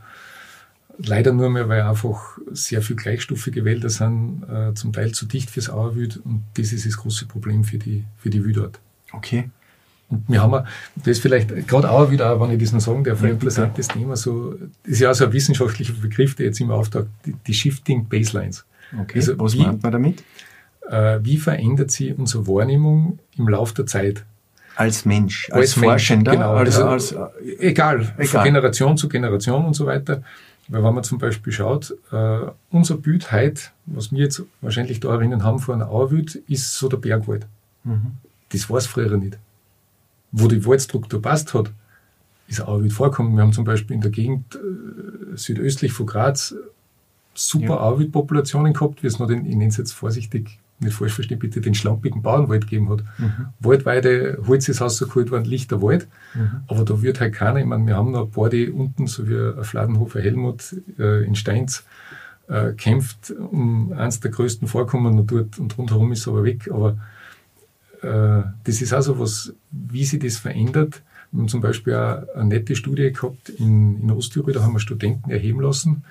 Leider 0.99 1.33
nur 1.33 1.49
mehr, 1.49 1.69
weil 1.69 1.83
einfach 1.83 2.39
sehr 2.51 2.83
viel 2.83 2.97
gleichstufige 2.97 3.65
Wälder 3.65 3.89
sind, 3.89 4.43
äh, 4.51 4.75
zum 4.75 4.93
Teil 4.93 5.13
zu 5.13 5.27
dicht 5.27 5.51
fürs 5.51 5.71
Auerwild 5.71 6.17
und 6.25 6.43
das 6.55 6.73
ist 6.73 6.87
das 6.87 6.97
große 6.97 7.27
Problem 7.27 7.65
für 7.65 7.79
die, 7.79 8.05
für 8.19 8.31
die 8.31 8.45
Wildart. 8.45 8.81
Okay. 9.13 9.51
Und 10.11 10.25
wir 10.29 10.43
haben, 10.43 10.67
das 10.97 11.07
ist 11.07 11.23
vielleicht 11.23 11.69
gerade 11.69 11.89
auch 11.89 12.11
wieder, 12.11 12.41
wenn 12.41 12.51
ich 12.51 12.59
das 12.59 12.73
noch 12.73 12.81
sagen 12.81 13.05
darf, 13.05 13.23
ein 13.23 13.31
interessantes 13.31 13.89
Thema, 13.89 14.17
so, 14.17 14.55
das 14.83 14.93
ist 14.95 15.01
ja 15.01 15.11
auch 15.11 15.15
so 15.15 15.25
ein 15.25 15.33
wissenschaftlicher 15.33 15.93
Begriff, 15.93 16.35
der 16.35 16.47
jetzt 16.47 16.61
immer 16.61 16.75
auftaucht, 16.75 17.07
die, 17.25 17.35
die 17.47 17.55
Shifting 17.55 18.09
Baselines. 18.09 18.65
Okay, 19.01 19.19
also 19.19 19.39
was 19.39 19.55
wie, 19.55 19.63
meint 19.63 19.83
man 19.83 19.93
damit? 19.93 20.25
Äh, 20.91 21.21
wie 21.23 21.37
verändert 21.37 21.93
sich 21.93 22.19
unsere 22.19 22.47
Wahrnehmung 22.49 23.21
im 23.39 23.49
Laufe 23.49 23.75
der 23.75 23.87
Zeit? 23.87 24.25
Als 24.75 25.05
Mensch, 25.05 25.49
als, 25.51 25.61
als 25.61 25.85
Forschender, 25.85 26.33
genau. 26.33 26.55
also, 26.55 26.85
als, 26.87 27.15
egal, 27.59 28.13
egal, 28.17 28.27
von 28.27 28.45
Generation 28.45 28.97
zu 28.97 29.09
Generation 29.09 29.65
und 29.65 29.75
so 29.75 29.87
weiter. 29.87 30.23
Weil 30.69 30.85
wenn 30.85 30.95
man 30.95 31.05
zum 31.05 31.19
Beispiel 31.19 31.53
schaut, 31.53 31.95
äh, 32.13 32.39
unser 32.71 32.97
Bild 32.97 33.31
heute, 33.31 33.61
was 33.87 34.11
wir 34.13 34.21
jetzt 34.21 34.43
wahrscheinlich 34.61 35.01
da 35.01 35.13
erinnern 35.13 35.45
haben 35.45 35.59
vor 35.59 35.75
einer 35.75 35.89
Auerwild, 35.89 36.37
ist 36.49 36.77
so 36.77 36.89
der 36.89 36.97
Bergwald. 36.97 37.47
Mhm. 37.85 38.13
Das 38.51 38.71
war 38.71 38.79
es 38.79 38.87
früher 38.87 39.17
nicht. 39.17 39.39
Wo 40.33 40.49
die 40.49 40.65
Waldstruktur 40.65 41.21
passt 41.21 41.55
hat, 41.55 41.73
ist 42.47 42.61
Auerwild 42.61 42.93
vorkommen. 42.93 43.37
Wir 43.37 43.43
haben 43.43 43.53
zum 43.53 43.65
Beispiel 43.65 43.95
in 43.95 44.03
der 44.03 44.11
Gegend 44.11 44.57
äh, 44.57 45.37
südöstlich 45.37 45.93
von 45.93 46.07
Graz 46.07 46.55
super 47.35 47.75
ja. 47.75 47.81
Auerwild-Populationen 47.81 48.73
gehabt, 48.73 49.03
wie 49.03 49.07
es 49.07 49.19
noch 49.19 49.29
den, 49.29 49.47
ich 49.47 49.55
nenne 49.55 49.69
es 49.69 49.77
jetzt 49.77 49.93
vorsichtig, 49.93 50.59
nicht 50.81 50.95
falsch 50.95 51.15
verstehen, 51.15 51.39
bitte 51.39 51.61
den 51.61 51.75
schlampigen 51.75 52.23
Bauernwald 52.23 52.63
gegeben 52.63 52.89
hat. 52.91 53.05
Mhm. 53.19 53.47
Waldweide, 53.61 54.39
Holz 54.47 54.69
ist 54.69 54.81
rausgeholt 54.81 55.31
worden, 55.31 55.45
lichter 55.45 55.83
Wald. 55.83 56.09
Mhm. 56.35 56.63
Aber 56.69 56.85
da 56.85 57.03
wird 57.03 57.21
halt 57.21 57.35
keiner, 57.35 57.61
ich 57.61 57.67
meine, 57.67 57.87
wir 57.87 57.97
haben 57.97 58.13
noch 58.13 58.27
ein 58.27 58.31
paar, 58.31 58.49
die 58.49 58.69
unten, 58.71 59.07
so 59.07 59.29
wie 59.29 59.37
ein 59.37 59.63
Fladenhofer 59.63 60.21
Helmut 60.21 60.75
äh, 60.99 61.25
in 61.25 61.35
Steins, 61.35 61.85
äh, 62.49 62.73
kämpft 62.73 63.31
um 63.31 63.93
eines 63.93 64.21
der 64.21 64.31
größten 64.31 64.69
Vorkommen 64.69 65.19
und 65.19 65.31
dort 65.31 65.59
und 65.59 65.77
rundherum 65.77 66.13
ist 66.13 66.27
aber 66.27 66.45
weg. 66.45 66.71
Aber 66.73 66.97
das 68.03 68.81
ist 68.81 68.93
also 68.95 69.19
was, 69.19 69.53
wie 69.71 70.07
sich 70.07 70.21
das 70.21 70.39
verändert. 70.39 71.03
Wir 71.33 71.41
haben 71.41 71.49
zum 71.49 71.61
Beispiel 71.61 71.95
auch 71.95 72.23
eine 72.35 72.47
nette 72.47 72.75
Studie 72.75 73.13
gehabt 73.13 73.51
in, 73.51 74.01
in 74.01 74.11
Osttirol, 74.11 74.53
da 74.53 74.63
haben 74.63 74.73
wir 74.73 74.81
Studenten 74.81 75.31
erheben 75.31 75.61
lassen 75.61 76.03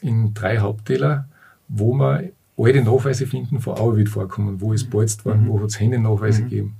in 0.00 0.34
drei 0.34 0.58
Haupttäler, 0.58 1.28
wo 1.68 1.92
wir 1.94 2.30
alte 2.56 2.82
Nachweise 2.82 3.26
finden 3.26 3.60
von 3.60 3.76
Auerwild 3.76 4.08
vorkommen, 4.08 4.60
wo 4.60 4.72
ist 4.72 4.90
bolzt 4.90 5.24
worden, 5.24 5.44
mhm. 5.44 5.48
wo 5.48 5.60
hat 5.60 5.68
es 5.68 5.80
Henne-Nachweise 5.80 6.42
mhm. 6.42 6.48
gegeben. 6.48 6.76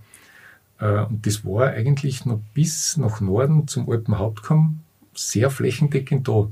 Äh, 0.80 1.04
und 1.04 1.26
das 1.26 1.44
war 1.44 1.68
eigentlich 1.68 2.24
noch 2.24 2.40
bis 2.54 2.96
nach 2.96 3.20
Norden 3.20 3.68
zum 3.68 3.88
Alpen 3.90 4.18
Hauptkamm 4.18 4.80
sehr 5.14 5.50
flächendeckend 5.50 6.28
da. 6.28 6.48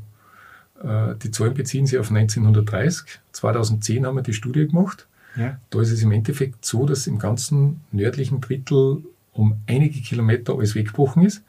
Äh, 0.83 1.17
die 1.17 1.31
Zahlen 1.31 1.55
beziehen 1.55 1.87
sich 1.87 1.99
auf 1.99 2.11
1930. 2.11 3.21
2010 3.33 4.07
haben 4.07 4.17
wir 4.17 4.23
die 4.23 4.33
Studie 4.33 4.67
gemacht. 4.67 5.07
Ja. 5.37 5.59
Da 5.71 5.81
ist 5.81 5.91
es 5.91 6.03
im 6.03 6.13
Endeffekt 6.13 6.65
so, 6.65 6.87
dass 6.87 7.07
im 7.07 7.19
ganzen 7.19 7.81
nördlichen 7.93 8.41
Drittel 8.41 9.03
um 9.33 9.57
einige 9.67 10.01
Kilometer 10.01 10.55
alles 10.55 10.75
weggebrochen 10.75 11.25
ist. 11.25 11.43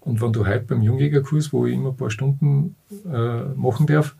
Und 0.00 0.20
wenn 0.20 0.32
du 0.32 0.46
heute 0.46 0.64
beim 0.64 0.82
Jungjägerkurs, 0.82 1.52
wo 1.52 1.66
ich 1.66 1.74
immer 1.74 1.90
ein 1.90 1.96
paar 1.96 2.10
Stunden 2.10 2.74
äh, 3.04 3.42
machen 3.56 3.86
darf, 3.86 4.16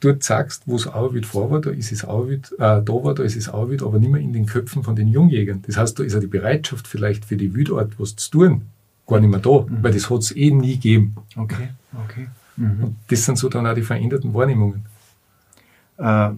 dort 0.00 0.22
sagst, 0.22 0.62
wo 0.66 0.76
es 0.76 0.86
Auerwild 0.86 1.26
vor 1.26 1.50
war, 1.50 1.60
da 1.60 1.70
ist 1.70 1.92
es 1.92 2.04
Auerwild, 2.04 2.52
äh, 2.52 2.56
da 2.58 2.84
war, 2.86 3.14
da 3.14 3.22
ist 3.22 3.36
es 3.36 3.48
Auerwild, 3.48 3.82
aber 3.82 3.98
nicht 3.98 4.10
mehr 4.10 4.20
in 4.20 4.32
den 4.32 4.46
Köpfen 4.46 4.84
von 4.84 4.94
den 4.94 5.08
Jungjägern. 5.08 5.62
Das 5.66 5.76
heißt, 5.76 5.98
da 5.98 6.04
ist 6.04 6.14
ja 6.14 6.20
die 6.20 6.28
Bereitschaft 6.28 6.86
vielleicht 6.86 7.24
für 7.24 7.36
die 7.36 7.54
Wildart 7.54 7.98
was 7.98 8.16
zu 8.16 8.30
tun, 8.30 8.62
gar 9.06 9.20
nicht 9.20 9.30
mehr 9.30 9.40
da, 9.40 9.66
mhm. 9.68 9.82
weil 9.82 9.92
das 9.92 10.08
hat 10.08 10.20
es 10.20 10.36
eh 10.36 10.50
nie 10.50 10.74
gegeben. 10.74 11.16
Okay, 11.36 11.70
okay. 12.04 12.28
Mhm. 12.56 12.84
Und 12.84 12.96
das 13.08 13.24
sind 13.24 13.38
so 13.38 13.48
dann 13.48 13.66
auch 13.66 13.74
die 13.74 13.82
veränderten 13.82 14.32
Wahrnehmungen. 14.34 14.84
Äh, 15.96 16.30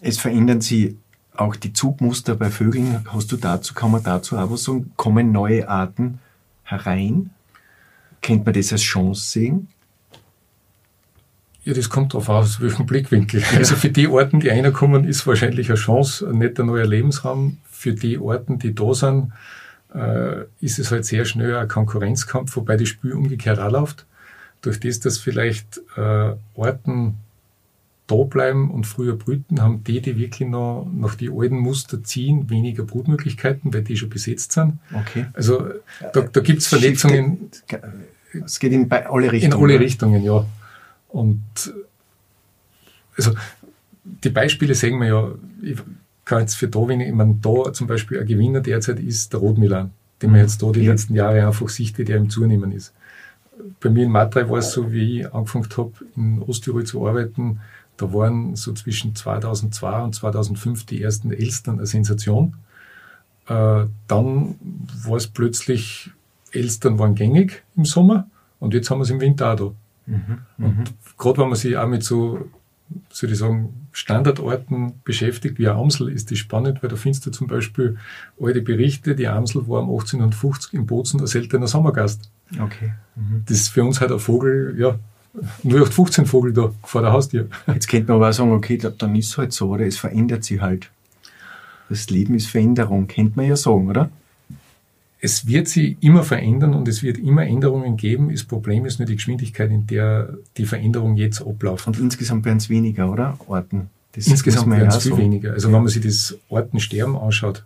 es 0.00 0.18
verändern 0.18 0.60
sich 0.60 0.96
auch 1.34 1.56
die 1.56 1.72
Zugmuster 1.72 2.34
bei 2.34 2.50
Vögeln. 2.50 3.04
Hast 3.12 3.32
du 3.32 3.36
dazu, 3.36 3.74
kann 3.74 3.90
man 3.90 4.02
dazu 4.02 4.36
auch 4.36 4.50
was 4.50 4.64
sagen? 4.64 4.92
Kommen 4.96 5.32
neue 5.32 5.68
Arten 5.68 6.18
herein? 6.64 7.30
Kennt 8.20 8.44
man 8.44 8.54
das 8.54 8.72
als 8.72 8.82
Chance 8.82 9.30
sehen? 9.30 9.68
Ja, 11.64 11.74
das 11.74 11.88
kommt 11.88 12.12
darauf 12.12 12.28
aus, 12.28 12.60
welchen 12.60 12.86
Blickwinkel. 12.86 13.40
Ja. 13.40 13.46
Also 13.58 13.76
für 13.76 13.90
die 13.90 14.08
Orten, 14.08 14.40
die 14.40 14.48
reinkommen, 14.48 15.04
ist 15.04 15.26
wahrscheinlich 15.26 15.68
eine 15.68 15.78
Chance, 15.78 16.28
ein 16.28 16.38
netter 16.38 16.64
neuer 16.64 16.86
Lebensraum. 16.86 17.58
Für 17.70 17.92
die 17.92 18.18
Orten, 18.18 18.58
die 18.58 18.74
da 18.74 18.94
sind, 18.94 19.32
äh, 19.94 20.42
ist 20.60 20.78
es 20.78 20.90
halt 20.90 21.04
sehr 21.04 21.24
schnell 21.24 21.56
ein 21.56 21.68
Konkurrenzkampf, 21.68 22.56
wobei 22.56 22.76
das 22.76 22.88
Spiel 22.88 23.12
umgekehrt 23.12 23.58
auch 23.58 23.70
läuft. 23.70 24.06
Durch 24.60 24.80
das, 24.80 25.00
dass 25.00 25.18
vielleicht 25.18 25.80
äh, 25.96 26.34
Orten 26.54 27.14
da 28.12 28.24
bleiben 28.24 28.70
und 28.70 28.86
früher 28.86 29.16
brüten, 29.16 29.62
haben 29.62 29.82
die, 29.84 30.00
die 30.00 30.16
wirklich 30.18 30.48
noch 30.48 30.86
nach 30.94 31.14
die 31.14 31.30
alten 31.30 31.58
Muster 31.58 32.02
ziehen, 32.04 32.50
weniger 32.50 32.84
Brutmöglichkeiten, 32.84 33.72
weil 33.72 33.82
die 33.82 33.96
schon 33.96 34.10
besetzt 34.10 34.52
sind. 34.52 34.78
Okay. 34.92 35.26
Also 35.32 35.64
da, 36.12 36.20
da 36.20 36.40
gibt 36.40 36.60
es 36.60 36.66
Verletzungen. 36.66 37.50
Es 38.44 38.58
geht 38.58 38.72
in 38.72 38.90
alle 38.90 39.32
Richtungen. 39.32 39.52
In 39.52 39.70
alle 39.70 39.80
Richtungen, 39.80 40.22
ja. 40.22 40.46
Und 41.08 41.42
also 43.16 43.32
die 44.04 44.30
Beispiele 44.30 44.74
sehen 44.74 44.98
wir 44.98 45.06
ja, 45.06 45.32
ich 45.62 45.78
kann 46.24 46.40
jetzt 46.40 46.54
für 46.54 46.68
da 46.68 46.86
wenig, 46.88 47.08
ich 47.08 47.14
meine, 47.14 47.38
da 47.40 47.72
zum 47.72 47.86
Beispiel 47.86 48.20
ein 48.20 48.26
Gewinner 48.26 48.60
derzeit 48.60 49.00
ist 49.00 49.32
der 49.32 49.40
Rotmilan, 49.40 49.90
den 50.20 50.30
man 50.30 50.40
mhm. 50.40 50.46
jetzt 50.46 50.62
da 50.62 50.70
die 50.70 50.82
ja. 50.82 50.92
letzten 50.92 51.14
Jahre 51.14 51.46
einfach 51.46 51.68
sieht, 51.68 51.98
wie 51.98 52.04
der 52.04 52.16
im 52.16 52.30
Zunehmen 52.30 52.72
ist. 52.72 52.92
Bei 53.80 53.90
mir 53.90 54.04
in 54.04 54.10
Matrei 54.10 54.48
war 54.48 54.58
es 54.58 54.72
so, 54.72 54.92
wie 54.92 55.20
ich 55.20 55.34
angefangen 55.34 55.68
habe, 55.76 55.92
in 56.16 56.42
Osttirol 56.42 56.84
zu 56.84 57.06
arbeiten, 57.06 57.60
da 57.96 58.12
waren 58.12 58.56
so 58.56 58.72
zwischen 58.72 59.14
2002 59.14 60.02
und 60.02 60.14
2005 60.14 60.86
die 60.86 61.02
ersten 61.02 61.32
Elstern 61.32 61.78
eine 61.78 61.86
Sensation. 61.86 62.56
Äh, 63.46 63.86
dann 64.08 64.54
war 65.04 65.16
es 65.16 65.26
plötzlich, 65.26 66.10
Elstern 66.52 66.98
waren 66.98 67.14
gängig 67.14 67.62
im 67.76 67.84
Sommer 67.84 68.28
und 68.60 68.74
jetzt 68.74 68.90
haben 68.90 68.98
wir 68.98 69.04
es 69.04 69.10
im 69.10 69.20
Winter 69.20 69.52
auch 69.52 69.56
da. 69.56 69.72
Mhm. 70.06 70.38
Und 70.58 70.78
mhm. 70.78 70.84
gerade 71.18 71.38
wenn 71.38 71.48
man 71.48 71.56
sich 71.56 71.76
auch 71.76 71.86
mit 71.86 72.02
so, 72.02 72.48
soll 73.10 73.30
ich 73.30 73.38
sagen, 73.38 73.88
Standardorten 73.92 74.94
beschäftigt, 75.04 75.58
wie 75.58 75.68
Amsel, 75.68 76.08
ist 76.08 76.30
das 76.30 76.38
spannend, 76.38 76.82
weil 76.82 76.90
da 76.90 76.96
findest 76.96 77.26
du 77.26 77.30
zum 77.30 77.46
Beispiel 77.46 77.98
alte 78.40 78.62
Berichte, 78.62 79.14
die 79.14 79.28
Amsel 79.28 79.68
war 79.68 79.82
um 79.82 79.90
1850 79.90 80.74
im 80.74 80.86
Bozen 80.86 81.20
ein 81.20 81.26
seltener 81.26 81.66
Sommergast. 81.66 82.30
Okay. 82.58 82.94
Mhm. 83.16 83.42
Das 83.46 83.58
ist 83.58 83.68
für 83.68 83.84
uns 83.84 84.00
halt 84.00 84.12
ein 84.12 84.18
Vogel, 84.18 84.74
ja, 84.78 84.98
0815 85.64 86.26
Vogel 86.26 86.52
da 86.52 86.72
vor 86.84 87.02
der 87.02 87.12
Haustür. 87.12 87.48
Jetzt 87.66 87.88
könnte 87.88 88.08
man 88.08 88.16
aber 88.16 88.28
auch 88.28 88.32
sagen, 88.32 88.52
okay, 88.52 88.76
dann 88.76 89.16
ist 89.16 89.30
es 89.30 89.38
halt 89.38 89.52
so, 89.52 89.70
oder? 89.70 89.86
Es 89.86 89.96
verändert 89.96 90.44
sich 90.44 90.60
halt. 90.60 90.90
Das 91.88 92.10
Leben 92.10 92.34
ist 92.34 92.48
Veränderung, 92.48 93.06
könnte 93.06 93.32
man 93.36 93.46
ja 93.46 93.56
sagen, 93.56 93.88
oder? 93.88 94.10
es 95.24 95.46
wird 95.46 95.68
sich 95.68 95.96
immer 96.00 96.24
verändern 96.24 96.74
und 96.74 96.88
es 96.88 97.04
wird 97.04 97.16
immer 97.16 97.46
Änderungen 97.46 97.96
geben. 97.96 98.32
Das 98.32 98.42
Problem 98.42 98.84
ist 98.86 98.98
nur 98.98 99.06
die 99.06 99.14
Geschwindigkeit, 99.14 99.70
in 99.70 99.86
der 99.86 100.34
die 100.56 100.66
Veränderung 100.66 101.16
jetzt 101.16 101.40
abläuft. 101.40 101.86
Und 101.86 101.96
insgesamt 102.00 102.44
werden 102.44 102.58
es 102.58 102.68
weniger, 102.68 103.08
oder? 103.08 103.38
Orten. 103.46 103.88
Das 104.12 104.26
insgesamt 104.26 104.72
werden 104.72 104.88
es 104.88 104.96
viel 104.96 105.12
so. 105.12 105.18
weniger. 105.18 105.52
Also 105.52 105.68
ja. 105.68 105.74
wenn 105.74 105.82
man 105.82 105.92
sich 105.92 106.02
das 106.02 106.36
Ortensterben 106.48 107.16
anschaut, 107.16 107.64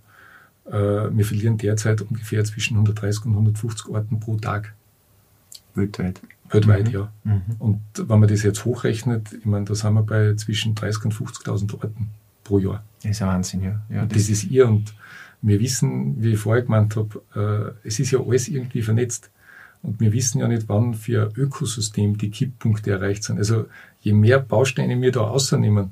äh, 0.66 0.72
wir 0.72 1.24
verlieren 1.24 1.56
derzeit 1.56 2.02
ungefähr 2.02 2.44
zwischen 2.44 2.74
130 2.74 3.24
und 3.24 3.32
150 3.32 3.88
Orten 3.88 4.20
pro 4.20 4.36
Tag. 4.36 4.74
Weltweit. 5.76 6.20
Weltweit, 6.50 6.88
mhm. 6.88 6.92
ja. 6.92 7.12
Mhm. 7.24 7.42
Und 7.58 7.80
wenn 7.96 8.20
man 8.20 8.28
das 8.28 8.42
jetzt 8.42 8.64
hochrechnet, 8.64 9.32
ich 9.32 9.44
meine, 9.44 9.64
da 9.64 9.74
sind 9.74 9.94
wir 9.94 10.02
bei 10.02 10.34
zwischen 10.34 10.74
30 10.74 11.06
und 11.06 11.14
50.000 11.14 11.74
Orten 11.74 12.10
pro 12.44 12.58
Jahr. 12.58 12.84
Das 13.02 13.12
ist 13.12 13.22
ein 13.22 13.28
Wahnsinn, 13.28 13.62
ja. 13.62 13.82
ja 13.88 14.06
das, 14.06 14.18
das 14.18 14.28
ist 14.28 14.44
ihr 14.44 14.66
und 14.68 14.94
wir 15.42 15.60
wissen, 15.60 16.22
wie 16.22 16.32
ich 16.32 16.38
vorher 16.38 16.62
gemeint 16.62 16.96
habe, 16.96 17.74
äh, 17.84 17.86
es 17.86 18.00
ist 18.00 18.10
ja 18.10 18.20
alles 18.20 18.48
irgendwie 18.48 18.82
vernetzt. 18.82 19.30
Und 19.82 20.00
wir 20.00 20.12
wissen 20.12 20.40
ja 20.40 20.48
nicht, 20.48 20.68
wann 20.68 20.94
für 20.94 21.28
ein 21.28 21.40
Ökosystem 21.40 22.18
die 22.18 22.30
Kipppunkte 22.30 22.90
erreicht 22.90 23.22
sind. 23.22 23.38
Also 23.38 23.66
je 24.00 24.12
mehr 24.12 24.40
Bausteine 24.40 25.00
wir 25.00 25.12
da 25.12 25.20
außernehmen, 25.20 25.90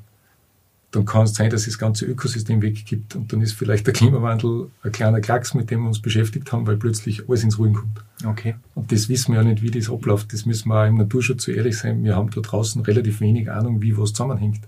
dann 0.94 1.04
kann 1.04 1.24
es 1.24 1.34
sein, 1.34 1.50
dass 1.50 1.64
das 1.64 1.78
ganze 1.78 2.06
Ökosystem 2.06 2.62
wegkippt. 2.62 3.16
Und 3.16 3.32
dann 3.32 3.40
ist 3.40 3.54
vielleicht 3.54 3.86
der 3.86 3.94
Klimawandel 3.94 4.70
ein 4.82 4.92
kleiner 4.92 5.20
Klacks, 5.20 5.54
mit 5.54 5.70
dem 5.70 5.82
wir 5.82 5.88
uns 5.88 6.00
beschäftigt 6.00 6.52
haben, 6.52 6.66
weil 6.66 6.76
plötzlich 6.76 7.28
alles 7.28 7.42
ins 7.42 7.58
Ruhen 7.58 7.74
kommt. 7.74 8.04
Okay. 8.24 8.54
Und 8.74 8.92
das 8.92 9.08
wissen 9.08 9.32
wir 9.32 9.42
ja 9.42 9.48
nicht, 9.48 9.62
wie 9.62 9.70
das 9.70 9.90
abläuft. 9.90 10.32
Das 10.32 10.46
müssen 10.46 10.68
wir 10.68 10.82
auch 10.82 10.86
im 10.86 10.96
Naturschutz 10.96 11.44
so 11.44 11.52
ehrlich 11.52 11.76
sein. 11.76 12.04
Wir 12.04 12.16
haben 12.16 12.30
da 12.30 12.40
draußen 12.40 12.82
relativ 12.82 13.20
wenig 13.20 13.50
Ahnung, 13.50 13.82
wie 13.82 13.96
was 13.96 14.12
zusammenhängt. 14.12 14.60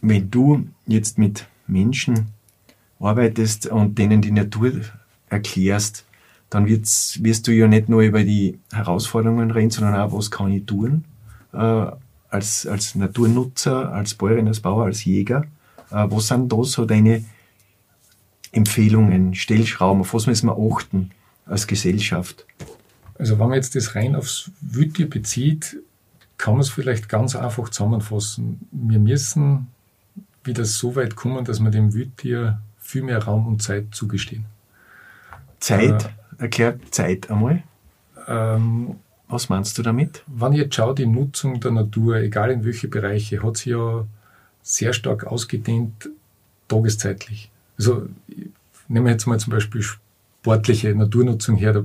Wenn 0.00 0.30
du 0.30 0.68
jetzt 0.86 1.18
mit 1.18 1.46
Menschen 1.66 2.28
arbeitest 3.00 3.66
und 3.66 3.98
denen 3.98 4.22
die 4.22 4.30
Natur 4.30 4.72
erklärst, 5.28 6.04
dann 6.50 6.66
wirst 6.66 7.46
du 7.46 7.52
ja 7.52 7.66
nicht 7.66 7.88
nur 7.88 8.02
über 8.02 8.24
die 8.24 8.58
Herausforderungen 8.72 9.50
reden, 9.50 9.70
sondern 9.70 9.96
auch, 9.96 10.12
was 10.12 10.30
kann 10.30 10.50
ich 10.50 10.64
tun 10.64 11.04
äh, 11.52 11.86
als, 12.30 12.66
als 12.66 12.94
Naturnutzer, 12.94 13.92
als 13.92 14.14
Bäuerin, 14.14 14.48
als 14.48 14.60
Bauer, 14.60 14.86
als 14.86 15.04
Jäger. 15.04 15.44
Äh, 15.90 16.06
was 16.08 16.28
sind 16.28 16.52
da 16.52 16.62
so 16.64 16.84
deine 16.84 17.24
Empfehlungen, 18.52 19.34
Stellschrauben, 19.34 20.00
auf 20.00 20.14
was 20.14 20.26
müssen 20.26 20.48
wir 20.48 20.56
achten 20.58 21.10
als 21.46 21.66
Gesellschaft? 21.66 22.46
Also 23.18 23.38
wenn 23.38 23.48
man 23.48 23.56
jetzt 23.56 23.74
das 23.74 23.94
rein 23.94 24.14
aufs 24.14 24.50
Wüttier 24.60 25.10
bezieht, 25.10 25.78
kann 26.36 26.54
man 26.54 26.60
es 26.60 26.70
vielleicht 26.70 27.08
ganz 27.08 27.34
einfach 27.34 27.68
zusammenfassen. 27.68 28.60
Wir 28.70 29.00
müssen 29.00 29.66
wieder 30.44 30.64
so 30.64 30.94
weit 30.94 31.16
kommen, 31.16 31.44
dass 31.44 31.60
wir 31.60 31.70
dem 31.70 31.92
Wüttier 31.92 32.60
viel 32.78 33.02
mehr 33.02 33.22
Raum 33.22 33.46
und 33.46 33.62
Zeit 33.62 33.86
zugestehen. 33.90 34.44
Zeit? 35.60 36.04
Äh, 36.04 36.42
Erklärt 36.42 36.94
Zeit 36.94 37.30
einmal. 37.30 37.64
Ähm, 38.28 38.96
Was 39.28 39.50
meinst 39.50 39.76
du 39.76 39.82
damit? 39.82 40.22
Wenn 40.26 40.52
ich 40.52 40.60
jetzt 40.60 40.74
schaue, 40.74 40.94
die 40.94 41.06
Nutzung 41.06 41.60
der 41.60 41.70
Natur, 41.70 42.16
egal 42.16 42.50
in 42.50 42.64
welche 42.64 42.88
Bereiche, 42.88 43.42
hat 43.42 43.58
sich 43.58 43.66
ja 43.66 44.06
sehr 44.62 44.92
stark 44.92 45.26
ausgedehnt 45.26 46.08
tageszeitlich. 46.66 47.50
Also 47.78 48.08
nehmen 48.88 49.06
wir 49.06 49.12
jetzt 49.12 49.26
mal 49.26 49.38
zum 49.38 49.52
Beispiel 49.52 49.82
sportliche 49.82 50.94
Naturnutzung 50.94 51.56
her 51.56 51.72
der 51.72 51.84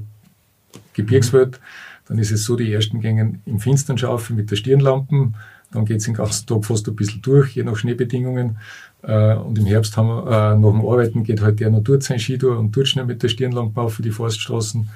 Gebirgswelt. 0.93 1.59
Dann 2.07 2.17
ist 2.17 2.31
es 2.31 2.45
so, 2.45 2.55
die 2.55 2.71
ersten 2.71 3.01
gängen 3.01 3.41
im 3.45 3.59
Finstern 3.59 3.97
schaufeln 3.97 4.37
mit 4.37 4.51
der 4.51 4.55
Stirnlampen. 4.55 5.35
Dann 5.71 5.85
geht 5.85 5.97
es 5.97 6.05
den 6.05 6.13
ganzen 6.13 6.45
Tag 6.45 6.65
fast 6.65 6.87
ein 6.87 6.95
bisschen 6.95 7.21
durch, 7.21 7.55
je 7.55 7.63
nach 7.63 7.75
Schneebedingungen. 7.75 8.57
Äh, 9.01 9.35
und 9.35 9.57
im 9.57 9.65
Herbst 9.65 9.97
haben 9.97 10.07
wir, 10.07 10.27
äh, 10.27 10.57
nach 10.57 10.71
dem 10.71 10.85
Arbeiten 10.85 11.23
geht 11.23 11.41
halt 11.41 11.59
der 11.59 11.71
dort 11.71 12.03
sein 12.03 12.19
Ski 12.19 12.37
durch 12.37 12.57
und 12.57 12.75
dort 12.75 12.87
schnell 12.87 13.05
mit 13.05 13.23
der 13.23 13.29
Stirnlampe 13.29 13.81
auf 13.81 13.95
für 13.95 14.01
die 14.01 14.11
Forststraßen. 14.11 14.89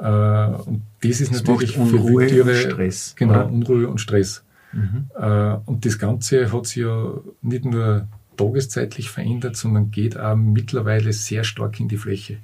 Äh, 0.00 0.68
und 0.68 0.82
das 1.02 1.20
ist 1.20 1.32
das 1.32 1.42
natürlich 1.42 1.78
Unruhe 1.78 2.28
für 2.28 2.36
Wildtiere, 2.36 2.50
und 2.50 2.72
Stress. 2.72 3.14
Genau, 3.16 3.34
oder? 3.34 3.50
Unruhe 3.50 3.88
und 3.88 4.00
Stress. 4.00 4.44
Mhm. 4.70 5.06
und 5.64 5.86
das 5.86 5.98
Ganze 5.98 6.52
hat 6.52 6.66
sich 6.66 6.82
ja 6.82 7.14
nicht 7.40 7.64
nur 7.64 8.06
tageszeitlich 8.36 9.10
verändert, 9.10 9.56
sondern 9.56 9.90
geht 9.90 10.18
auch 10.18 10.36
mittlerweile 10.36 11.12
sehr 11.12 11.42
stark 11.42 11.80
in 11.80 11.88
die 11.88 11.96
Fläche. 11.96 12.38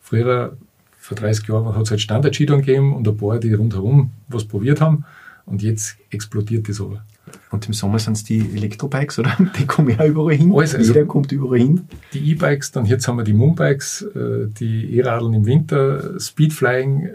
Früher, 0.00 0.56
vor 0.98 1.16
30 1.16 1.48
Jahren, 1.48 1.74
hat 1.74 1.84
es 1.84 1.90
halt 1.90 2.00
Standard-Skitouren 2.00 2.60
gegeben 2.60 2.94
und 2.94 3.08
ein 3.08 3.16
paar, 3.16 3.38
die 3.38 3.52
rundherum 3.52 4.10
was 4.28 4.44
probiert 4.44 4.80
haben. 4.80 5.04
Und 5.44 5.62
jetzt 5.62 5.96
explodiert 6.10 6.68
das 6.68 6.80
aber. 6.80 7.04
Und 7.52 7.66
im 7.66 7.74
Sommer 7.74 7.98
sind 7.98 8.14
es 8.14 8.24
die 8.24 8.40
Elektrobikes, 8.40 9.18
oder? 9.18 9.36
Die 9.58 9.66
kommen 9.66 9.90
ja 9.90 10.04
überall 10.06 10.34
hin. 10.34 10.52
Alles, 10.52 10.74
also 10.74 10.92
Jeder 10.92 11.06
kommt 11.06 11.30
überall 11.32 11.58
hin. 11.58 11.86
Die 12.14 12.30
E-Bikes, 12.32 12.72
dann 12.72 12.86
jetzt 12.86 13.06
haben 13.06 13.18
wir 13.18 13.24
die 13.24 13.34
Moonbikes, 13.34 14.02
äh, 14.02 14.46
die 14.58 14.96
E-Radeln 14.96 15.34
im 15.34 15.44
Winter, 15.44 16.18
Speedflying. 16.18 17.10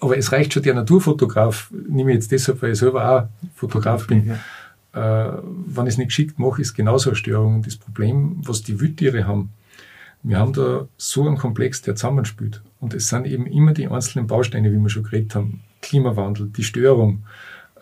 Aber 0.00 0.16
es 0.16 0.30
reicht 0.30 0.52
schon 0.52 0.62
der 0.62 0.74
Naturfotograf, 0.74 1.72
nehme 1.88 2.12
ich 2.12 2.16
jetzt 2.16 2.30
deshalb, 2.30 2.62
weil 2.62 2.72
ich 2.72 2.78
selber 2.78 3.10
auch 3.10 3.28
Fotograf 3.56 4.06
bin. 4.06 4.26
Ja. 4.94 5.28
Äh, 5.36 5.42
wenn 5.66 5.86
ich 5.86 5.94
es 5.94 5.98
nicht 5.98 6.08
geschickt 6.08 6.38
mache, 6.38 6.62
ist 6.62 6.74
genauso 6.74 7.10
eine 7.10 7.16
Störung. 7.16 7.56
Und 7.56 7.66
das 7.66 7.76
Problem, 7.76 8.36
was 8.44 8.62
die 8.62 8.80
Wildtiere 8.80 9.26
haben, 9.26 9.50
wir 10.22 10.38
haben 10.38 10.52
da 10.52 10.86
so 10.96 11.26
einen 11.26 11.36
Komplex, 11.36 11.82
der 11.82 11.96
zusammenspielt. 11.96 12.62
Und 12.80 12.94
es 12.94 13.08
sind 13.08 13.26
eben 13.26 13.46
immer 13.46 13.72
die 13.72 13.88
einzelnen 13.88 14.26
Bausteine, 14.26 14.72
wie 14.72 14.78
wir 14.78 14.88
schon 14.88 15.02
geredet 15.02 15.34
haben. 15.34 15.62
Klimawandel, 15.82 16.48
die 16.48 16.64
Störung, 16.64 17.24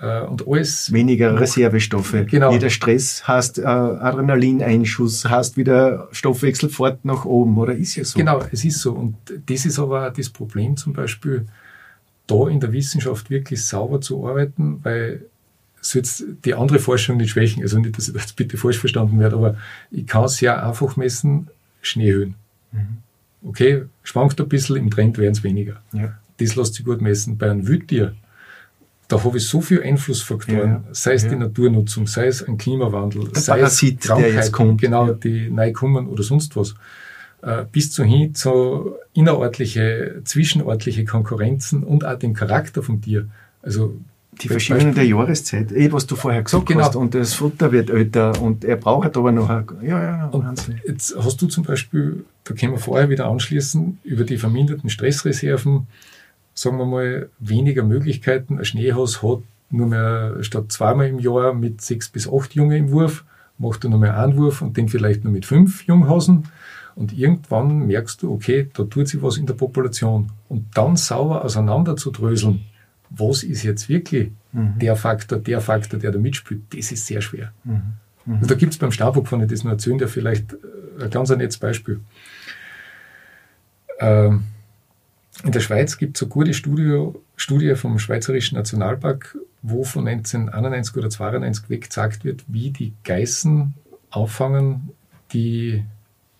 und 0.03 0.49
alles. 0.49 0.93
Weniger 0.93 1.39
Reservestoffe. 1.39 2.27
Genau. 2.27 2.53
Jeder 2.53 2.71
Stress 2.71 3.23
hast 3.29 3.59
äh, 3.59 3.63
Adrenalineinschuss, 3.63 5.27
hast 5.27 5.57
wieder 5.57 6.09
Stoffwechsel 6.11 6.69
fort 6.69 7.05
nach 7.05 7.25
oben, 7.25 7.57
oder 7.57 7.75
ist 7.75 7.95
ja 7.95 8.05
so? 8.05 8.19
Genau, 8.19 8.43
es 8.51 8.65
ist 8.65 8.81
so. 8.81 8.93
Und 8.93 9.17
das 9.47 9.65
ist 9.65 9.79
aber 9.79 10.11
das 10.11 10.29
Problem 10.29 10.77
zum 10.77 10.93
Beispiel, 10.93 11.47
da 12.27 12.49
in 12.49 12.59
der 12.61 12.73
Wissenschaft 12.73 13.31
wirklich 13.31 13.65
sauber 13.65 14.01
zu 14.01 14.27
arbeiten, 14.27 14.81
weil 14.83 15.27
so 15.81 15.99
jetzt 15.99 16.25
die 16.45 16.55
andere 16.55 16.79
Forschung 16.79 17.17
nicht 17.17 17.31
schwächen, 17.31 17.63
also 17.63 17.79
nicht, 17.79 17.97
dass 17.97 18.09
ich 18.09 18.15
jetzt 18.15 18.37
bitte 18.37 18.57
falsch 18.57 18.79
verstanden 18.79 19.19
werde, 19.19 19.37
aber 19.37 19.57
ich 19.91 20.07
kann 20.07 20.29
sehr 20.29 20.65
einfach 20.67 20.97
messen, 20.97 21.49
Schneehöhen. 21.81 22.35
Mhm. 22.71 22.99
Okay, 23.45 23.85
schwankt 24.05 24.41
ein 24.41 24.49
bisschen, 24.49 24.77
im 24.77 24.91
Trend 24.91 25.19
werden 25.19 25.33
es 25.33 25.43
weniger. 25.43 25.83
Ja. 25.93 26.15
Das 26.39 26.55
lässt 26.55 26.75
sich 26.75 26.85
gut 26.85 27.01
messen. 27.01 27.39
Bei 27.39 27.51
einem 27.51 27.67
Wildtier 27.67 28.15
da 29.13 29.23
habe 29.23 29.37
ich 29.37 29.47
so 29.47 29.61
viele 29.61 29.83
Einflussfaktoren, 29.83 30.71
ja, 30.71 30.85
sei 30.93 31.13
es 31.13 31.25
ja. 31.25 31.31
die 31.31 31.37
Naturnutzung, 31.37 32.07
sei 32.07 32.29
es 32.29 32.43
ein 32.43 32.57
Klimawandel, 32.57 33.29
der 33.29 33.43
sei 33.43 33.57
Parasit, 33.57 34.01
es 34.01 34.07
Krankheiten, 34.07 34.33
der 34.33 34.43
jetzt 34.43 34.53
kommt. 34.53 34.81
genau, 34.81 35.07
ja. 35.09 35.13
die 35.13 35.51
neu 35.51 35.73
kommen 35.73 36.07
oder 36.07 36.23
sonst 36.23 36.57
was, 36.57 36.75
äh, 37.43 37.65
bis 37.71 37.93
zu 37.93 38.05
hin 38.05 38.35
zu 38.35 38.95
innerortliche, 39.13 40.23
zwischenortliche 40.25 41.05
Konkurrenzen 41.05 41.85
und 41.85 42.07
auch 42.07 42.19
dem 42.19 42.33
Charakter 42.33 42.83
vom 42.83 43.03
Tier. 43.03 43.29
Also 43.61 43.95
die 44.41 44.49
Verschiebung 44.49 44.95
der 44.95 45.05
Jahreszeit, 45.05 45.73
eh, 45.73 45.93
was 45.93 46.07
du 46.07 46.17
vorher 46.17 46.43
gesagt 46.43 46.65
genau. 46.65 46.85
hast, 46.85 46.97
und 46.97 47.15
das 47.15 47.35
Futter 47.35 47.71
wird 47.71 47.91
älter 47.91 48.41
und 48.41 48.65
er 48.65 48.77
braucht 48.77 49.15
aber 49.19 49.31
noch, 49.31 49.51
ein, 49.51 49.67
ja, 49.83 50.03
ja, 50.03 50.27
und 50.29 50.73
Jetzt 50.87 51.15
hast 51.19 51.43
du 51.43 51.49
zum 51.49 51.65
Beispiel, 51.65 52.25
da 52.45 52.55
können 52.55 52.73
wir 52.73 52.79
vorher 52.79 53.11
wieder 53.11 53.27
anschließen, 53.27 53.99
über 54.05 54.25
die 54.25 54.39
verminderten 54.39 54.89
Stressreserven, 54.89 55.87
sagen 56.55 56.79
wir 56.79 56.87
mal, 56.87 57.29
weniger 57.39 57.83
Möglichkeiten. 57.83 58.59
Ein 58.59 58.65
Schneehaus 58.65 59.23
hat 59.23 59.41
nur 59.71 59.87
mehr 59.87 60.37
statt 60.43 60.71
zweimal 60.71 61.09
im 61.09 61.19
Jahr 61.19 61.55
mit 61.55 61.81
sechs 61.81 62.09
bis 62.09 62.29
acht 62.31 62.55
Junge 62.55 62.77
im 62.77 62.91
Wurf, 62.91 63.25
macht 63.59 63.85
er 63.85 63.91
nur 63.91 63.99
mehr 63.99 64.19
einen 64.19 64.37
Wurf 64.37 64.63
und 64.63 64.77
den 64.77 64.89
vielleicht 64.89 65.25
nur 65.25 65.33
mit 65.33 65.47
fünf 65.47 65.85
Junghausen. 65.85 66.45
Und 66.95 67.17
irgendwann 67.17 67.87
merkst 67.87 68.23
du, 68.23 68.33
okay, 68.33 68.69
da 68.75 68.85
tut 68.85 69.09
sich 69.09 69.23
was 69.23 69.39
in 69.39 69.47
der 69.47 69.55
Population. 69.55 70.31
Und 70.49 70.67
dann 70.75 70.97
sauber 70.97 71.45
auseinander 71.45 71.97
zu 71.97 72.11
dröseln, 72.11 72.67
was 73.09 73.43
ist 73.43 73.63
jetzt 73.63 73.89
wirklich 73.89 74.31
mhm. 74.53 74.79
der 74.79 74.97
Faktor, 74.97 75.39
der 75.39 75.61
Faktor, 75.61 75.99
der 75.99 76.13
da 76.13 76.19
mitspielt, 76.19 76.63
das 76.75 76.93
ist 76.93 77.07
sehr 77.07 77.23
schwer. 77.23 77.53
Mhm. 77.65 77.95
Mhm. 78.27 78.35
Und 78.43 78.51
da 78.51 78.55
gibt 78.55 78.73
es 78.73 78.79
beim 78.79 78.93
Stabhock, 78.93 79.31
wenn 79.33 79.41
ich 79.41 79.49
das 79.49 79.65
nur 79.65 79.73
erzählen, 79.73 79.99
der 79.99 80.09
vielleicht 80.09 80.53
äh, 80.53 81.05
ein 81.05 81.11
ganz 81.11 81.31
nettes 81.31 81.57
Beispiel. 81.57 82.01
Ähm, 84.01 84.45
in 85.45 85.53
der 85.53 85.61
Schweiz 85.61 85.97
gibt 85.97 86.17
es 86.17 86.23
eine 86.23 86.31
gute 86.31 86.55
Studie, 86.55 87.09
Studie 87.37 87.75
vom 87.75 87.99
Schweizerischen 87.99 88.57
Nationalpark, 88.57 89.37
wo 89.63 89.85
von 89.85 90.07
1991 90.07 90.95
oder 90.95 91.07
1992 91.07 91.71
weg 91.71 91.83
gezeigt 91.83 92.25
wird, 92.25 92.45
wie 92.49 92.71
die 92.71 92.93
Geißen 93.05 93.75
auffangen, 94.11 94.91
die 95.33 95.85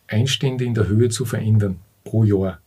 Einstände 0.09 0.65
in 0.65 0.75
der 0.75 0.89
Höhe 0.89 1.09
zu 1.09 1.25
verändern 1.25 1.79
pro 2.05 2.25
Jahr. 2.25 2.59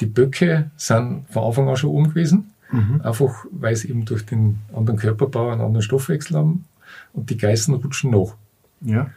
Die 0.00 0.06
Böcke 0.06 0.70
sind 0.76 1.26
von 1.28 1.44
Anfang 1.44 1.68
an 1.68 1.76
schon 1.76 1.90
oben 1.90 2.08
gewesen, 2.08 2.52
mhm. 2.72 3.02
einfach 3.02 3.44
weil 3.50 3.76
sie 3.76 3.90
eben 3.90 4.06
durch 4.06 4.24
den 4.24 4.60
anderen 4.74 4.98
Körperbau 4.98 5.50
einen 5.50 5.60
anderen 5.60 5.82
Stoffwechsel 5.82 6.36
haben 6.36 6.64
und 7.12 7.28
die 7.28 7.36
Geißen 7.36 7.74
rutschen 7.74 8.10
nach. 8.10 8.34
Ja. 8.80 9.10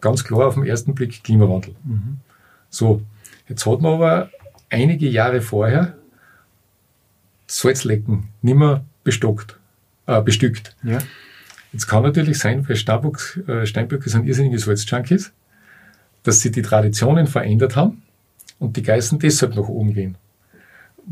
Ganz 0.00 0.22
klar 0.22 0.46
auf 0.46 0.54
den 0.54 0.64
ersten 0.64 0.94
Blick 0.94 1.24
Klimawandel. 1.24 1.74
Mhm. 1.82 2.18
So, 2.68 3.02
jetzt 3.48 3.66
hat 3.66 3.80
man 3.80 3.94
aber 3.94 4.30
einige 4.70 5.08
Jahre 5.08 5.40
vorher 5.40 5.94
Salzlecken 7.46 8.28
nicht 8.42 8.56
mehr 8.56 8.84
bestockt, 9.04 9.58
äh, 10.06 10.22
bestückt. 10.22 10.76
Ja. 10.82 10.98
Jetzt 11.72 11.86
kann 11.86 12.02
natürlich 12.02 12.38
sein, 12.38 12.68
weil 12.68 12.76
Starbucks, 12.76 13.38
äh, 13.48 13.66
Steinböcke 13.66 14.08
sind 14.08 14.26
irrsinnige 14.26 14.58
Salzjunkies, 14.58 15.32
dass 16.22 16.40
sie 16.40 16.50
die 16.50 16.62
Traditionen 16.62 17.26
verändert 17.26 17.76
haben 17.76 18.02
und 18.58 18.76
die 18.76 18.82
Geißen 18.82 19.18
deshalb 19.18 19.56
nach 19.56 19.68
oben 19.68 19.94
gehen. 19.94 20.16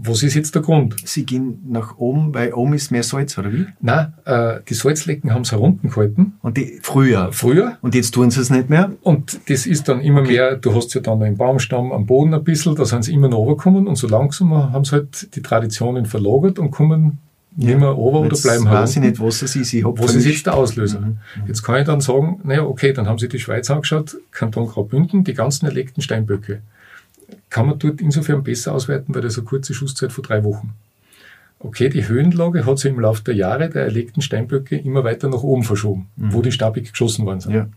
Was 0.00 0.22
ist 0.22 0.34
jetzt 0.34 0.54
der 0.54 0.62
Grund? 0.62 0.94
Sie 1.04 1.26
gehen 1.26 1.58
nach 1.68 1.98
oben, 1.98 2.32
weil 2.32 2.52
oben 2.52 2.74
ist 2.74 2.92
mehr 2.92 3.02
Salz, 3.02 3.36
oder 3.36 3.52
wie? 3.52 3.66
Nein, 3.80 4.12
äh, 4.26 4.60
die 4.68 4.74
Salzlecken 4.74 5.34
haben 5.34 5.42
es 5.42 5.50
heruntergehalten. 5.50 6.34
Und 6.40 6.56
die, 6.56 6.78
früher? 6.82 7.32
Früher. 7.32 7.78
Und 7.80 7.96
jetzt 7.96 8.12
tun 8.12 8.30
sie 8.30 8.40
es 8.40 8.48
nicht 8.48 8.70
mehr? 8.70 8.92
Und 9.02 9.40
das 9.50 9.66
ist 9.66 9.88
dann 9.88 10.00
immer 10.00 10.20
okay. 10.20 10.34
mehr, 10.34 10.56
du 10.56 10.72
hast 10.72 10.94
ja 10.94 11.00
dann 11.00 11.18
noch 11.18 11.26
im 11.26 11.36
Baumstamm 11.36 11.90
am 11.90 12.06
Boden 12.06 12.32
ein 12.32 12.44
bisschen, 12.44 12.76
da 12.76 12.84
sind 12.84 13.02
sie 13.02 13.12
immer 13.12 13.28
noch 13.28 13.38
runtergekommen 13.38 13.88
und 13.88 13.96
so 13.96 14.06
langsam 14.06 14.52
haben 14.52 14.84
sie 14.84 14.92
halt 14.92 15.34
die 15.34 15.42
Traditionen 15.42 16.06
verlagert 16.06 16.60
und 16.60 16.70
kommen 16.70 17.18
ja. 17.56 17.70
nicht 17.70 17.80
mehr 17.80 17.88
runter 17.88 18.20
oder 18.20 18.36
bleiben 18.40 18.66
herunter. 18.66 18.82
weiß 18.82 18.96
ich 18.96 19.02
nicht, 19.02 19.20
was 19.20 19.42
es 19.42 19.56
ist. 19.56 19.72
Ich 19.72 19.84
was 19.84 20.14
ist 20.14 20.26
jetzt 20.26 20.46
der 20.46 20.54
Auslöser? 20.54 21.00
Mhm. 21.00 21.06
Mhm. 21.06 21.48
Jetzt 21.48 21.64
kann 21.64 21.80
ich 21.80 21.86
dann 21.86 22.00
sagen, 22.00 22.40
naja, 22.44 22.62
okay, 22.62 22.92
dann 22.92 23.08
haben 23.08 23.18
sie 23.18 23.28
die 23.28 23.40
Schweiz 23.40 23.68
angeschaut, 23.68 24.16
Kanton 24.30 24.68
Graubünden, 24.68 25.24
die 25.24 25.34
ganzen 25.34 25.66
erlegten 25.66 26.02
Steinböcke 26.02 26.62
kann 27.50 27.66
man 27.66 27.78
dort 27.78 28.00
insofern 28.00 28.42
besser 28.42 28.74
auswerten, 28.74 29.14
weil 29.14 29.22
das 29.22 29.38
eine 29.38 29.46
kurze 29.46 29.74
Schusszeit 29.74 30.12
von 30.12 30.24
drei 30.24 30.44
Wochen. 30.44 30.74
Okay, 31.60 31.88
die 31.88 32.06
Höhenlage 32.06 32.64
hat 32.66 32.78
sich 32.78 32.92
im 32.92 33.00
Laufe 33.00 33.24
der 33.24 33.34
Jahre 33.34 33.68
der 33.68 33.84
erlegten 33.84 34.22
Steinböcke 34.22 34.76
immer 34.76 35.02
weiter 35.02 35.28
nach 35.28 35.42
oben 35.42 35.64
verschoben, 35.64 36.08
mhm. 36.16 36.32
wo 36.32 36.42
die 36.42 36.52
stabig 36.52 36.90
geschossen 36.90 37.26
worden 37.26 37.40
sind. 37.40 37.54
Ja. 37.54 37.68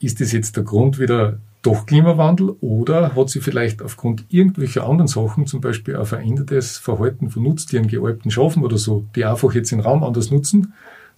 Ist 0.00 0.20
das 0.20 0.32
jetzt 0.32 0.56
der 0.56 0.64
Grund 0.64 0.98
wieder 0.98 1.38
doch 1.62 1.86
Klimawandel 1.86 2.50
oder 2.60 3.14
hat 3.14 3.30
sie 3.30 3.40
vielleicht 3.40 3.82
aufgrund 3.82 4.24
irgendwelcher 4.28 4.86
anderen 4.86 5.08
Sachen, 5.08 5.46
zum 5.46 5.60
Beispiel 5.60 5.96
ein 5.96 6.06
verändertes 6.06 6.78
Verhalten 6.78 7.30
von 7.30 7.42
Nutztieren, 7.42 7.88
gealbten 7.88 8.30
Schafen 8.30 8.62
oder 8.62 8.78
so, 8.78 9.04
die 9.16 9.24
einfach 9.24 9.52
jetzt 9.54 9.72
den 9.72 9.80
Raum 9.80 10.04
anders 10.04 10.30
nutzen, 10.30 10.74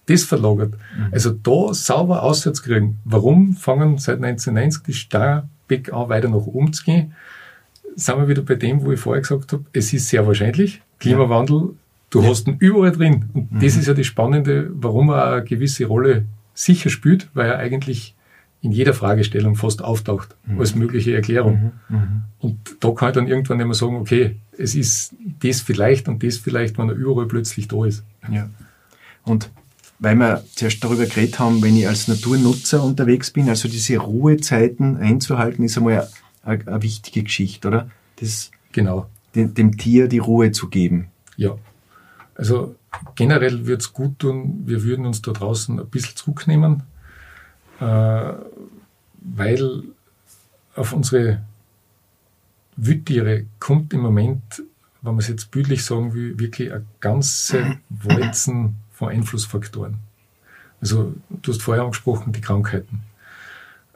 das 0.07 0.23
verlagert. 0.23 0.73
Mhm. 0.73 1.09
Also 1.11 1.31
da 1.31 1.73
sauber 1.73 2.23
auszukriegen. 2.23 2.97
Warum 3.05 3.53
fangen 3.55 3.97
seit 3.97 4.23
1990 4.23 4.83
die 4.83 4.93
Starbeck 5.69 5.93
an, 5.93 6.09
weiter 6.09 6.29
nach 6.29 6.45
oben 6.45 6.73
zu 6.73 6.83
gehen? 6.83 7.13
Sind 7.95 8.17
wir 8.17 8.27
wieder 8.27 8.41
bei 8.41 8.55
dem, 8.55 8.81
wo 8.83 8.91
ich 8.91 8.99
vorher 8.99 9.21
gesagt 9.21 9.53
habe, 9.53 9.65
es 9.73 9.93
ist 9.93 10.09
sehr 10.09 10.25
wahrscheinlich. 10.25 10.81
Klimawandel, 10.99 11.75
du 12.09 12.21
ja. 12.21 12.29
hast 12.29 12.47
ihn 12.47 12.57
überall 12.59 12.91
drin. 12.91 13.25
Und 13.33 13.51
mhm. 13.51 13.59
das 13.59 13.75
ist 13.75 13.87
ja 13.87 13.93
das 13.93 14.05
Spannende, 14.05 14.69
warum 14.73 15.09
er 15.09 15.33
eine 15.33 15.43
gewisse 15.43 15.85
Rolle 15.85 16.25
sicher 16.53 16.89
spielt, 16.89 17.29
weil 17.33 17.49
er 17.49 17.57
eigentlich 17.57 18.15
in 18.61 18.71
jeder 18.71 18.93
Fragestellung 18.93 19.55
fast 19.55 19.81
auftaucht 19.81 20.35
mhm. 20.45 20.59
als 20.59 20.75
mögliche 20.75 21.15
Erklärung. 21.15 21.73
Mhm. 21.87 21.97
mhm. 21.97 22.21
Und 22.39 22.57
da 22.79 22.91
kann 22.91 23.09
ich 23.09 23.15
dann 23.15 23.27
irgendwann 23.27 23.59
immer 23.59 23.73
sagen, 23.73 23.97
okay, 23.97 24.37
es 24.57 24.75
ist 24.75 25.13
das 25.41 25.61
vielleicht 25.61 26.07
und 26.07 26.23
das 26.23 26.37
vielleicht, 26.37 26.77
wenn 26.77 26.89
er 26.89 26.95
überall 26.95 27.27
plötzlich 27.27 27.67
da 27.67 27.85
ist. 27.85 28.03
Ja. 28.31 28.49
Und 29.25 29.49
weil 29.99 30.15
wir 30.15 30.43
zuerst 30.55 30.83
darüber 30.83 31.05
geredet 31.05 31.39
haben, 31.39 31.61
wenn 31.61 31.77
ich 31.77 31.87
als 31.87 32.07
Naturnutzer 32.07 32.83
unterwegs 32.83 33.31
bin, 33.31 33.49
also 33.49 33.67
diese 33.67 33.97
Ruhezeiten 33.97 34.97
einzuhalten, 34.97 35.63
ist 35.63 35.77
einmal 35.77 36.07
eine, 36.43 36.67
eine 36.67 36.81
wichtige 36.81 37.23
Geschichte, 37.23 37.67
oder? 37.67 37.91
Das, 38.15 38.51
genau. 38.71 39.09
Dem, 39.35 39.53
dem 39.53 39.77
Tier 39.77 40.07
die 40.07 40.19
Ruhe 40.19 40.51
zu 40.51 40.69
geben. 40.69 41.09
Ja. 41.35 41.57
Also 42.35 42.75
generell 43.15 43.67
würde 43.67 43.81
es 43.81 43.93
gut 43.93 44.19
tun, 44.19 44.63
wir 44.65 44.83
würden 44.83 45.05
uns 45.05 45.21
da 45.21 45.31
draußen 45.31 45.79
ein 45.79 45.87
bisschen 45.87 46.15
zurücknehmen, 46.15 46.83
äh, 47.81 48.33
weil 49.21 49.83
auf 50.75 50.93
unsere 50.93 51.41
Wildtiere 52.77 53.45
kommt 53.59 53.93
im 53.93 53.99
Moment, 53.99 54.63
wenn 55.01 55.11
man 55.11 55.19
es 55.19 55.27
jetzt 55.27 55.51
bildlich 55.51 55.83
sagen 55.83 56.13
will, 56.13 56.39
wirklich 56.39 56.71
eine 56.71 56.85
ganze 57.01 57.77
Walzen 57.89 58.75
von 58.99 59.09
Einflussfaktoren. 59.09 59.95
Also 60.81 61.13
du 61.29 61.53
hast 61.53 61.61
vorher 61.61 61.83
angesprochen, 61.85 62.33
die 62.33 62.41
Krankheiten. 62.41 63.03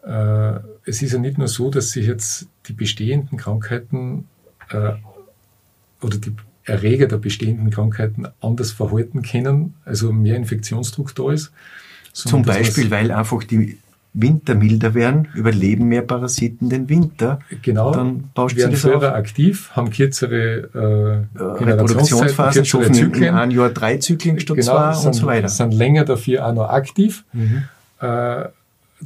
Äh, 0.02 0.60
es 0.86 1.02
ist 1.02 1.12
ja 1.12 1.20
nicht 1.20 1.38
nur 1.38 1.50
so, 1.50 1.70
dass 1.70 1.92
sich 1.92 2.08
jetzt 2.08 2.48
die 2.68 2.74
bestehenden 2.74 3.38
Krankheiten 3.38 4.30
äh, 4.70 4.94
oder 6.02 6.18
die 6.18 6.34
Erreger 6.64 7.08
der 7.08 7.18
bestehenden 7.18 7.70
Krankheiten 7.70 8.28
anders 8.40 8.72
verhalten 8.72 9.24
können, 9.24 9.74
also 9.84 10.14
mehr 10.14 10.38
Infektionsdruck 10.38 11.14
da 11.16 11.34
ist. 11.34 11.52
Zum 12.14 12.44
Beispiel, 12.44 12.90
weil 12.90 13.12
einfach 13.12 13.44
die 13.44 13.80
Winter 14.14 14.54
milder 14.54 14.94
werden, 14.94 15.28
überleben 15.34 15.88
mehr 15.88 16.04
Parasiten 16.04 16.70
den 16.70 16.88
Winter. 16.88 17.40
Genau, 17.64 17.92
dann 17.92 18.30
bauscht 18.36 18.56
werden 18.56 18.76
früher 18.76 19.16
aktiv, 19.16 19.72
haben 19.74 19.90
kürzere 19.90 21.28
äh, 21.36 21.64
Reproduktionsphasen, 21.64 22.64
schaffen 22.66 22.94
Zyklen. 22.94 23.24
in 23.24 23.34
einem 23.34 23.52
Jahr 23.52 23.70
drei 23.70 23.98
Zyklen 23.98 24.40
statt 24.40 24.58
genau, 24.58 24.72
zwei 24.72 24.94
sind, 24.94 25.08
und 25.08 25.14
so 25.14 25.26
weiter. 25.26 25.50
sind 25.50 25.74
länger 25.74 26.06
dafür 26.06 26.46
auch 26.46 26.54
noch 26.54 26.70
aktiv. 26.70 27.24
Mhm. 27.34 27.64
Äh, 28.00 28.46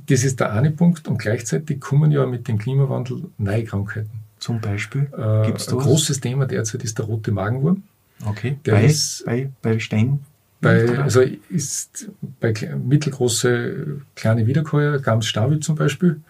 das 0.07 0.23
ist 0.23 0.39
der 0.39 0.51
eine 0.51 0.71
Punkt 0.71 1.07
und 1.07 1.17
gleichzeitig 1.17 1.79
kommen 1.79 2.11
ja 2.11 2.25
mit 2.25 2.47
dem 2.47 2.57
Klimawandel 2.57 3.23
neue 3.37 3.63
Krankheiten. 3.63 4.11
Zum 4.39 4.61
Beispiel? 4.61 5.07
Äh, 5.17 5.47
Gibt's 5.47 5.67
ein 5.69 5.79
großes 5.79 6.19
Thema 6.19 6.45
derzeit 6.45 6.83
ist 6.83 6.99
der 6.99 7.05
rote 7.05 7.31
Magenwurm. 7.31 7.83
Okay, 8.25 8.57
der 8.65 8.73
bei, 8.73 8.85
ist, 8.85 9.25
bei, 9.25 9.49
bei 9.61 9.79
Stein? 9.79 10.19
Bei, 10.59 10.99
also 10.99 11.21
ist 11.49 12.09
bei 12.39 12.53
mittelgroße 12.75 14.01
kleine 14.15 14.47
Wiederkäuer, 14.47 14.99
Gams 14.99 15.27
Stabil 15.27 15.59
zum 15.59 15.75
Beispiel, 15.75 16.21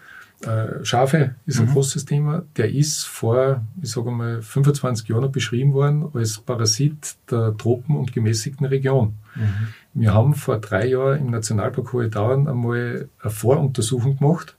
äh, 0.42 0.86
Schafe 0.86 1.36
ist 1.46 1.60
ein 1.60 1.68
mhm. 1.68 1.74
großes 1.74 2.06
Thema. 2.06 2.44
Der 2.58 2.72
ist 2.72 3.06
vor, 3.06 3.64
ich 3.82 3.90
sage 3.90 4.12
mal, 4.12 4.42
25 4.42 5.08
Jahren 5.08 5.32
beschrieben 5.32 5.74
worden 5.74 6.10
als 6.14 6.38
Parasit 6.38 7.16
der 7.32 7.58
Tropen- 7.58 7.96
und 7.96 8.14
gemäßigten 8.14 8.68
Region. 8.68 9.16
Mhm. 9.36 9.68
Wir 9.94 10.14
haben 10.14 10.36
vor 10.36 10.60
drei 10.60 10.88
Jahren 10.88 11.20
im 11.20 11.32
Nationalpark 11.32 11.92
Hohe 11.94 12.10
Dauern 12.10 12.48
einmal 12.48 13.10
eine 13.20 13.32
Voruntersuchung 13.32 14.18
gemacht 14.18 14.56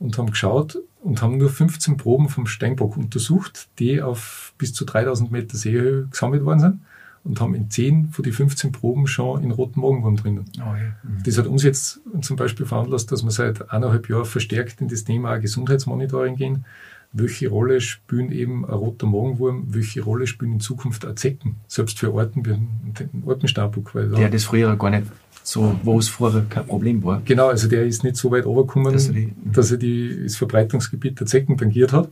und 0.00 0.18
haben 0.18 0.30
geschaut 0.30 0.78
und 1.02 1.22
haben 1.22 1.38
nur 1.38 1.48
15 1.48 1.96
Proben 1.96 2.28
vom 2.28 2.46
Steinbock 2.46 2.96
untersucht, 2.96 3.68
die 3.78 4.02
auf 4.02 4.52
bis 4.58 4.72
zu 4.72 4.84
3000 4.84 5.30
Meter 5.30 5.56
Seehöhe 5.56 6.08
gesammelt 6.10 6.44
worden 6.44 6.60
sind 6.60 6.80
und 7.24 7.40
haben 7.40 7.54
in 7.54 7.70
10 7.70 8.08
von 8.08 8.22
die 8.22 8.32
15 8.32 8.72
Proben 8.72 9.06
schon 9.06 9.42
in 9.42 9.50
roten 9.50 9.80
Magenwurm 9.80 10.16
drinnen. 10.16 10.44
Oh 10.56 10.60
ja. 10.60 10.74
mhm. 11.02 11.22
Das 11.24 11.38
hat 11.38 11.46
uns 11.46 11.62
jetzt 11.62 12.00
zum 12.22 12.36
Beispiel 12.36 12.66
veranlasst, 12.66 13.12
dass 13.12 13.22
wir 13.22 13.30
seit 13.30 13.70
eineinhalb 13.70 14.08
Jahren 14.08 14.24
verstärkt 14.24 14.80
in 14.80 14.88
das 14.88 15.04
Thema 15.04 15.36
Gesundheitsmonitoring 15.36 16.36
gehen. 16.36 16.64
Welche 17.12 17.48
Rolle 17.48 17.80
spielen 17.80 18.30
eben 18.30 18.64
ein 18.64 18.72
roter 18.72 19.06
Magenwurm, 19.06 19.66
welche 19.70 20.00
Rolle 20.02 20.28
spielen 20.28 20.52
in 20.52 20.60
Zukunft 20.60 21.04
auch 21.04 21.14
Zecken, 21.16 21.56
selbst 21.66 21.98
für 21.98 22.14
Orten 22.14 22.46
wie 22.46 22.50
den 22.50 23.24
Ortenstapuk. 23.26 23.94
Weil 23.94 24.10
der 24.10 24.28
das 24.30 24.44
früher 24.44 24.76
gar 24.76 24.90
nicht 24.90 25.06
so, 25.42 25.78
wo 25.82 25.98
es 25.98 26.08
vorher 26.08 26.44
kein 26.48 26.66
Problem 26.66 27.02
war. 27.02 27.20
Genau, 27.24 27.48
also 27.48 27.68
der 27.68 27.84
ist 27.84 28.04
nicht 28.04 28.16
so 28.16 28.30
weit 28.30 28.46
runtergekommen, 28.46 28.92
dass 28.92 29.08
er, 29.08 29.14
die, 29.14 29.32
dass 29.44 29.70
er 29.70 29.78
die, 29.78 30.22
das 30.22 30.36
Verbreitungsgebiet 30.36 31.18
der 31.18 31.26
Zecken 31.26 31.56
tangiert 31.56 31.92
hat. 31.92 32.08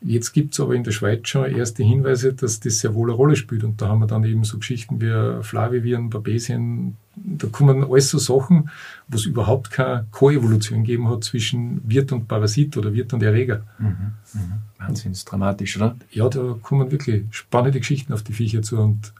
Jetzt 0.00 0.32
gibt 0.32 0.52
es 0.52 0.60
aber 0.60 0.74
in 0.74 0.84
der 0.84 0.92
Schweiz 0.92 1.28
schon 1.28 1.50
erste 1.50 1.82
Hinweise, 1.82 2.32
dass 2.34 2.60
das 2.60 2.78
sehr 2.78 2.94
wohl 2.94 3.08
eine 3.08 3.16
Rolle 3.16 3.36
spielt. 3.36 3.64
Und 3.64 3.80
da 3.80 3.88
haben 3.88 4.00
wir 4.00 4.06
dann 4.06 4.24
eben 4.24 4.44
so 4.44 4.58
Geschichten 4.58 5.00
wie 5.00 5.42
Flaviviren, 5.42 6.10
Babesien. 6.10 6.96
Da 7.14 7.46
kommen 7.48 7.82
alles 7.82 8.10
so 8.10 8.18
Sachen, 8.18 8.70
wo 9.08 9.16
es 9.16 9.24
überhaupt 9.24 9.70
keine 9.70 10.06
Koevolution 10.10 10.84
gegeben 10.84 11.08
hat 11.08 11.24
zwischen 11.24 11.80
Wirt 11.88 12.12
und 12.12 12.28
Parasit 12.28 12.76
oder 12.76 12.92
Wirt 12.92 13.14
und 13.14 13.22
Erreger. 13.22 13.64
Mhm, 13.78 13.86
mhm. 14.34 14.52
Wahnsinn, 14.78 15.12
ist 15.12 15.24
dramatisch, 15.24 15.76
oder? 15.76 15.96
Ja, 16.10 16.28
da 16.28 16.56
kommen 16.60 16.90
wirklich 16.90 17.24
spannende 17.30 17.78
Geschichten 17.78 18.12
auf 18.12 18.22
die 18.22 18.34
Viecher 18.34 18.60
zu. 18.62 18.78
Und 18.78 19.12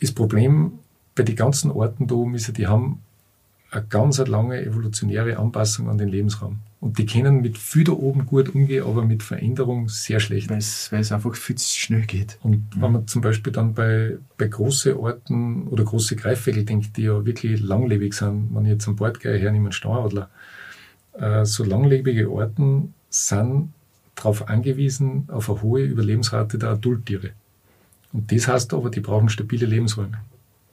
das 0.00 0.10
Problem 0.12 0.72
bei 1.14 1.22
den 1.22 1.36
ganzen 1.36 1.70
Orten 1.70 2.08
da 2.08 2.16
oben 2.16 2.34
ist 2.34 2.48
ja, 2.48 2.52
die 2.52 2.66
haben 2.66 3.00
eine 3.70 3.84
ganz 3.84 4.18
lange 4.18 4.60
evolutionäre 4.64 5.38
Anpassung 5.38 5.88
an 5.88 5.98
den 5.98 6.08
Lebensraum. 6.08 6.58
Und 6.80 6.98
die 6.98 7.06
können 7.06 7.40
mit 7.40 7.58
viel 7.58 7.82
da 7.82 7.92
oben 7.92 8.24
gut 8.24 8.54
umgehen, 8.54 8.84
aber 8.84 9.04
mit 9.04 9.24
Veränderung 9.24 9.88
sehr 9.88 10.20
schlecht. 10.20 10.48
Weil 10.48 10.58
es, 10.58 11.12
einfach 11.12 11.34
viel 11.34 11.56
zu 11.56 11.76
schnell 11.76 12.02
geht. 12.02 12.38
Und 12.42 12.76
mhm. 12.76 12.82
wenn 12.82 12.92
man 12.92 13.06
zum 13.08 13.20
Beispiel 13.20 13.52
dann 13.52 13.74
bei, 13.74 14.16
bei 14.36 14.46
großen 14.46 14.94
Orten 14.96 15.66
oder 15.66 15.82
große 15.82 16.14
Greifvögel 16.14 16.64
denkt, 16.64 16.96
die 16.96 17.02
ja 17.02 17.26
wirklich 17.26 17.60
langlebig 17.60 18.14
sind, 18.14 18.54
wenn 18.54 18.64
ich 18.64 18.72
jetzt 18.72 18.86
einen 18.86 18.96
Bordgeier 18.96 19.38
hernehme, 19.38 19.66
einen 19.66 19.72
Stauadler, 19.72 20.30
äh, 21.14 21.44
so 21.44 21.64
langlebige 21.64 22.30
Orten 22.30 22.94
sind 23.10 23.72
darauf 24.14 24.48
angewiesen, 24.48 25.24
auf 25.28 25.50
eine 25.50 25.62
hohe 25.62 25.82
Überlebensrate 25.82 26.58
der 26.58 26.70
Adulttiere. 26.70 27.30
Und 28.12 28.30
das 28.32 28.46
heißt 28.46 28.72
aber, 28.72 28.90
die 28.90 29.00
brauchen 29.00 29.28
stabile 29.28 29.66
Lebensräume. 29.66 30.18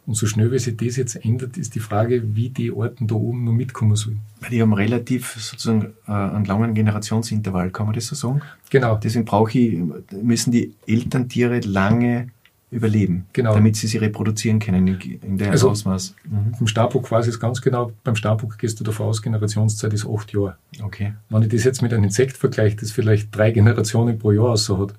Und 0.08 0.14
so 0.16 0.28
schnell 0.28 0.52
wie 0.52 0.60
sich 0.60 0.78
das 0.78 0.98
jetzt 0.98 1.16
ändert, 1.16 1.58
ist 1.58 1.74
die 1.74 1.80
Frage, 1.80 2.36
wie 2.36 2.50
die 2.50 2.72
Orten 2.72 3.08
da 3.08 3.16
oben 3.16 3.44
noch 3.44 3.54
mitkommen 3.54 3.96
sollen. 3.96 4.22
Weil 4.40 4.52
die 4.52 4.62
haben 4.62 4.74
relativ 4.74 5.32
sozusagen 5.32 5.94
äh, 6.08 6.12
einen 6.12 6.46
langen 6.46 6.76
Generationsintervall, 6.76 7.72
kann 7.72 7.88
man 7.88 7.96
das 7.96 8.08
so 8.08 8.16
sagen? 8.16 8.42
Genau. 8.70 8.98
Deswegen 8.98 9.26
brauche 9.26 9.58
ich, 9.58 9.80
müssen 10.22 10.52
die 10.52 10.74
Elterntiere 10.86 11.60
lange 11.62 12.30
überleben, 12.72 13.26
genau. 13.32 13.54
damit 13.54 13.76
sie 13.78 13.88
sie 13.88 13.98
reproduzieren 13.98 14.60
können 14.60 14.88
in, 14.88 15.00
in 15.22 15.38
dem 15.38 15.52
also 15.52 15.70
Ausmaß. 15.70 16.16
Mhm. 16.26 16.56
Vom 16.56 16.68
Starbuck 16.68 17.06
quasi 17.06 17.30
ist 17.30 17.40
ganz 17.40 17.62
genau, 17.62 17.92
beim 18.04 18.16
Starbuck 18.16 18.58
gehst 18.58 18.80
du 18.80 18.84
davon 18.84 19.08
aus, 19.08 19.22
Generationszeit 19.22 19.94
ist 19.94 20.06
acht 20.06 20.34
Jahre. 20.34 20.58
Okay. 20.84 21.14
Wenn 21.30 21.44
ich 21.44 21.50
das 21.50 21.64
jetzt 21.64 21.82
mit 21.82 21.94
einem 21.94 22.04
Insekt 22.04 22.36
vergleiche, 22.36 22.76
das 22.76 22.92
vielleicht 22.92 23.36
drei 23.36 23.52
Generationen 23.52 24.20
pro 24.20 24.32
Jahr 24.32 24.58
so 24.58 24.78
hat, 24.80 24.94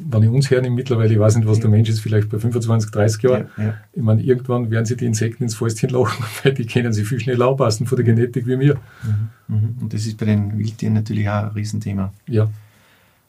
wenn 0.00 0.22
ich 0.22 0.28
uns 0.28 0.50
hernehme, 0.50 0.76
mittlerweile, 0.76 1.12
ich 1.12 1.18
weiß 1.18 1.36
nicht, 1.36 1.48
was 1.48 1.58
der 1.58 1.70
Mensch 1.70 1.88
ist, 1.88 2.00
vielleicht 2.00 2.28
bei 2.28 2.38
25, 2.38 2.90
30 2.90 3.22
Jahren. 3.22 3.48
Ja, 3.56 3.64
ja. 3.64 3.74
Ich 3.92 4.02
meine, 4.02 4.22
irgendwann 4.22 4.70
werden 4.70 4.84
sie 4.84 4.96
die 4.96 5.06
Insekten 5.06 5.42
ins 5.42 5.56
Fäustchen 5.56 5.90
lachen, 5.90 6.24
weil 6.42 6.54
die 6.54 6.66
können 6.66 6.92
sich 6.92 7.06
viel 7.06 7.18
schneller 7.18 7.48
anpassen 7.48 7.86
von 7.86 7.96
der 7.96 8.04
Genetik 8.04 8.46
wie 8.46 8.58
wir. 8.58 8.74
Mhm, 9.02 9.28
mhm. 9.48 9.76
Und 9.80 9.92
das 9.92 10.06
ist 10.06 10.16
bei 10.16 10.26
den 10.26 10.56
Wildtieren 10.58 10.94
natürlich 10.94 11.28
auch 11.28 11.44
ein 11.44 11.48
Riesenthema. 11.48 12.12
Ja. 12.26 12.48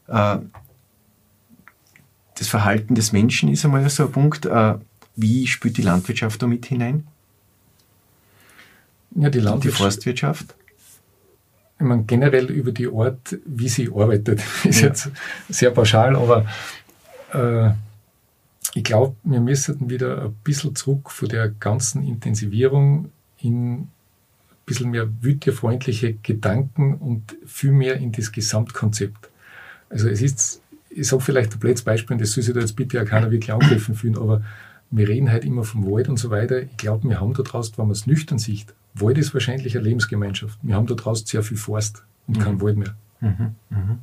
Äh, 0.08 0.40
das 2.38 2.48
Verhalten 2.48 2.96
des 2.96 3.12
Menschen 3.12 3.50
ist 3.50 3.66
einmal 3.66 3.90
so 3.90 4.06
ein 4.06 4.12
Punkt. 4.12 4.46
Äh, 4.46 4.76
wie 5.16 5.48
spielt 5.48 5.78
die 5.78 5.82
Landwirtschaft 5.82 6.42
da 6.42 6.48
mit 6.48 6.66
hinein? 6.68 7.08
Ja, 9.16 9.30
die 9.30 9.40
Landwirtschaft. 9.40 9.64
Die 9.64 9.84
Forstwirtschaft? 9.84 10.56
Ich 11.80 11.86
meine, 11.86 12.04
generell 12.04 12.52
über 12.52 12.74
die 12.74 12.88
Art, 12.88 13.38
wie 13.46 13.70
sie 13.70 13.90
arbeitet, 13.90 14.42
ist 14.66 14.82
ja. 14.82 14.88
jetzt 14.88 15.10
sehr 15.48 15.72
pauschal, 15.72 16.16
aber 16.16 16.46
äh, 17.34 17.72
ich 18.76 18.84
glaube, 18.84 19.16
wir 19.24 19.40
müssen 19.40 19.90
wieder 19.90 20.26
ein 20.26 20.36
bisschen 20.44 20.76
zurück 20.76 21.10
von 21.10 21.30
der 21.30 21.50
ganzen 21.50 22.06
Intensivierung 22.06 23.12
in 23.38 23.74
ein 23.74 23.92
bisschen 24.66 24.92
mehr 24.92 25.10
wildtierfreundliche 25.22 26.16
Gedanken 26.16 26.96
und 26.96 27.38
viel 27.46 27.72
mehr 27.72 27.96
in 27.96 28.12
das 28.12 28.32
Gesamtkonzept. 28.32 29.30
Also 29.90 30.10
es 30.10 30.22
ist, 30.22 30.62
ich 30.90 31.08
sage 31.08 31.24
vielleicht 31.24 31.54
ein 31.54 31.60
blödes 31.60 31.82
Beispiel, 31.82 32.16
und 32.16 32.22
das 32.22 32.34
soll 32.34 32.44
sich 32.44 32.54
da 32.54 32.60
jetzt 32.60 32.76
bitte 32.76 33.02
auch 33.02 33.06
keiner 33.06 33.32
wirklich 33.32 33.54
angegriffen 33.54 33.96
fühlen, 33.96 34.18
aber 34.18 34.44
wir 34.92 35.08
reden 35.08 35.32
halt 35.32 35.46
immer 35.46 35.64
vom 35.64 35.90
Wald 35.90 36.10
und 36.10 36.18
so 36.18 36.30
weiter. 36.30 36.62
Ich 36.62 36.78
glaube, 36.78 37.08
wir 37.08 37.22
haben 37.22 37.34
da 37.34 37.44
draußen, 37.44 37.78
wenn 37.78 37.86
man 37.86 37.94
es 37.94 38.06
nüchtern 38.06 38.38
sieht, 38.38 38.74
Wald 38.96 39.18
ist 39.18 39.34
wahrscheinlich 39.34 39.78
eine 39.78 39.88
Lebensgemeinschaft. 39.88 40.60
Wir 40.62 40.76
haben 40.76 40.88
da 40.88 40.96
draußen 40.96 41.26
sehr 41.26 41.44
viel 41.44 41.58
Forst 41.58 42.04
und 42.28 42.38
mhm. 42.38 42.42
kein 42.42 42.62
Wald 42.62 42.78
mehr. 42.78 42.96
Mhm. 43.22 43.56
Mhm. 43.70 43.98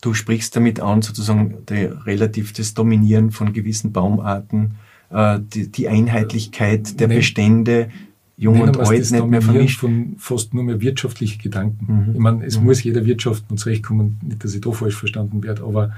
Du 0.00 0.12
sprichst 0.12 0.54
damit 0.54 0.80
an, 0.80 1.02
sozusagen 1.02 1.64
die, 1.68 1.84
relativ 1.84 2.52
das 2.52 2.74
Dominieren 2.74 3.30
von 3.30 3.52
gewissen 3.52 3.92
Baumarten, 3.92 4.74
äh, 5.10 5.38
die, 5.40 5.70
die, 5.70 5.88
Einheitlichkeit 5.88 7.00
der 7.00 7.08
Nein. 7.08 7.18
Bestände, 7.18 7.88
Jung 8.36 8.60
und 8.60 8.78
Alt 8.78 9.10
nicht 9.10 9.26
mehr 9.26 9.40
vermischt. 9.40 9.80
von 9.80 10.16
fast 10.18 10.52
nur 10.52 10.64
mehr 10.64 10.80
wirtschaftliche 10.80 11.38
Gedanken. 11.38 12.08
Mhm. 12.08 12.14
Ich 12.14 12.18
meine, 12.18 12.44
es 12.44 12.58
mhm. 12.58 12.64
muss 12.64 12.82
jeder 12.82 13.06
wirtschaften 13.06 13.52
und 13.52 13.58
zurechtkommen, 13.58 14.18
nicht, 14.22 14.44
dass 14.44 14.54
ich 14.54 14.60
da 14.60 14.72
falsch 14.72 14.96
verstanden 14.96 15.42
werde, 15.42 15.62
aber 15.62 15.94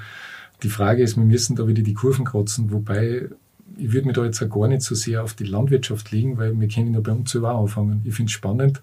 die 0.63 0.69
Frage 0.69 1.03
ist, 1.03 1.17
wir 1.17 1.25
müssen 1.25 1.57
da 1.57 1.67
wieder 1.67 1.83
die 1.83 1.95
Kurven 1.95 2.25
kratzen, 2.25 2.71
wobei 2.71 3.29
ich 3.77 3.93
würde 3.93 4.07
mich 4.07 4.17
da 4.17 4.25
jetzt 4.25 4.43
auch 4.43 4.49
gar 4.49 4.69
nicht 4.69 4.83
so 4.83 4.95
sehr 4.95 5.23
auf 5.23 5.35
die 5.35 5.45
Landwirtschaft 5.45 6.11
legen, 6.11 6.39
weil 6.39 6.59
wir 6.59 6.69
können 6.69 6.95
ja 6.95 7.01
bei 7.01 7.13
uns 7.13 7.31
selber 7.31 7.55
anfangen. 7.55 8.01
Ich 8.05 8.15
finde 8.15 8.31
es 8.31 8.33
spannend. 8.33 8.83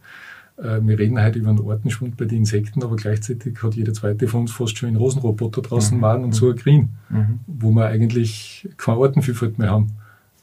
Äh, 0.57 0.79
wir 0.81 0.99
reden 0.99 1.21
heute 1.21 1.39
über 1.39 1.49
einen 1.49 1.67
Artenschwund 1.67 2.17
bei 2.17 2.25
den 2.25 2.39
Insekten, 2.39 2.83
aber 2.83 2.95
gleichzeitig 2.95 3.61
hat 3.63 3.75
jeder 3.75 3.93
zweite 3.93 4.27
von 4.27 4.41
uns 4.41 4.51
fast 4.51 4.77
schon 4.77 4.87
einen 4.87 4.97
Rosenroboter 4.97 5.61
draußen 5.61 5.95
mhm. 5.95 6.01
machen 6.01 6.23
und 6.25 6.33
so 6.33 6.49
ein 6.49 6.55
Green, 6.55 6.89
mhm. 7.09 7.39
wo 7.47 7.71
wir 7.71 7.87
eigentlich 7.87 8.69
keine 8.77 8.99
Artenvielfalt 8.99 9.57
mehr 9.57 9.71
haben. 9.71 9.93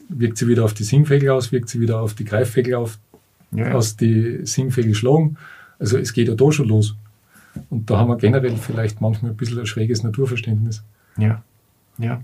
Wirkt 0.09 0.37
sie 0.37 0.47
wieder 0.47 0.65
auf 0.65 0.73
die 0.73 0.83
Singvögel 0.83 1.29
aus, 1.29 1.51
wirkt 1.51 1.69
sie 1.69 1.79
wieder 1.79 2.01
auf 2.01 2.13
die 2.13 2.25
Greifvögel 2.25 2.75
auf, 2.75 2.99
ja. 3.51 3.71
aus 3.71 3.95
die 3.95 4.45
Singvögel 4.45 4.93
schlagen. 4.93 5.37
Also 5.79 5.97
es 5.97 6.11
geht 6.11 6.27
ja 6.27 6.35
da 6.35 6.51
schon 6.51 6.67
los. 6.67 6.95
Und 7.69 7.89
da 7.89 7.97
haben 7.97 8.09
wir 8.09 8.17
generell 8.17 8.55
vielleicht 8.57 9.01
manchmal 9.01 9.31
ein 9.31 9.37
bisschen 9.37 9.59
ein 9.59 9.65
schräges 9.65 10.03
Naturverständnis. 10.03 10.83
Ja, 11.17 11.43
ja. 11.97 12.21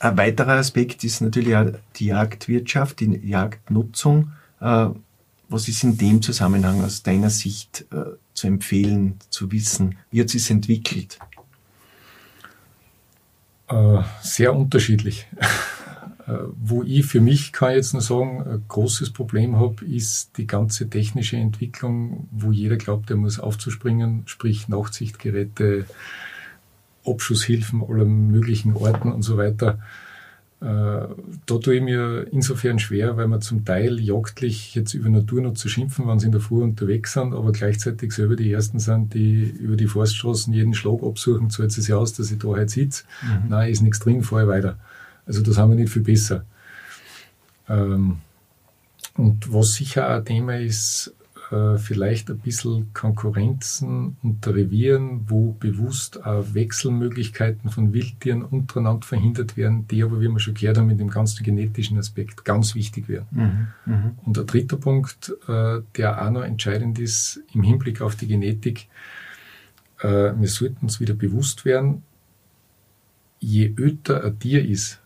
Ein 0.00 0.16
weiterer 0.16 0.52
Aspekt 0.52 1.02
ist 1.02 1.20
natürlich 1.20 1.56
auch 1.56 1.66
die 1.96 2.06
Jagdwirtschaft, 2.06 3.00
die 3.00 3.20
Jagdnutzung. 3.28 4.32
Äh, 4.60 4.88
was 5.48 5.66
ist 5.66 5.82
in 5.82 5.96
dem 5.96 6.22
Zusammenhang 6.22 6.84
aus 6.84 7.02
deiner 7.02 7.30
Sicht 7.30 7.86
äh, 7.90 8.16
zu 8.34 8.46
empfehlen, 8.46 9.18
zu 9.30 9.50
wissen? 9.50 9.96
Wie 10.10 10.20
hat 10.20 10.28
sich 10.28 10.50
entwickelt? 10.50 11.18
Äh, 13.68 14.02
sehr 14.22 14.54
unterschiedlich. 14.54 15.26
Wo 16.60 16.82
ich 16.82 17.06
für 17.06 17.22
mich, 17.22 17.52
kann 17.54 17.70
ich 17.70 17.76
jetzt 17.76 17.94
nur 17.94 18.02
sagen, 18.02 18.42
ein 18.42 18.64
großes 18.68 19.14
Problem 19.14 19.56
habe, 19.56 19.82
ist 19.86 20.36
die 20.36 20.46
ganze 20.46 20.90
technische 20.90 21.38
Entwicklung, 21.38 22.28
wo 22.30 22.52
jeder 22.52 22.76
glaubt, 22.76 23.08
er 23.08 23.16
muss 23.16 23.40
aufzuspringen, 23.40 24.24
sprich 24.26 24.68
Nachtsichtgeräte, 24.68 25.86
Abschusshilfen 27.04 27.82
aller 27.82 28.04
möglichen 28.04 28.74
Orten 28.74 29.12
und 29.12 29.22
so 29.22 29.36
weiter. 29.36 29.78
Äh, 30.60 30.64
da 30.64 31.58
tue 31.60 31.76
ich 31.76 31.82
mir 31.82 32.26
insofern 32.32 32.80
schwer, 32.80 33.16
weil 33.16 33.28
man 33.28 33.40
zum 33.40 33.64
Teil 33.64 34.00
jagdlich 34.00 34.74
jetzt 34.74 34.92
über 34.92 35.08
Natur 35.08 35.40
noch 35.40 35.54
zu 35.54 35.68
schimpfen, 35.68 36.08
wenn 36.08 36.18
sie 36.18 36.26
in 36.26 36.32
der 36.32 36.40
Früh 36.40 36.62
unterwegs 36.62 37.12
sind, 37.12 37.32
aber 37.32 37.52
gleichzeitig 37.52 38.12
selber 38.12 38.34
die 38.34 38.50
Ersten 38.50 38.80
sind, 38.80 39.14
die 39.14 39.44
über 39.44 39.76
die 39.76 39.86
Forststraßen 39.86 40.52
jeden 40.52 40.74
Schlag 40.74 41.02
absuchen, 41.04 41.50
zahlt 41.50 41.70
es 41.70 41.76
sich 41.76 41.94
aus, 41.94 42.12
dass 42.12 42.32
ich 42.32 42.38
da 42.38 42.48
heute 42.48 42.68
sitze. 42.68 43.04
Mhm. 43.22 43.50
Nein, 43.50 43.70
ist 43.70 43.82
nichts 43.82 44.00
drin, 44.00 44.22
fahre 44.24 44.42
ich 44.42 44.48
weiter. 44.48 44.78
Also 45.26 45.42
das 45.42 45.58
haben 45.58 45.70
wir 45.70 45.76
nicht 45.76 45.92
viel 45.92 46.02
besser. 46.02 46.44
Ähm, 47.68 48.18
und 49.16 49.52
was 49.52 49.74
sicher 49.74 50.08
auch 50.08 50.18
ein 50.18 50.24
Thema 50.24 50.58
ist, 50.58 51.14
äh, 51.50 51.78
vielleicht 51.78 52.30
ein 52.30 52.38
bisschen 52.38 52.92
Konkurrenzen 52.92 54.16
unter 54.22 54.54
Revieren, 54.54 55.24
wo 55.28 55.52
bewusst 55.52 56.24
auch 56.24 56.44
Wechselmöglichkeiten 56.52 57.70
von 57.70 57.94
Wildtieren 57.94 58.42
untereinander 58.42 59.06
verhindert 59.06 59.56
werden, 59.56 59.86
die 59.88 60.02
aber, 60.02 60.20
wie 60.20 60.28
wir 60.28 60.40
schon 60.40 60.54
gehört 60.54 60.76
haben, 60.76 60.88
mit 60.88 61.00
dem 61.00 61.08
ganzen 61.08 61.42
genetischen 61.44 61.98
Aspekt 61.98 62.44
ganz 62.44 62.74
wichtig 62.74 63.08
werden. 63.08 63.26
Mhm, 63.30 63.92
mh. 63.92 64.12
Und 64.26 64.36
der 64.36 64.44
dritte 64.44 64.76
Punkt, 64.76 65.32
äh, 65.48 65.80
der 65.96 66.22
auch 66.22 66.30
noch 66.30 66.42
entscheidend 66.42 66.98
ist 66.98 67.40
im 67.54 67.62
Hinblick 67.62 68.02
auf 68.02 68.14
die 68.14 68.26
Genetik, 68.26 68.88
äh, 70.00 70.32
wir 70.36 70.48
sollten 70.48 70.82
uns 70.82 71.00
wieder 71.00 71.14
bewusst 71.14 71.64
werden, 71.64 72.02
je 73.40 73.72
öter 73.76 74.22
ein 74.22 74.38
Tier 74.38 74.64
ist, 74.68 75.00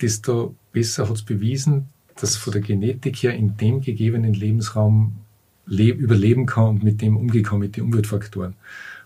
desto 0.00 0.56
besser 0.72 1.08
hat 1.08 1.14
es 1.14 1.22
bewiesen, 1.22 1.86
dass 2.16 2.36
von 2.36 2.52
der 2.52 2.62
Genetik 2.62 3.16
her 3.22 3.34
in 3.34 3.56
dem 3.56 3.82
gegebenen 3.82 4.34
Lebensraum 4.34 5.18
überleben 5.66 6.46
kann 6.46 6.68
und 6.68 6.82
mit 6.84 7.02
dem 7.02 7.16
umgehen 7.16 7.44
kann, 7.44 7.58
mit 7.58 7.76
den 7.76 7.84
Umweltfaktoren. 7.84 8.54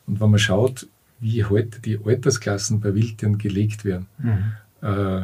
Und 0.07 0.21
wenn 0.21 0.31
man 0.31 0.39
schaut, 0.39 0.87
wie 1.21 1.45
heute 1.45 1.81
die 1.81 1.99
Altersklassen 2.05 2.81
bei 2.81 2.95
Wildtieren 2.95 3.39
gelegt 3.39 3.85
werden, 3.85 4.07
mhm. 4.19 4.53
äh, 4.83 5.23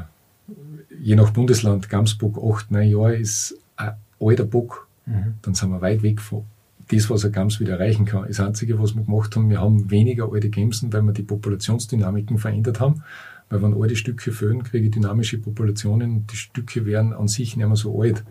je 1.01 1.17
nach 1.17 1.31
Bundesland, 1.31 1.89
Gamsbock, 1.89 2.39
8, 2.43 2.71
9 2.71 2.89
Jahre 2.89 3.17
ist 3.17 3.59
ein 3.77 3.93
alter 4.21 4.45
Bock, 4.45 4.89
mhm. 5.07 5.35
dann 5.43 5.55
sind 5.55 5.71
wir 5.71 5.81
weit 5.81 6.03
weg 6.03 6.21
von 6.21 6.45
das, 6.89 7.11
was 7.11 7.25
ein 7.25 7.33
Gams 7.33 7.59
wieder 7.59 7.79
erreichen 7.79 8.05
kann. 8.05 8.27
Das 8.29 8.41
Einzige, 8.41 8.79
was 8.79 8.95
wir 8.95 9.03
gemacht 9.03 9.35
haben, 9.35 9.51
wir 9.51 9.61
haben 9.61 9.91
weniger 9.91 10.33
alte 10.33 10.51
Gamsen, 10.51 10.93
weil 10.93 11.03
wir 11.03 11.13
die 11.13 11.23
Populationsdynamiken 11.23 12.39
verändert 12.39 12.81
haben. 12.81 13.03
Weil 13.49 13.63
wenn 13.63 13.81
alte 13.81 13.97
Stücke 13.97 14.33
fehlen, 14.33 14.63
kriege 14.63 14.87
ich 14.87 14.93
dynamische 14.93 15.39
Populationen 15.39 16.13
und 16.13 16.33
die 16.33 16.37
Stücke 16.37 16.85
werden 16.87 17.13
an 17.13 17.29
sich 17.29 17.57
nicht 17.57 17.67
mehr 17.67 17.77
so 17.77 18.01
alt. 18.01 18.25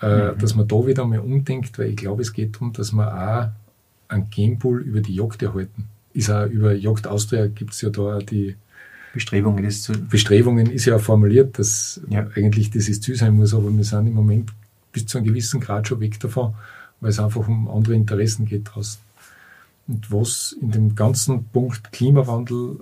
Äh, 0.00 0.32
mhm. 0.32 0.38
Dass 0.38 0.54
man 0.54 0.68
da 0.68 0.86
wieder 0.86 1.06
mal 1.06 1.20
umdenkt, 1.20 1.78
weil 1.78 1.90
ich 1.90 1.96
glaube, 1.96 2.22
es 2.22 2.32
geht 2.32 2.54
darum, 2.54 2.72
dass 2.72 2.92
wir 2.92 3.06
auch 3.12 4.12
einen 4.12 4.30
Gamepool 4.30 4.82
über 4.82 5.00
die 5.00 5.14
Jagd 5.14 5.42
erhalten. 5.42 5.88
Ist 6.12 6.30
auch 6.30 6.46
über 6.46 6.74
Jagd 6.74 7.06
Austria 7.06 7.46
gibt 7.46 7.72
es 7.72 7.80
ja 7.80 7.90
da 7.90 8.16
auch 8.16 8.22
die 8.22 8.56
Bestrebungen, 9.16 9.64
das 9.64 9.82
zu 9.82 9.92
Bestrebungen 9.92 10.70
ist 10.70 10.84
ja 10.84 10.96
auch 10.96 11.00
formuliert, 11.00 11.58
dass 11.58 12.02
ja. 12.10 12.26
eigentlich 12.34 12.70
dieses 12.70 13.00
Ziel 13.00 13.16
sein 13.16 13.34
muss, 13.34 13.54
aber 13.54 13.74
wir 13.74 13.84
sind 13.84 14.08
im 14.08 14.12
Moment 14.12 14.52
bis 14.92 15.06
zu 15.06 15.16
einem 15.16 15.26
gewissen 15.26 15.60
Grad 15.60 15.88
schon 15.88 16.00
weg 16.00 16.20
davon, 16.20 16.52
weil 17.00 17.10
es 17.10 17.18
einfach 17.18 17.48
um 17.48 17.66
andere 17.68 17.94
Interessen 17.94 18.44
geht 18.44 18.68
draußen. 18.74 19.00
Und 19.88 20.12
was 20.12 20.54
in 20.60 20.70
dem 20.70 20.94
ganzen 20.94 21.44
Punkt 21.44 21.92
Klimawandel 21.92 22.80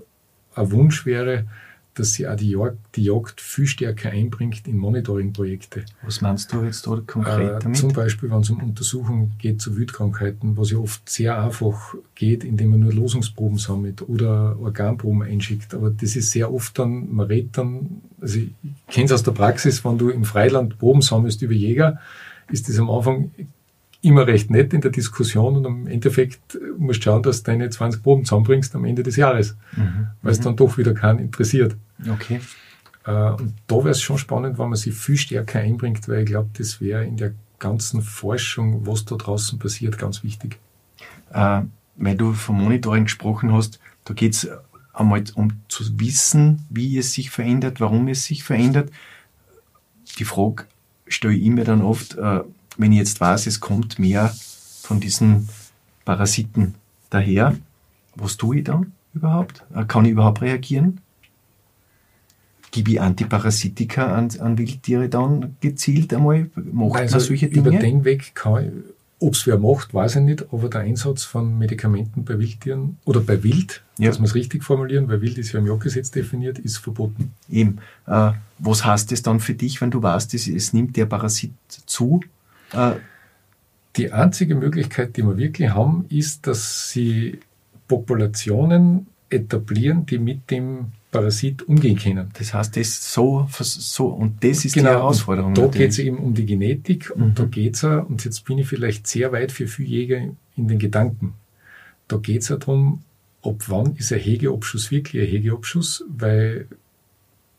ein 0.57 0.73
Wunsch 0.73 1.07
wäre, 1.07 1.47
dass 1.95 2.15
sie 2.15 2.27
auch 2.27 2.37
die 2.37 2.51
Jagd, 2.51 2.79
die 2.97 3.05
Jagd 3.05 3.41
viel 3.41 3.67
stärker 3.67 4.11
einbringt 4.11 4.67
in 4.67 4.77
Monitoring-Projekte. 4.77 5.85
Was 6.03 6.21
meinst 6.21 6.53
du 6.53 6.63
jetzt 6.63 6.87
da 6.87 7.01
konkret 7.07 7.57
äh, 7.57 7.59
damit? 7.61 7.77
Zum 7.77 7.93
Beispiel, 7.93 8.31
wenn 8.31 8.41
es 8.41 8.51
um 8.51 8.63
Untersuchungen 8.63 9.33
geht 9.39 9.61
zu 9.61 9.77
Wildkrankheiten, 9.77 10.57
was 10.57 10.71
ja 10.71 10.79
oft 10.79 11.09
sehr 11.09 11.41
einfach 11.41 11.95
geht, 12.15 12.45
indem 12.45 12.71
man 12.71 12.81
nur 12.81 12.93
Losungsproben 12.93 13.59
sammelt 13.59 14.03
oder 14.09 14.59
Organproben 14.61 15.23
einschickt. 15.23 15.75
Aber 15.75 15.91
das 15.91 16.17
ist 16.17 16.31
sehr 16.33 16.53
oft 16.53 16.79
dann, 16.79 17.15
man 17.15 17.27
redet 17.27 17.57
dann, 17.59 18.03
also 18.21 18.39
ich 18.39 18.51
kenne 18.89 19.07
es 19.07 19.13
aus 19.13 19.23
der 19.23 19.33
Praxis, 19.33 19.85
wenn 19.85 19.99
du 19.99 20.11
im 20.11 20.25
Freiland 20.25 20.79
Proben 20.79 21.03
sammelst 21.03 21.43
über 21.43 21.55
Jäger, 21.55 22.01
ist 22.51 22.69
das 22.69 22.79
am 22.79 22.91
Anfang 22.91 23.31
immer 24.05 24.27
recht 24.27 24.51
nett 24.51 24.75
in 24.75 24.83
der 24.83 24.91
Diskussion 24.91 25.57
und 25.57 25.65
im 25.65 25.87
Endeffekt 25.87 26.59
musst 26.77 27.01
du 27.01 27.05
schauen, 27.05 27.23
dass 27.23 27.43
du 27.43 27.51
deine 27.51 27.71
20 27.71 28.03
Proben 28.03 28.25
zusammenbringst 28.25 28.75
am 28.75 28.85
Ende 28.85 29.03
des 29.03 29.17
Jahres, 29.17 29.57
mhm. 29.75 30.09
weil 30.21 30.33
es 30.33 30.41
mhm. 30.41 30.45
dann 30.45 30.57
doch 30.57 30.77
wieder 30.77 30.93
keinen 30.93 31.21
interessiert. 31.21 31.75
Okay. 32.09 32.41
Äh, 33.05 33.11
und 33.11 33.55
da 33.67 33.77
wäre 33.77 33.91
es 33.91 34.03
schon 34.03 34.19
spannend, 34.19 34.59
wenn 34.59 34.69
man 34.69 34.77
sich 34.77 34.95
viel 34.95 35.17
stärker 35.17 35.61
einbringt, 35.61 36.09
weil 36.09 36.21
ich 36.21 36.27
glaube, 36.27 36.51
das 36.57 36.81
wäre 36.81 37.05
in 37.05 37.17
der 37.17 37.33
ganzen 37.59 38.03
Forschung, 38.03 38.87
was 38.87 39.05
da 39.05 39.17
draußen 39.17 39.59
passiert, 39.59 39.99
ganz 39.99 40.23
wichtig. 40.23 40.59
Äh, 41.33 41.63
weil 41.97 42.17
du 42.17 42.33
vom 42.33 42.63
Monitoring 42.63 43.05
gesprochen 43.05 43.53
hast, 43.53 43.79
da 44.05 44.15
geht 44.15 44.35
es 44.35 44.49
einmal 44.93 45.25
um 45.35 45.53
zu 45.69 45.99
wissen, 45.99 46.65
wie 46.71 46.99
es 46.99 47.13
sich 47.13 47.31
verändert, 47.31 47.81
warum 47.81 48.09
es 48.09 48.25
sich 48.25 48.45
verändert. 48.45 48.91
Die 50.19 50.25
Frage 50.25 50.65
stelle 51.07 51.35
ich 51.35 51.51
mir 51.51 51.65
dann 51.65 51.83
oft, 51.83 52.17
äh, 52.17 52.41
wenn 52.77 52.93
ich 52.93 52.99
jetzt 52.99 53.21
weiß, 53.21 53.47
es 53.47 53.61
kommt 53.61 53.99
mehr 53.99 54.35
von 54.83 55.01
diesen 55.01 55.49
Parasiten 56.05 56.75
daher, 57.11 57.57
was 58.15 58.37
tue 58.37 58.59
ich 58.59 58.65
dann 58.65 58.93
überhaupt? 59.15 59.65
Äh, 59.75 59.85
kann 59.85 60.05
ich 60.05 60.13
überhaupt 60.13 60.43
reagieren? 60.43 61.01
Gebe 62.75 62.91
ich 62.91 63.01
Antiparasitika 63.01 64.17
an, 64.17 64.31
an 64.41 64.59
Wildtiere 64.59 65.09
dann 65.09 65.55
gezielt 65.61 66.13
einmal? 66.13 66.51
Macht 66.57 66.99
also 66.99 67.15
man 67.15 67.25
solche 67.25 67.49
Dinge? 67.49 67.69
Über 67.69 67.79
den 67.79 68.05
Weg 68.05 68.35
kann 68.35 68.65
ich, 68.65 68.73
ob 69.25 69.35
es 69.35 69.47
wer 69.47 69.59
macht, 69.59 69.95
weiß 69.95 70.17
ich 70.17 70.23
nicht, 70.23 70.47
aber 70.51 70.69
der 70.69 70.81
Einsatz 70.81 71.23
von 71.23 71.57
Medikamenten 71.57 72.25
bei 72.25 72.37
Wildtieren 72.37 72.99
oder 73.05 73.21
bei 73.21 73.45
Wild, 73.45 73.85
ja. 73.97 74.09
dass 74.09 74.19
wir 74.19 74.25
es 74.25 74.35
richtig 74.35 74.65
formulieren, 74.65 75.07
weil 75.07 75.21
Wild 75.21 75.39
ist 75.39 75.53
ja 75.53 75.61
im 75.61 75.69
Jagdgesetz 75.69 76.11
definiert, 76.11 76.59
ist 76.59 76.79
verboten. 76.79 77.33
Eben. 77.49 77.79
Äh, 78.09 78.33
was 78.59 78.85
heißt 78.85 79.13
das 79.13 79.23
dann 79.23 79.39
für 79.39 79.55
dich, 79.55 79.81
wenn 79.81 79.93
du 79.93 80.03
weißt, 80.03 80.35
es, 80.35 80.49
es 80.49 80.73
nimmt 80.73 80.97
der 80.97 81.07
Parasit 81.07 81.53
zu? 81.87 82.23
Äh, 82.73 82.95
die 83.95 84.11
einzige 84.11 84.57
Möglichkeit, 84.57 85.17
die 85.17 85.23
wir 85.23 85.37
wirklich 85.37 85.71
haben, 85.71 86.07
ist, 86.09 86.49
dass 86.49 86.91
sie 86.91 87.39
Populationen 87.87 89.07
etablieren, 89.31 90.07
die 90.07 90.19
mit 90.19 90.51
dem 90.51 90.87
Parasit 91.15 91.63
umgehen 91.63 91.97
können. 91.97 92.31
Das 92.37 92.53
heißt, 92.53 92.77
das 92.77 93.13
so, 93.13 93.47
so 93.61 94.09
und 94.09 94.43
das 94.43 94.65
ist 94.65 94.75
genau, 94.75 94.91
die 94.91 94.97
Herausforderung. 94.97 95.55
Da 95.55 95.69
geht 95.69 95.93
es 95.93 96.01
eben 96.01 96.19
um 96.19 96.35
die 96.35 96.45
Genetik 96.45 97.13
und 97.15 97.29
mhm. 97.29 97.35
da 97.37 97.45
geht 97.45 97.77
es 97.77 97.85
und 97.85 98.25
jetzt 98.25 98.45
bin 98.45 98.59
ich 98.59 98.67
vielleicht 98.67 99.07
sehr 99.07 99.31
weit 99.31 99.53
für 99.53 99.69
viele 99.69 99.89
Jäger 99.89 100.19
in 100.57 100.67
den 100.67 100.81
Gedanken. 100.81 101.35
Da 102.09 102.17
geht 102.17 102.43
es 102.43 102.49
ja 102.49 102.57
darum, 102.57 103.05
ob 103.43 103.69
wann 103.69 103.95
ist 103.95 104.13
ein 104.13 104.19
Hegeabschuss 104.19 104.91
wirklich 104.91 105.23
ein 105.23 105.29
Hegeabschuss, 105.29 106.05
weil 106.09 106.67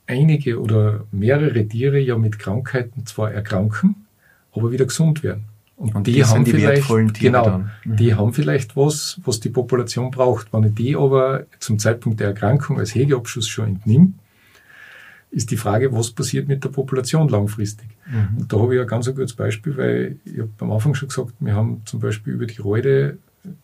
einige 0.06 0.60
oder 0.60 1.06
mehrere 1.14 1.66
Tiere 1.66 2.00
ja 2.00 2.18
mit 2.18 2.38
Krankheiten 2.38 3.06
zwar 3.06 3.32
erkranken, 3.32 4.06
aber 4.52 4.74
wieder 4.74 4.86
gesund 4.86 5.24
werden. 5.24 5.46
Und, 5.78 5.94
und 5.94 6.08
die, 6.08 6.24
haben 6.24 6.46
die 6.46 6.52
vielleicht, 6.52 6.88
genau, 7.20 7.60
mhm. 7.84 7.96
die 7.98 8.16
haben 8.16 8.34
vielleicht 8.34 8.78
was, 8.78 9.20
was 9.26 9.42
die 9.42 9.50
Population 9.50 10.10
braucht. 10.10 10.54
Wenn 10.54 10.64
ich 10.64 10.74
die 10.74 10.96
aber 10.96 11.46
zum 11.60 11.80
Zeitpunkt 11.80 12.22
der 12.22 12.28
Erkrankung 12.28 12.80
als 12.80 12.96
Hegeabschuss 12.96 13.48
schon 13.50 13.68
entnehme, 13.68 14.14
ist 15.32 15.52
die 15.52 15.58
Frage, 15.58 15.92
was 15.92 16.12
passiert 16.12 16.48
mit 16.48 16.64
der 16.64 16.70
Population 16.70 17.28
langfristig? 17.28 17.90
Mhm. 18.06 18.38
Und 18.38 18.54
da 18.54 18.58
habe 18.58 18.76
ich 18.76 18.82
ein 18.82 18.88
ganz 18.88 19.08
ein 19.10 19.16
gutes 19.16 19.34
Beispiel, 19.34 19.76
weil 19.76 20.20
ich 20.24 20.40
habe 20.40 20.50
am 20.60 20.72
Anfang 20.72 20.96
schon 20.96 21.10
gesagt, 21.10 21.34
wir 21.40 21.54
haben 21.54 21.82
zum 21.84 22.00
Beispiel 22.00 22.34
über 22.34 22.46
die 22.46 22.62
Reude 22.62 23.18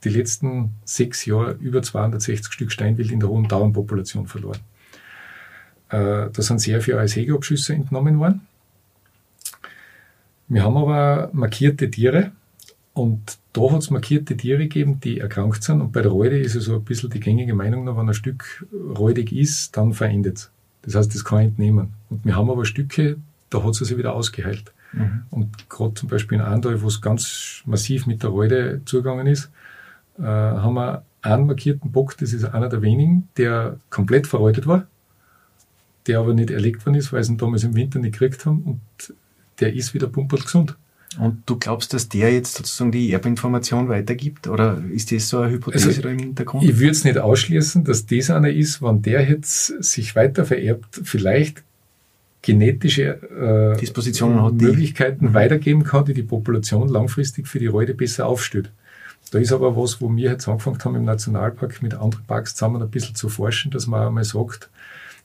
die 0.04 0.10
letzten 0.10 0.72
sechs 0.84 1.26
Jahre 1.26 1.54
über 1.54 1.82
260 1.82 2.54
Stück 2.54 2.72
Steinwild 2.74 3.10
in 3.10 3.22
der 3.22 3.30
hohen 3.30 3.48
Dauernpopulation 3.48 4.28
verloren. 4.28 4.60
Äh, 5.90 6.30
da 6.32 6.42
sind 6.42 6.60
sehr 6.60 6.82
viele 6.82 7.00
als 7.00 7.16
Hegeabschüsse 7.16 7.74
entnommen 7.74 8.20
worden. 8.20 8.42
Wir 10.52 10.64
haben 10.66 10.76
aber 10.76 11.30
markierte 11.32 11.90
Tiere 11.90 12.32
und 12.94 13.38
da 13.54 13.72
hat 13.72 13.84
es 13.84 13.90
markierte 13.90 14.36
Tiere 14.36 14.64
gegeben, 14.64 15.00
die 15.00 15.20
erkrankt 15.20 15.64
sind. 15.64 15.80
Und 15.80 15.94
bei 15.94 16.02
der 16.02 16.12
Reude 16.12 16.38
ist 16.40 16.56
es 16.56 16.66
so 16.66 16.76
ein 16.76 16.84
bisschen 16.84 17.10
die 17.10 17.22
gängige 17.22 17.54
Meinung, 17.54 17.88
wenn 17.88 18.10
ein 18.10 18.14
Stück 18.14 18.68
räudig 18.74 19.32
ist, 19.32 19.78
dann 19.78 19.94
verendet 19.94 20.38
es. 20.38 20.52
Das 20.82 20.96
heißt, 20.96 21.16
das 21.16 21.24
kann 21.24 21.40
ich 21.40 21.48
entnehmen. 21.48 21.94
Und 22.10 22.26
wir 22.26 22.36
haben 22.36 22.50
aber 22.50 22.66
Stücke, 22.66 23.16
da 23.50 23.64
hat 23.64 23.70
es 23.70 23.78
sich 23.78 23.98
wieder 23.98 24.14
ausgeheilt. 24.14 24.74
Mhm. 24.92 25.22
Und 25.30 25.70
gerade 25.70 25.94
zum 25.94 26.10
Beispiel 26.10 26.40
in 26.40 26.44
Andal, 26.44 26.82
wo 26.82 26.88
es 26.88 27.00
ganz 27.00 27.64
massiv 27.66 28.06
mit 28.06 28.22
der 28.22 28.32
Reude 28.32 28.82
zugegangen 28.84 29.28
ist, 29.28 29.50
äh, 30.20 30.24
haben 30.24 30.74
wir 30.74 31.06
einen 31.22 31.48
markierten 31.48 31.94
Bock, 31.94 32.18
das 32.18 32.34
ist 32.34 32.44
einer 32.44 32.68
der 32.68 32.82
wenigen, 32.82 33.30
der 33.38 33.78
komplett 33.90 34.28
verreutet 34.28 34.68
war, 34.68 34.86
der 36.08 36.20
aber 36.20 36.34
nicht 36.34 36.50
erlegt 36.50 36.86
worden 36.86 36.96
ist, 36.96 37.14
weil 37.14 37.24
sie 37.24 37.32
ihn 37.32 37.38
damals 37.38 37.64
im 37.64 37.74
Winter 37.74 38.00
nicht 38.00 38.20
gekriegt 38.20 38.46
haben. 38.46 38.64
Und 38.64 39.16
der 39.62 39.74
ist 39.74 39.94
wieder 39.94 40.08
pumpert 40.08 40.44
gesund. 40.44 40.76
Und 41.20 41.44
du 41.46 41.58
glaubst, 41.58 41.94
dass 41.94 42.08
der 42.08 42.34
jetzt 42.34 42.56
sozusagen 42.56 42.92
die 42.92 43.12
Erbinformation 43.12 43.90
weitergibt? 43.90 44.48
Oder 44.48 44.82
ist 44.94 45.12
das 45.12 45.28
so 45.28 45.40
eine 45.40 45.52
Hypothese 45.52 45.90
also, 45.90 46.02
da 46.02 46.10
im 46.10 46.20
Hintergrund? 46.20 46.64
Ich 46.64 46.78
würde 46.78 46.92
es 46.92 47.04
nicht 47.04 47.18
ausschließen, 47.18 47.84
dass 47.84 48.06
das 48.06 48.30
einer 48.30 48.50
ist, 48.50 48.82
wenn 48.82 49.02
der 49.02 49.28
jetzt 49.28 49.84
sich 49.84 50.16
weiter 50.16 50.46
vererbt, 50.46 51.02
vielleicht 51.04 51.64
genetische 52.42 53.74
äh, 53.76 53.80
Dispositionen 53.80 54.42
hat, 54.42 54.54
Möglichkeiten 54.54 55.28
die. 55.28 55.34
weitergeben 55.34 55.84
kann, 55.84 56.06
die 56.06 56.14
die 56.14 56.24
Population 56.24 56.88
langfristig 56.88 57.48
für 57.48 57.60
die 57.60 57.68
Räude 57.68 57.94
besser 57.94 58.26
aufstellt. 58.26 58.72
Da 59.32 59.40
ist 59.40 59.52
aber 59.52 59.78
was, 59.78 60.02
wo 60.02 60.14
wir 60.16 60.32
jetzt 60.32 60.48
angefangen 60.48 60.80
haben, 60.84 60.96
im 60.96 61.06
Nationalpark 61.06 61.82
mit 61.82 61.94
anderen 61.94 62.26
Parks 62.26 62.56
zusammen 62.56 62.82
ein 62.82 62.90
bisschen 62.90 63.16
zu 63.16 63.30
forschen, 63.30 63.72
dass 63.72 63.86
man 63.86 64.08
einmal 64.08 64.24
sagt, 64.24 64.70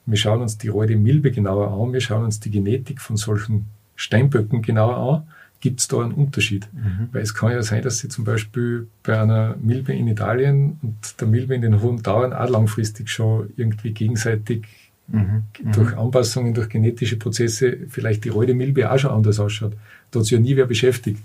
wir 0.05 0.17
schauen 0.17 0.43
uns 0.43 0.59
die 0.59 0.69
Räude 0.69 0.97
Milbe 0.97 1.33
genauer 1.33 1.73
an, 1.73 1.93
wir 1.93 2.01
schauen 2.01 2.25
uns 2.25 2.39
die 2.39 2.51
Genetik 2.51 3.01
von 3.01 3.17
solchen 3.17 3.67
Steinböcken 3.97 4.63
genauer 4.63 4.97
an. 4.97 5.33
Gibt 5.61 5.81
es 5.81 5.89
da 5.89 6.01
einen 6.01 6.13
Unterschied? 6.13 6.69
Mhm. 6.73 7.09
Weil 7.13 7.23
es 7.23 7.35
kann 7.35 7.51
ja 7.51 7.63
sein, 7.63 7.83
dass 7.83 7.99
sie 7.99 8.09
zum 8.09 8.25
Beispiel 8.25 8.87
bei 9.03 9.19
einer 9.21 9.57
Milbe 9.61 9.93
in 9.95 10.07
Italien 10.07 10.79
und 10.83 11.21
der 11.21 11.27
Milbe 11.27 11.55
in 11.55 11.63
den 11.63 11.81
hohen 11.81 12.03
Dauern 12.03 12.33
auch 12.33 12.49
langfristig 12.49 13.09
schon 13.09 13.51
irgendwie 13.57 13.93
gegenseitig 13.93 14.67
mhm. 15.09 15.45
durch 15.73 15.93
mhm. 15.93 15.99
Anpassungen, 15.99 16.55
durch 16.55 16.69
genetische 16.69 17.17
Prozesse 17.17 17.79
vielleicht 17.89 18.25
die 18.25 18.29
Räude 18.29 18.55
Milbe 18.55 18.91
auch 18.91 18.99
schon 18.99 19.11
anders 19.11 19.41
ausschaut. 19.41 19.73
Da 20.11 20.21
hat 20.21 20.27
sich 20.27 20.33
ja 20.33 20.39
nie 20.39 20.57
wer 20.57 20.67
beschäftigt. 20.67 21.25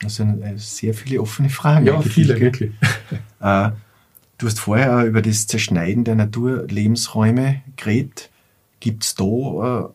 Das 0.00 0.16
sind 0.16 0.42
äh, 0.42 0.54
sehr 0.56 0.94
viele 0.94 1.20
offene 1.20 1.48
Fragen. 1.48 1.86
Ja, 1.86 2.00
viele, 2.02 2.38
wirklich. 2.40 2.72
Äh, 3.40 3.70
du 4.38 4.46
hast 4.46 4.58
vorher 4.58 5.04
über 5.04 5.22
das 5.22 5.46
Zerschneiden 5.46 6.02
der 6.02 6.16
Naturlebensräume 6.16 7.62
geredet. 7.76 8.30
Gibt 8.80 9.04
es 9.04 9.14
da 9.14 9.24
äh, 9.24 9.88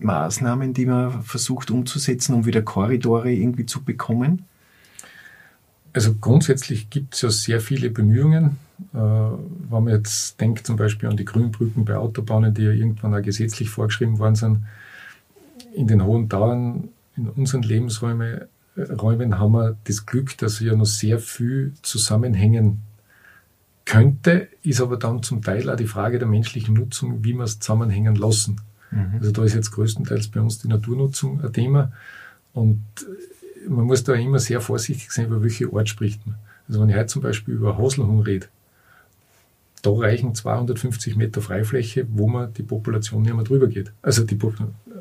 Maßnahmen, 0.00 0.74
die 0.74 0.86
man 0.86 1.22
versucht 1.22 1.70
umzusetzen, 1.70 2.34
um 2.34 2.46
wieder 2.46 2.62
Korridore 2.62 3.30
irgendwie 3.32 3.66
zu 3.66 3.82
bekommen? 3.82 4.44
Also 5.92 6.14
grundsätzlich 6.14 6.90
gibt 6.90 7.14
es 7.14 7.22
ja 7.22 7.30
sehr 7.30 7.60
viele 7.60 7.90
Bemühungen. 7.90 8.58
Äh, 8.94 8.98
wenn 8.98 9.84
man 9.84 9.88
jetzt 9.88 10.40
denkt 10.40 10.66
zum 10.66 10.76
Beispiel 10.76 11.08
an 11.08 11.16
die 11.16 11.24
Grünbrücken 11.24 11.84
bei 11.84 11.96
Autobahnen, 11.96 12.54
die 12.54 12.62
ja 12.62 12.70
irgendwann 12.70 13.14
auch 13.14 13.22
gesetzlich 13.22 13.70
vorgeschrieben 13.70 14.18
worden 14.18 14.36
sind, 14.36 14.64
in 15.74 15.86
den 15.86 16.04
hohen 16.04 16.28
Dauern 16.28 16.88
in 17.16 17.28
unseren 17.28 17.62
Lebensräumen 17.62 18.42
Räumen 18.76 19.38
haben 19.38 19.52
wir 19.52 19.76
das 19.84 20.06
Glück, 20.06 20.36
dass 20.38 20.60
ja 20.60 20.74
noch 20.74 20.86
sehr 20.86 21.18
viel 21.18 21.72
zusammenhängen 21.82 22.82
könnte, 23.84 24.48
ist 24.62 24.80
aber 24.80 24.96
dann 24.96 25.22
zum 25.22 25.42
Teil 25.42 25.68
auch 25.68 25.76
die 25.76 25.86
Frage 25.86 26.18
der 26.18 26.28
menschlichen 26.28 26.74
Nutzung, 26.74 27.24
wie 27.24 27.34
wir 27.34 27.44
es 27.44 27.58
zusammenhängen 27.58 28.14
lassen. 28.14 28.60
Mhm. 28.90 29.14
Also 29.18 29.32
da 29.32 29.44
ist 29.44 29.54
jetzt 29.54 29.70
größtenteils 29.72 30.28
bei 30.28 30.40
uns 30.40 30.58
die 30.58 30.68
Naturnutzung 30.68 31.42
ein 31.42 31.52
Thema 31.52 31.92
und 32.52 32.82
man 33.68 33.84
muss 33.84 34.04
da 34.04 34.14
immer 34.14 34.38
sehr 34.38 34.60
vorsichtig 34.60 35.10
sein, 35.10 35.26
über 35.26 35.42
welche 35.42 35.72
Ort 35.72 35.88
spricht 35.88 36.26
man. 36.26 36.36
Also 36.68 36.80
wenn 36.80 36.88
ich 36.88 36.96
heute 36.96 37.06
zum 37.06 37.22
Beispiel 37.22 37.54
über 37.54 37.76
Haselhung 37.78 38.20
rede, 38.20 38.46
da 39.82 39.90
reichen 39.90 40.34
250 40.34 41.16
Meter 41.16 41.40
Freifläche, 41.40 42.06
wo 42.10 42.28
man 42.28 42.52
die 42.54 42.62
Population 42.62 43.22
nicht 43.22 43.34
mehr 43.34 43.44
drüber 43.44 43.66
geht. 43.66 43.92
Also 44.02 44.24
die 44.24 44.38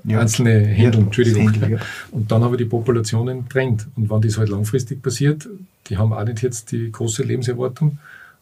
ja. 0.05 0.19
einzelne 0.19 0.51
Händel, 0.51 1.01
Entschuldigung. 1.01 1.51
Händel, 1.51 1.71
ja. 1.71 1.79
Und 2.11 2.31
dann 2.31 2.43
haben 2.43 2.53
wir 2.53 2.57
die 2.57 2.65
Populationen 2.65 3.47
drängt. 3.49 3.87
Und 3.95 4.09
wenn 4.09 4.21
das 4.21 4.37
halt 4.37 4.49
langfristig 4.49 5.01
passiert, 5.01 5.47
die 5.87 5.97
haben 5.97 6.13
auch 6.13 6.23
nicht 6.23 6.41
jetzt 6.41 6.71
die 6.71 6.91
große 6.91 7.23
Lebenserwartung, 7.23 7.97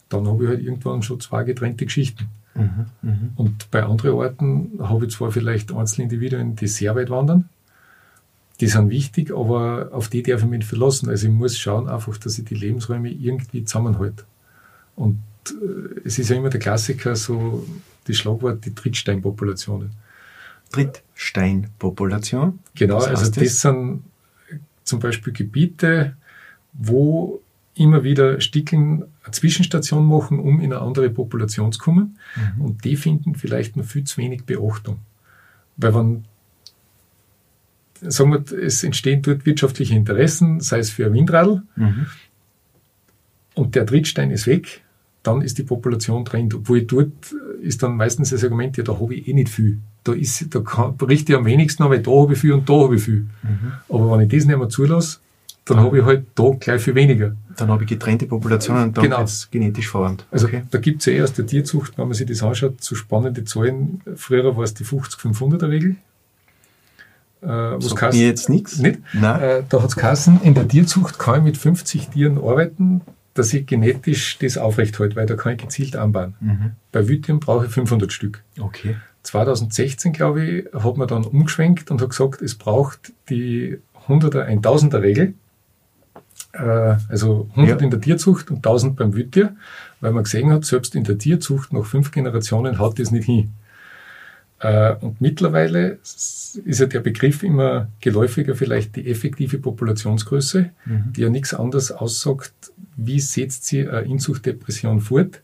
dann 0.08 0.26
habe 0.26 0.44
ich 0.44 0.50
halt 0.50 0.62
irgendwann 0.62 1.02
schon 1.02 1.20
zwei 1.20 1.44
getrennte 1.44 1.84
Geschichten. 1.84 2.28
Mhm, 2.58 2.86
mh. 3.02 3.16
Und 3.36 3.70
bei 3.70 3.82
anderen 3.82 4.12
Orten 4.12 4.78
habe 4.80 5.06
ich 5.06 5.12
zwar 5.12 5.30
vielleicht 5.30 5.72
Einzelindividuen, 5.72 6.56
die 6.56 6.66
sehr 6.66 6.94
weit 6.94 7.10
wandern, 7.10 7.48
die 8.60 8.66
sind 8.66 8.90
wichtig, 8.90 9.30
aber 9.30 9.90
auf 9.92 10.08
die 10.08 10.22
darf 10.22 10.42
ich 10.42 10.48
mich 10.48 10.58
nicht 10.58 10.68
verlassen. 10.68 11.08
Also 11.08 11.28
ich 11.28 11.32
muss 11.32 11.56
schauen 11.56 11.88
einfach, 11.88 12.16
dass 12.18 12.38
ich 12.38 12.44
die 12.44 12.56
Lebensräume 12.56 13.08
irgendwie 13.10 13.64
zusammenhalte. 13.64 14.24
Und 14.96 15.22
äh, 15.48 16.00
es 16.04 16.18
ist 16.18 16.30
ja 16.30 16.36
immer 16.36 16.50
der 16.50 16.60
Klassiker, 16.60 17.14
so 17.14 17.64
das 18.04 18.16
Schlagwort, 18.16 18.64
die 18.64 18.74
Trittsteinpopulationen. 18.74 19.90
Trittsteinpopulation? 20.72 22.58
Genau, 22.74 22.98
also 22.98 23.24
das? 23.24 23.30
das 23.30 23.60
sind 23.60 24.02
zum 24.84 25.00
Beispiel 25.00 25.32
Gebiete, 25.32 26.16
wo 26.72 27.40
immer 27.78 28.04
wieder 28.04 28.40
Stickeln 28.40 29.04
eine 29.22 29.32
Zwischenstation 29.32 30.06
machen, 30.06 30.38
um 30.38 30.60
in 30.60 30.72
eine 30.72 30.82
andere 30.82 31.10
Population 31.10 31.72
zu 31.72 31.78
kommen. 31.78 32.18
Mhm. 32.56 32.64
Und 32.64 32.84
die 32.84 32.96
finden 32.96 33.34
vielleicht 33.34 33.76
noch 33.76 33.84
viel 33.84 34.04
zu 34.04 34.16
wenig 34.18 34.44
Beachtung. 34.44 34.98
Weil 35.76 35.94
wenn, 35.94 36.24
sagen 38.00 38.32
wir, 38.32 38.58
es 38.58 38.82
entstehen 38.84 39.22
dort 39.22 39.46
wirtschaftliche 39.46 39.94
Interessen, 39.94 40.60
sei 40.60 40.80
es 40.80 40.90
für 40.90 41.06
ein 41.06 41.12
Windradl, 41.12 41.62
mhm. 41.76 42.06
und 43.54 43.74
der 43.74 43.86
Trittstein 43.86 44.30
ist 44.30 44.46
weg, 44.46 44.82
dann 45.22 45.42
ist 45.42 45.58
die 45.58 45.62
Population 45.62 46.24
trennt. 46.24 46.54
Obwohl 46.54 46.82
dort 46.82 47.34
ist 47.60 47.82
dann 47.82 47.96
meistens 47.96 48.30
das 48.30 48.44
Argument, 48.44 48.76
ja, 48.76 48.84
da 48.84 48.98
habe 48.98 49.14
ich 49.14 49.28
eh 49.28 49.34
nicht 49.34 49.48
viel. 49.48 49.78
Da, 50.04 50.12
ist, 50.12 50.54
da 50.54 50.60
kann, 50.60 50.96
berichte 50.96 51.32
ich 51.32 51.38
am 51.38 51.44
wenigsten, 51.44 51.84
weil 51.84 52.00
da 52.00 52.10
habe 52.10 52.32
ich 52.32 52.38
viel 52.38 52.52
und 52.52 52.68
da 52.68 52.74
habe 52.74 52.96
ich 52.96 53.02
viel. 53.02 53.28
Mhm. 53.42 53.72
Aber 53.88 54.12
wenn 54.12 54.26
ich 54.26 54.32
das 54.32 54.46
nicht 54.46 54.56
mehr 54.58 54.68
zulasse, 54.68 55.18
dann 55.68 55.80
habe 55.80 55.98
ich 55.98 56.04
halt 56.04 56.26
da 56.34 56.50
gleich 56.58 56.80
viel 56.80 56.94
weniger. 56.94 57.36
Dann 57.56 57.68
habe 57.68 57.84
ich 57.84 57.88
getrennte 57.88 58.26
Populationen 58.26 58.84
und 58.84 58.96
dann 58.96 59.04
genau. 59.04 59.22
ist 59.22 59.50
genetisch 59.50 59.90
verwandt. 59.90 60.24
Also 60.30 60.46
okay. 60.46 60.62
da 60.70 60.78
gibt 60.78 61.00
es 61.00 61.06
ja 61.06 61.12
eh 61.12 61.22
aus 61.22 61.32
der 61.32 61.46
Tierzucht, 61.46 61.98
wenn 61.98 62.06
man 62.06 62.14
sich 62.14 62.26
das 62.26 62.42
anschaut, 62.42 62.82
so 62.82 62.94
spannende 62.94 63.44
Zahlen. 63.44 64.00
Früher 64.16 64.56
war 64.56 64.64
es 64.64 64.74
die 64.74 64.84
50-500er 64.84 65.68
Regel. 65.68 65.96
Äh, 67.42 67.80
Sagt 67.80 68.14
mir 68.14 68.26
jetzt 68.26 68.48
nichts. 68.48 68.78
Nicht? 68.78 69.00
Nein. 69.12 69.40
Äh, 69.40 69.62
da 69.68 69.82
hat 69.82 69.90
es 69.90 69.96
Kassen, 69.96 70.40
in 70.42 70.54
der 70.54 70.66
Tierzucht 70.66 71.18
kann 71.18 71.40
ich 71.40 71.44
mit 71.44 71.56
50 71.58 72.08
Tieren 72.08 72.38
arbeiten, 72.38 73.02
dass 73.34 73.52
ich 73.52 73.66
genetisch 73.66 74.38
das 74.38 74.56
aufrechthalte, 74.56 75.16
weil 75.16 75.26
da 75.26 75.36
kann 75.36 75.52
ich 75.52 75.58
gezielt 75.58 75.96
anbauen. 75.96 76.34
Mhm. 76.40 76.72
Bei 76.92 77.08
Wütien 77.08 77.40
brauche 77.40 77.66
ich 77.66 77.72
500 77.72 78.12
Stück. 78.12 78.42
Okay. 78.58 78.96
2016, 79.22 80.12
glaube 80.12 80.44
ich, 80.44 80.72
hat 80.72 80.96
man 80.96 81.06
dann 81.06 81.24
umgeschwenkt 81.24 81.90
und 81.90 82.00
hat 82.00 82.10
gesagt, 82.10 82.40
es 82.40 82.54
braucht 82.54 83.12
die 83.28 83.78
100er, 84.08 84.46
1000er 84.46 85.02
Regel. 85.02 85.34
Äh, 86.58 86.96
also 87.08 87.48
100 87.50 87.80
ja. 87.80 87.84
in 87.84 87.90
der 87.90 88.00
Tierzucht 88.00 88.50
und 88.50 88.58
1000 88.58 88.96
beim 88.96 89.14
Wütier, 89.14 89.56
weil 90.00 90.12
man 90.12 90.24
gesehen 90.24 90.50
hat, 90.50 90.64
selbst 90.64 90.94
in 90.94 91.04
der 91.04 91.18
Tierzucht 91.18 91.72
nach 91.72 91.84
fünf 91.84 92.10
Generationen 92.10 92.78
haut 92.78 92.98
das 92.98 93.10
nicht 93.10 93.26
hin. 93.26 93.52
Äh, 94.60 94.94
und 94.96 95.20
mittlerweile 95.20 95.98
ist 96.02 96.80
ja 96.80 96.86
der 96.86 97.00
Begriff 97.00 97.42
immer 97.42 97.88
geläufiger, 98.00 98.56
vielleicht 98.56 98.96
die 98.96 99.08
effektive 99.08 99.58
Populationsgröße, 99.58 100.70
mhm. 100.84 101.12
die 101.14 101.20
ja 101.20 101.28
nichts 101.28 101.54
anderes 101.54 101.92
aussagt, 101.92 102.52
wie 102.96 103.20
setzt 103.20 103.66
sie 103.66 103.88
eine 103.88 104.00
Inzuchtdepression 104.00 105.00
fort. 105.00 105.42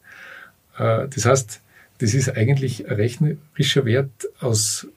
Äh, 0.78 1.06
das 1.08 1.26
heißt, 1.26 1.60
das 1.98 2.14
ist 2.14 2.36
eigentlich 2.36 2.88
ein 2.88 2.96
rechnerischer 2.96 3.84
Wert 3.84 4.28
aus 4.40 4.88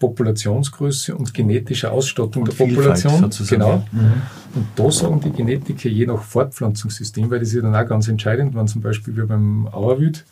Populationsgröße 0.00 1.14
und 1.14 1.32
genetischer 1.32 1.92
Ausstattung 1.92 2.42
und 2.42 2.58
der 2.58 2.64
Population. 2.64 3.20
Sozusagen. 3.20 3.60
Genau. 3.60 3.84
Mhm. 3.92 4.22
Und 4.54 4.66
da 4.74 4.90
sagen 4.90 5.20
die 5.20 5.30
Genetiker 5.30 5.88
je 5.88 6.06
nach 6.06 6.22
Fortpflanzungssystem, 6.22 7.30
weil 7.30 7.38
das 7.38 7.50
ist 7.50 7.54
ja 7.54 7.62
dann 7.62 7.76
auch 7.76 7.86
ganz 7.86 8.08
entscheidend, 8.08 8.56
wenn 8.56 8.66
zum 8.66 8.80
Beispiel 8.80 9.16
wie 9.16 9.26
beim 9.26 9.68
Auerwild 9.68 10.24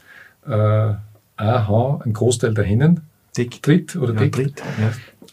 äh, 0.46 0.50
ein 0.50 1.68
Hahn 1.68 2.02
einen 2.02 2.14
Großteil 2.14 2.54
der 2.54 2.64
Hennen 2.64 3.02
Dick. 3.36 3.62
tritt 3.62 3.94
oder 3.94 4.14
ja, 4.14 4.26
deckt, 4.26 4.62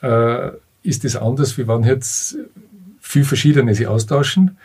ja. 0.02 0.48
äh, 0.48 0.52
ist 0.84 1.04
das 1.04 1.16
anders, 1.16 1.58
wie 1.58 1.68
wenn 1.68 1.84
jetzt 1.84 2.38
viel 3.00 3.24
verschiedene 3.24 3.74
sie 3.74 3.88
austauschen. 3.88 4.58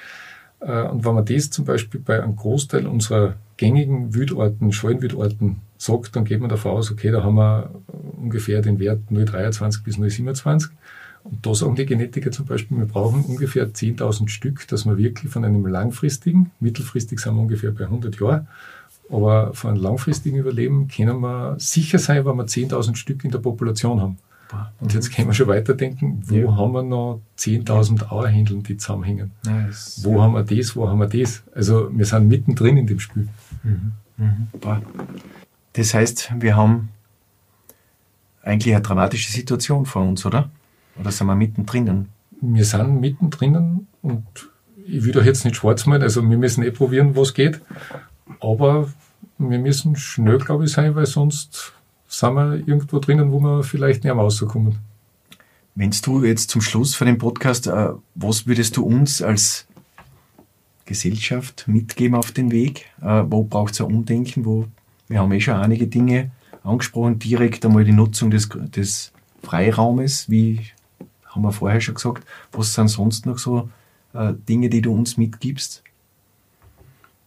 Äh, 0.59 0.83
und 0.83 1.05
wenn 1.05 1.15
man 1.15 1.25
das 1.25 1.51
zum 1.51 1.65
Beispiel 1.65 2.01
bei 2.01 2.23
einem 2.23 2.35
Großteil 2.35 2.87
unserer 2.87 3.35
gängigen 3.57 4.15
Wildorten, 4.15 4.73
Scheunwildorten 4.73 5.59
sagt, 5.81 6.15
dann 6.15 6.25
geht 6.25 6.41
man 6.41 6.51
davon 6.51 6.73
aus, 6.73 6.91
okay, 6.91 7.11
da 7.11 7.23
haben 7.23 7.37
wir 7.37 7.71
ungefähr 8.19 8.61
den 8.61 8.79
Wert 8.79 9.01
0,23 9.11 9.83
bis 9.83 9.97
0,27. 9.97 10.69
Und 11.23 11.45
da 11.45 11.55
sagen 11.55 11.75
die 11.75 11.87
Genetiker 11.87 12.31
zum 12.31 12.47
Beispiel, 12.47 12.79
wir 12.79 12.87
brauchen 12.87 13.25
ungefähr 13.25 13.69
10.000 13.69 14.29
Stück, 14.29 14.67
dass 14.69 14.85
wir 14.87 14.97
wirklich 14.99 15.33
von 15.33 15.45
einem 15.45 15.67
langfristigen, 15.67 16.51
mittelfristig 16.61 17.19
sind 17.19 17.35
wir 17.35 17.43
ungefähr 17.43 17.73
bei 17.73 17.85
100 17.85 18.19
Jahren, 18.21 18.47
aber 19.11 19.55
von 19.55 19.71
einem 19.71 19.83
langfristigen 19.83 20.39
Überleben 20.39 20.89
können 20.89 21.21
wir 21.21 21.57
sicher 21.59 21.99
sein, 21.99 22.25
wenn 22.25 22.37
wir 22.37 22.47
10.000 22.47 22.95
Stück 22.97 23.25
in 23.25 23.31
der 23.31 23.39
Population 23.39 24.01
haben. 24.01 24.19
Und 24.81 24.93
jetzt 24.93 25.15
können 25.15 25.29
wir 25.29 25.35
schon 25.35 25.47
weiterdenken, 25.47 26.23
wo 26.27 26.35
ja. 26.35 26.57
haben 26.57 26.73
wir 26.73 26.83
noch 26.83 27.21
10.000 27.39 28.09
Auerhändeln, 28.09 28.63
die 28.65 28.77
zusammenhängen? 28.77 29.31
Ja, 29.47 29.69
wo 30.03 30.17
ja. 30.17 30.23
haben 30.23 30.35
wir 30.35 30.43
das, 30.43 30.75
wo 30.75 30.89
haben 30.89 30.99
wir 30.99 31.07
das? 31.07 31.43
Also 31.55 31.89
wir 31.93 32.05
sind 32.05 32.29
mittendrin 32.29 32.77
in 32.77 32.87
dem 32.87 32.99
Spiel. 32.99 33.29
Mhm. 33.63 33.93
Mhm. 34.17 34.49
Das 35.75 35.95
heißt, 35.95 36.33
wir 36.39 36.57
haben 36.57 36.91
eigentlich 38.43 38.75
eine 38.75 38.83
dramatische 38.83 39.31
Situation 39.31 39.87
vor 39.87 40.03
uns, 40.03 40.25
oder? 40.27 40.51
Oder 40.99 41.13
sind 41.13 41.27
wir 41.27 41.37
mittendrin? 41.37 42.09
Wir 42.41 42.65
sind 42.65 43.01
mittendrin 43.01 43.87
und 44.03 44.25
ich 44.87 45.05
will 45.05 45.13
doch 45.13 45.25
jetzt 45.25 45.45
nicht 45.45 45.57
schwarz 45.57 45.87
malen, 45.87 46.03
also 46.03 46.29
wir 46.29 46.39
müssen 46.39 46.65
eh 46.65 46.71
probieren, 46.71 47.15
was 47.15 47.35
geht. 47.35 47.61
Aber 48.41 48.89
wir 49.39 49.59
müssen 49.59 49.97
schnell, 49.97 50.39
glaube 50.39 50.65
ich, 50.65 50.73
sein, 50.73 50.95
weil 50.95 51.07
sonst 51.07 51.73
sind 52.09 52.35
wir 52.35 52.57
irgendwo 52.57 52.99
drinnen, 52.99 53.31
wo 53.31 53.41
wir 53.41 53.63
vielleicht 53.63 54.05
nicht 54.05 54.15
mehr 54.15 54.23
rauskommen. 54.23 54.79
Wenn 55.75 55.93
du 56.03 56.25
jetzt 56.25 56.51
zum 56.51 56.61
Schluss 56.61 56.95
von 56.95 57.07
dem 57.07 57.19
Podcast, 57.19 57.67
äh, 57.67 57.91
was 58.15 58.47
würdest 58.47 58.77
du 58.77 58.85
uns 58.85 59.23
als 59.23 59.67
Gesellschaft 60.85 61.65
mitgeben 61.69 62.17
auf 62.17 62.33
den 62.33 62.51
Weg? 62.51 62.87
Äh, 63.01 63.23
wo 63.27 63.45
braucht 63.45 63.75
es 63.75 63.81
ein 63.81 63.87
Umdenken? 63.87 64.45
Wo, 64.45 64.67
wir 65.11 65.19
haben 65.19 65.33
eh 65.33 65.41
schon 65.41 65.55
einige 65.55 65.89
Dinge 65.89 66.31
angesprochen, 66.63 67.19
direkt 67.19 67.67
einmal 67.67 67.85
die 67.85 67.93
Nutzung 67.93 68.31
des, 68.31 68.49
des 68.49 69.13
Freiraumes, 69.43 70.31
wie 70.31 70.61
haben 71.27 71.43
wir 71.43 71.53
vorher 71.53 71.81
schon 71.81 71.97
gesagt. 71.97 72.25
Was 72.53 72.75
sind 72.75 72.89
sonst 72.89 73.27
noch 73.27 73.39
so 73.39 73.69
äh, 74.15 74.33
Dinge, 74.49 74.71
die 74.71 74.81
du 74.81 74.95
uns 74.95 75.17
mitgibst? 75.17 75.83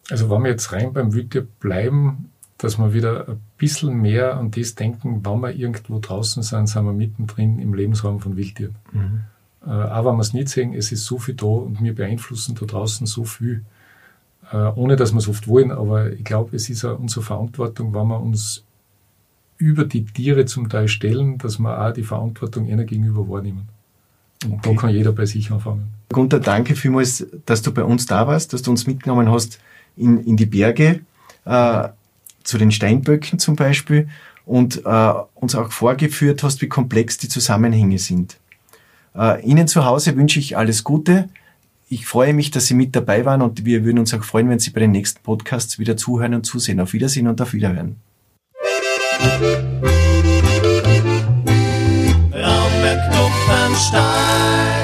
Also 0.09 0.29
wenn 0.29 0.43
wir 0.43 0.51
jetzt 0.51 0.71
rein 0.71 0.93
beim 0.93 1.13
Wildtier 1.13 1.45
bleiben, 1.59 2.29
dass 2.57 2.77
wir 2.77 2.93
wieder 2.93 3.27
ein 3.27 3.41
bisschen 3.57 3.95
mehr 4.01 4.37
an 4.37 4.51
das 4.51 4.75
denken, 4.75 5.25
wenn 5.25 5.39
wir 5.41 5.53
irgendwo 5.53 5.99
draußen 5.99 6.41
sind, 6.41 6.67
sind 6.67 6.85
wir 6.85 6.93
mittendrin 6.93 7.59
im 7.59 7.73
Lebensraum 7.73 8.21
von 8.21 8.37
Wildtieren. 8.37 8.75
Mhm. 8.93 9.21
Äh, 9.65 9.71
auch 9.71 10.05
wenn 10.05 10.15
wir 10.15 10.21
es 10.21 10.33
nicht 10.33 10.47
sehen, 10.47 10.73
es 10.73 10.93
ist 10.93 11.05
so 11.05 11.19
viel 11.19 11.35
da 11.35 11.47
und 11.47 11.83
wir 11.83 11.93
beeinflussen 11.93 12.55
da 12.55 12.65
draußen 12.65 13.07
so 13.07 13.25
viel, 13.25 13.65
ohne 14.51 14.95
dass 14.95 15.13
wir 15.13 15.19
es 15.19 15.27
oft 15.27 15.47
wollen. 15.47 15.71
Aber 15.71 16.11
ich 16.11 16.23
glaube, 16.23 16.55
es 16.55 16.69
ist 16.69 16.85
auch 16.85 16.99
unsere 16.99 17.21
Verantwortung, 17.23 17.93
wenn 17.93 18.07
wir 18.07 18.19
uns 18.19 18.63
über 19.57 19.85
die 19.85 20.03
Tiere 20.05 20.45
zum 20.45 20.69
Teil 20.69 20.87
stellen, 20.87 21.37
dass 21.37 21.59
wir 21.59 21.79
auch 21.79 21.93
die 21.93 22.03
Verantwortung 22.03 22.67
ihnen 22.67 22.85
gegenüber 22.85 23.27
wahrnehmen. 23.29 23.69
Und 24.43 24.55
okay. 24.55 24.73
da 24.73 24.81
kann 24.81 24.89
jeder 24.89 25.11
bei 25.11 25.25
sich 25.25 25.51
anfangen. 25.51 25.87
Gunther, 26.09 26.39
danke 26.39 26.75
vielmals, 26.75 27.25
dass 27.45 27.61
du 27.61 27.73
bei 27.73 27.83
uns 27.83 28.05
da 28.05 28.27
warst, 28.27 28.53
dass 28.53 28.61
du 28.61 28.71
uns 28.71 28.85
mitgenommen 28.85 29.31
hast 29.31 29.59
in, 29.95 30.23
in 30.25 30.37
die 30.37 30.45
Berge, 30.45 31.01
äh, 31.45 31.89
zu 32.43 32.57
den 32.57 32.71
Steinböcken 32.71 33.39
zum 33.39 33.55
Beispiel 33.55 34.09
und 34.45 34.85
äh, 34.85 35.13
uns 35.35 35.55
auch 35.55 35.71
vorgeführt 35.71 36.43
hast, 36.43 36.61
wie 36.61 36.67
komplex 36.67 37.17
die 37.17 37.29
Zusammenhänge 37.29 37.99
sind. 37.99 38.37
Äh, 39.15 39.41
Ihnen 39.45 39.67
zu 39.67 39.85
Hause 39.85 40.15
wünsche 40.17 40.39
ich 40.39 40.57
alles 40.57 40.83
Gute. 40.83 41.29
Ich 41.93 42.07
freue 42.07 42.33
mich, 42.33 42.49
dass 42.49 42.65
Sie 42.65 42.73
mit 42.73 42.95
dabei 42.95 43.23
waren 43.23 43.43
und 43.43 43.65
wir 43.65 43.85
würden 43.85 43.99
uns 43.99 44.15
auch 44.15 44.23
freuen, 44.23 44.49
wenn 44.49 44.57
Sie 44.57 44.71
bei 44.71 44.79
den 44.79 44.89
nächsten 44.89 45.21
Podcasts 45.21 45.77
wieder 45.77 45.95
zuhören 45.95 46.33
und 46.33 46.43
zusehen. 46.43 46.79
Auf 46.79 46.93
Wiedersehen 46.93 47.27
und 47.27 47.39
auf 47.39 47.53
Wiederhören. 47.53 47.97
Raumberg 52.33 53.11
Klumpenstein 53.11 54.82